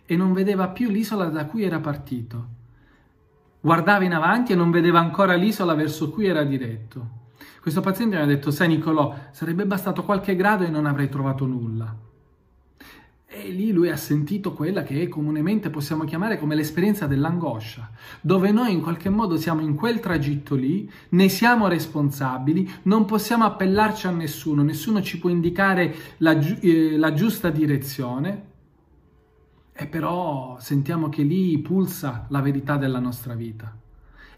e 0.04 0.16
non 0.16 0.32
vedeva 0.32 0.68
più 0.68 0.88
l'isola 0.88 1.26
da 1.26 1.46
cui 1.46 1.62
era 1.64 1.78
partito. 1.78 2.56
Guardava 3.60 4.04
in 4.04 4.14
avanti 4.14 4.52
e 4.52 4.56
non 4.56 4.70
vedeva 4.70 4.98
ancora 4.98 5.34
l'isola 5.34 5.74
verso 5.74 6.10
cui 6.10 6.26
era 6.26 6.42
diretto. 6.44 7.16
Questo 7.60 7.80
paziente 7.80 8.16
mi 8.16 8.22
ha 8.22 8.26
detto, 8.26 8.50
sai 8.50 8.68
Nicolò, 8.68 9.14
sarebbe 9.30 9.66
bastato 9.66 10.04
qualche 10.04 10.34
grado 10.34 10.64
e 10.64 10.68
non 10.68 10.86
avrei 10.86 11.08
trovato 11.08 11.44
nulla. 11.44 12.06
E 13.30 13.50
lì 13.50 13.72
lui 13.72 13.90
ha 13.90 13.96
sentito 13.98 14.54
quella 14.54 14.82
che 14.82 15.06
comunemente 15.06 15.68
possiamo 15.68 16.04
chiamare 16.04 16.38
come 16.38 16.54
l'esperienza 16.54 17.06
dell'angoscia, 17.06 17.90
dove 18.22 18.50
noi 18.52 18.72
in 18.72 18.80
qualche 18.80 19.10
modo 19.10 19.36
siamo 19.36 19.60
in 19.60 19.74
quel 19.74 20.00
tragitto 20.00 20.54
lì, 20.54 20.90
ne 21.10 21.28
siamo 21.28 21.68
responsabili, 21.68 22.66
non 22.84 23.04
possiamo 23.04 23.44
appellarci 23.44 24.06
a 24.06 24.12
nessuno, 24.12 24.62
nessuno 24.62 25.02
ci 25.02 25.18
può 25.18 25.28
indicare 25.28 25.94
la, 26.18 26.38
eh, 26.38 26.96
la 26.96 27.12
giusta 27.12 27.50
direzione, 27.50 28.46
e 29.74 29.86
però 29.86 30.56
sentiamo 30.58 31.10
che 31.10 31.22
lì 31.22 31.58
pulsa 31.58 32.26
la 32.30 32.40
verità 32.40 32.78
della 32.78 32.98
nostra 32.98 33.34
vita. 33.34 33.76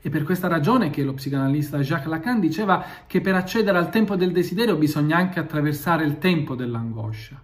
È 0.00 0.10
per 0.10 0.24
questa 0.24 0.48
ragione 0.48 0.90
che 0.90 1.04
lo 1.04 1.14
psicanalista 1.14 1.78
Jacques 1.78 2.10
Lacan 2.10 2.40
diceva 2.40 2.84
che 3.06 3.20
per 3.20 3.36
accedere 3.36 3.78
al 3.78 3.88
tempo 3.88 4.16
del 4.16 4.32
desiderio 4.32 4.76
bisogna 4.76 5.16
anche 5.16 5.38
attraversare 5.38 6.04
il 6.04 6.18
tempo 6.18 6.56
dell'angoscia. 6.56 7.40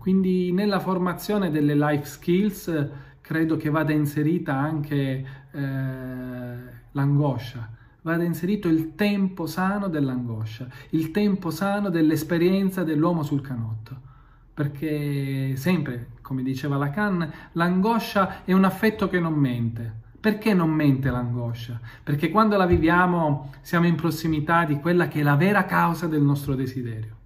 Quindi 0.00 0.50
nella 0.50 0.80
formazione 0.80 1.50
delle 1.50 1.74
life 1.74 2.06
skills 2.06 2.88
credo 3.20 3.58
che 3.58 3.68
vada 3.68 3.92
inserita 3.92 4.56
anche 4.56 5.26
eh, 5.50 6.54
l'angoscia, 6.92 7.68
vada 8.00 8.22
inserito 8.24 8.66
il 8.66 8.94
tempo 8.94 9.44
sano 9.44 9.88
dell'angoscia, 9.88 10.66
il 10.90 11.10
tempo 11.10 11.50
sano 11.50 11.90
dell'esperienza 11.90 12.82
dell'uomo 12.82 13.22
sul 13.22 13.42
canotto. 13.42 14.08
Perché 14.54 15.54
sempre, 15.56 16.12
come 16.22 16.42
diceva 16.42 16.78
Lacan, 16.78 17.30
l'angoscia 17.52 18.44
è 18.44 18.54
un 18.54 18.64
affetto 18.64 19.06
che 19.06 19.20
non 19.20 19.34
mente, 19.34 20.00
Perché 20.18 20.54
non 20.54 20.70
mente 20.70 21.10
l'angoscia? 21.10 21.78
Perché 22.02 22.30
quando 22.30 22.56
la 22.56 22.66
viviamo 22.66 23.52
siamo 23.60 23.86
in 23.86 23.96
prossimità 23.96 24.64
di 24.64 24.78
quella 24.80 25.08
che 25.08 25.20
è 25.20 25.22
la 25.22 25.36
vera 25.36 25.66
causa 25.66 26.06
del 26.06 26.22
nostro 26.22 26.54
desiderio. 26.54 27.16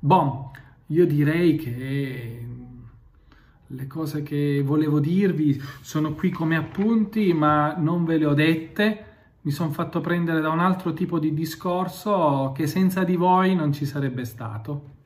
Bon, 0.00 0.50
io 0.90 1.06
direi 1.06 1.56
che 1.56 2.46
le 3.66 3.86
cose 3.86 4.22
che 4.22 4.60
volevo 4.64 4.98
dirvi 4.98 5.60
sono 5.80 6.14
qui 6.14 6.30
come 6.30 6.56
appunti, 6.56 7.32
ma 7.32 7.76
non 7.76 8.04
ve 8.04 8.18
le 8.18 8.26
ho 8.26 8.34
dette. 8.34 9.04
Mi 9.42 9.52
sono 9.52 9.70
fatto 9.70 10.00
prendere 10.00 10.40
da 10.40 10.50
un 10.50 10.58
altro 10.58 10.92
tipo 10.92 11.20
di 11.20 11.32
discorso 11.32 12.52
che 12.54 12.66
senza 12.66 13.04
di 13.04 13.14
voi 13.14 13.54
non 13.54 13.72
ci 13.72 13.86
sarebbe 13.86 14.24
stato. 14.24 14.98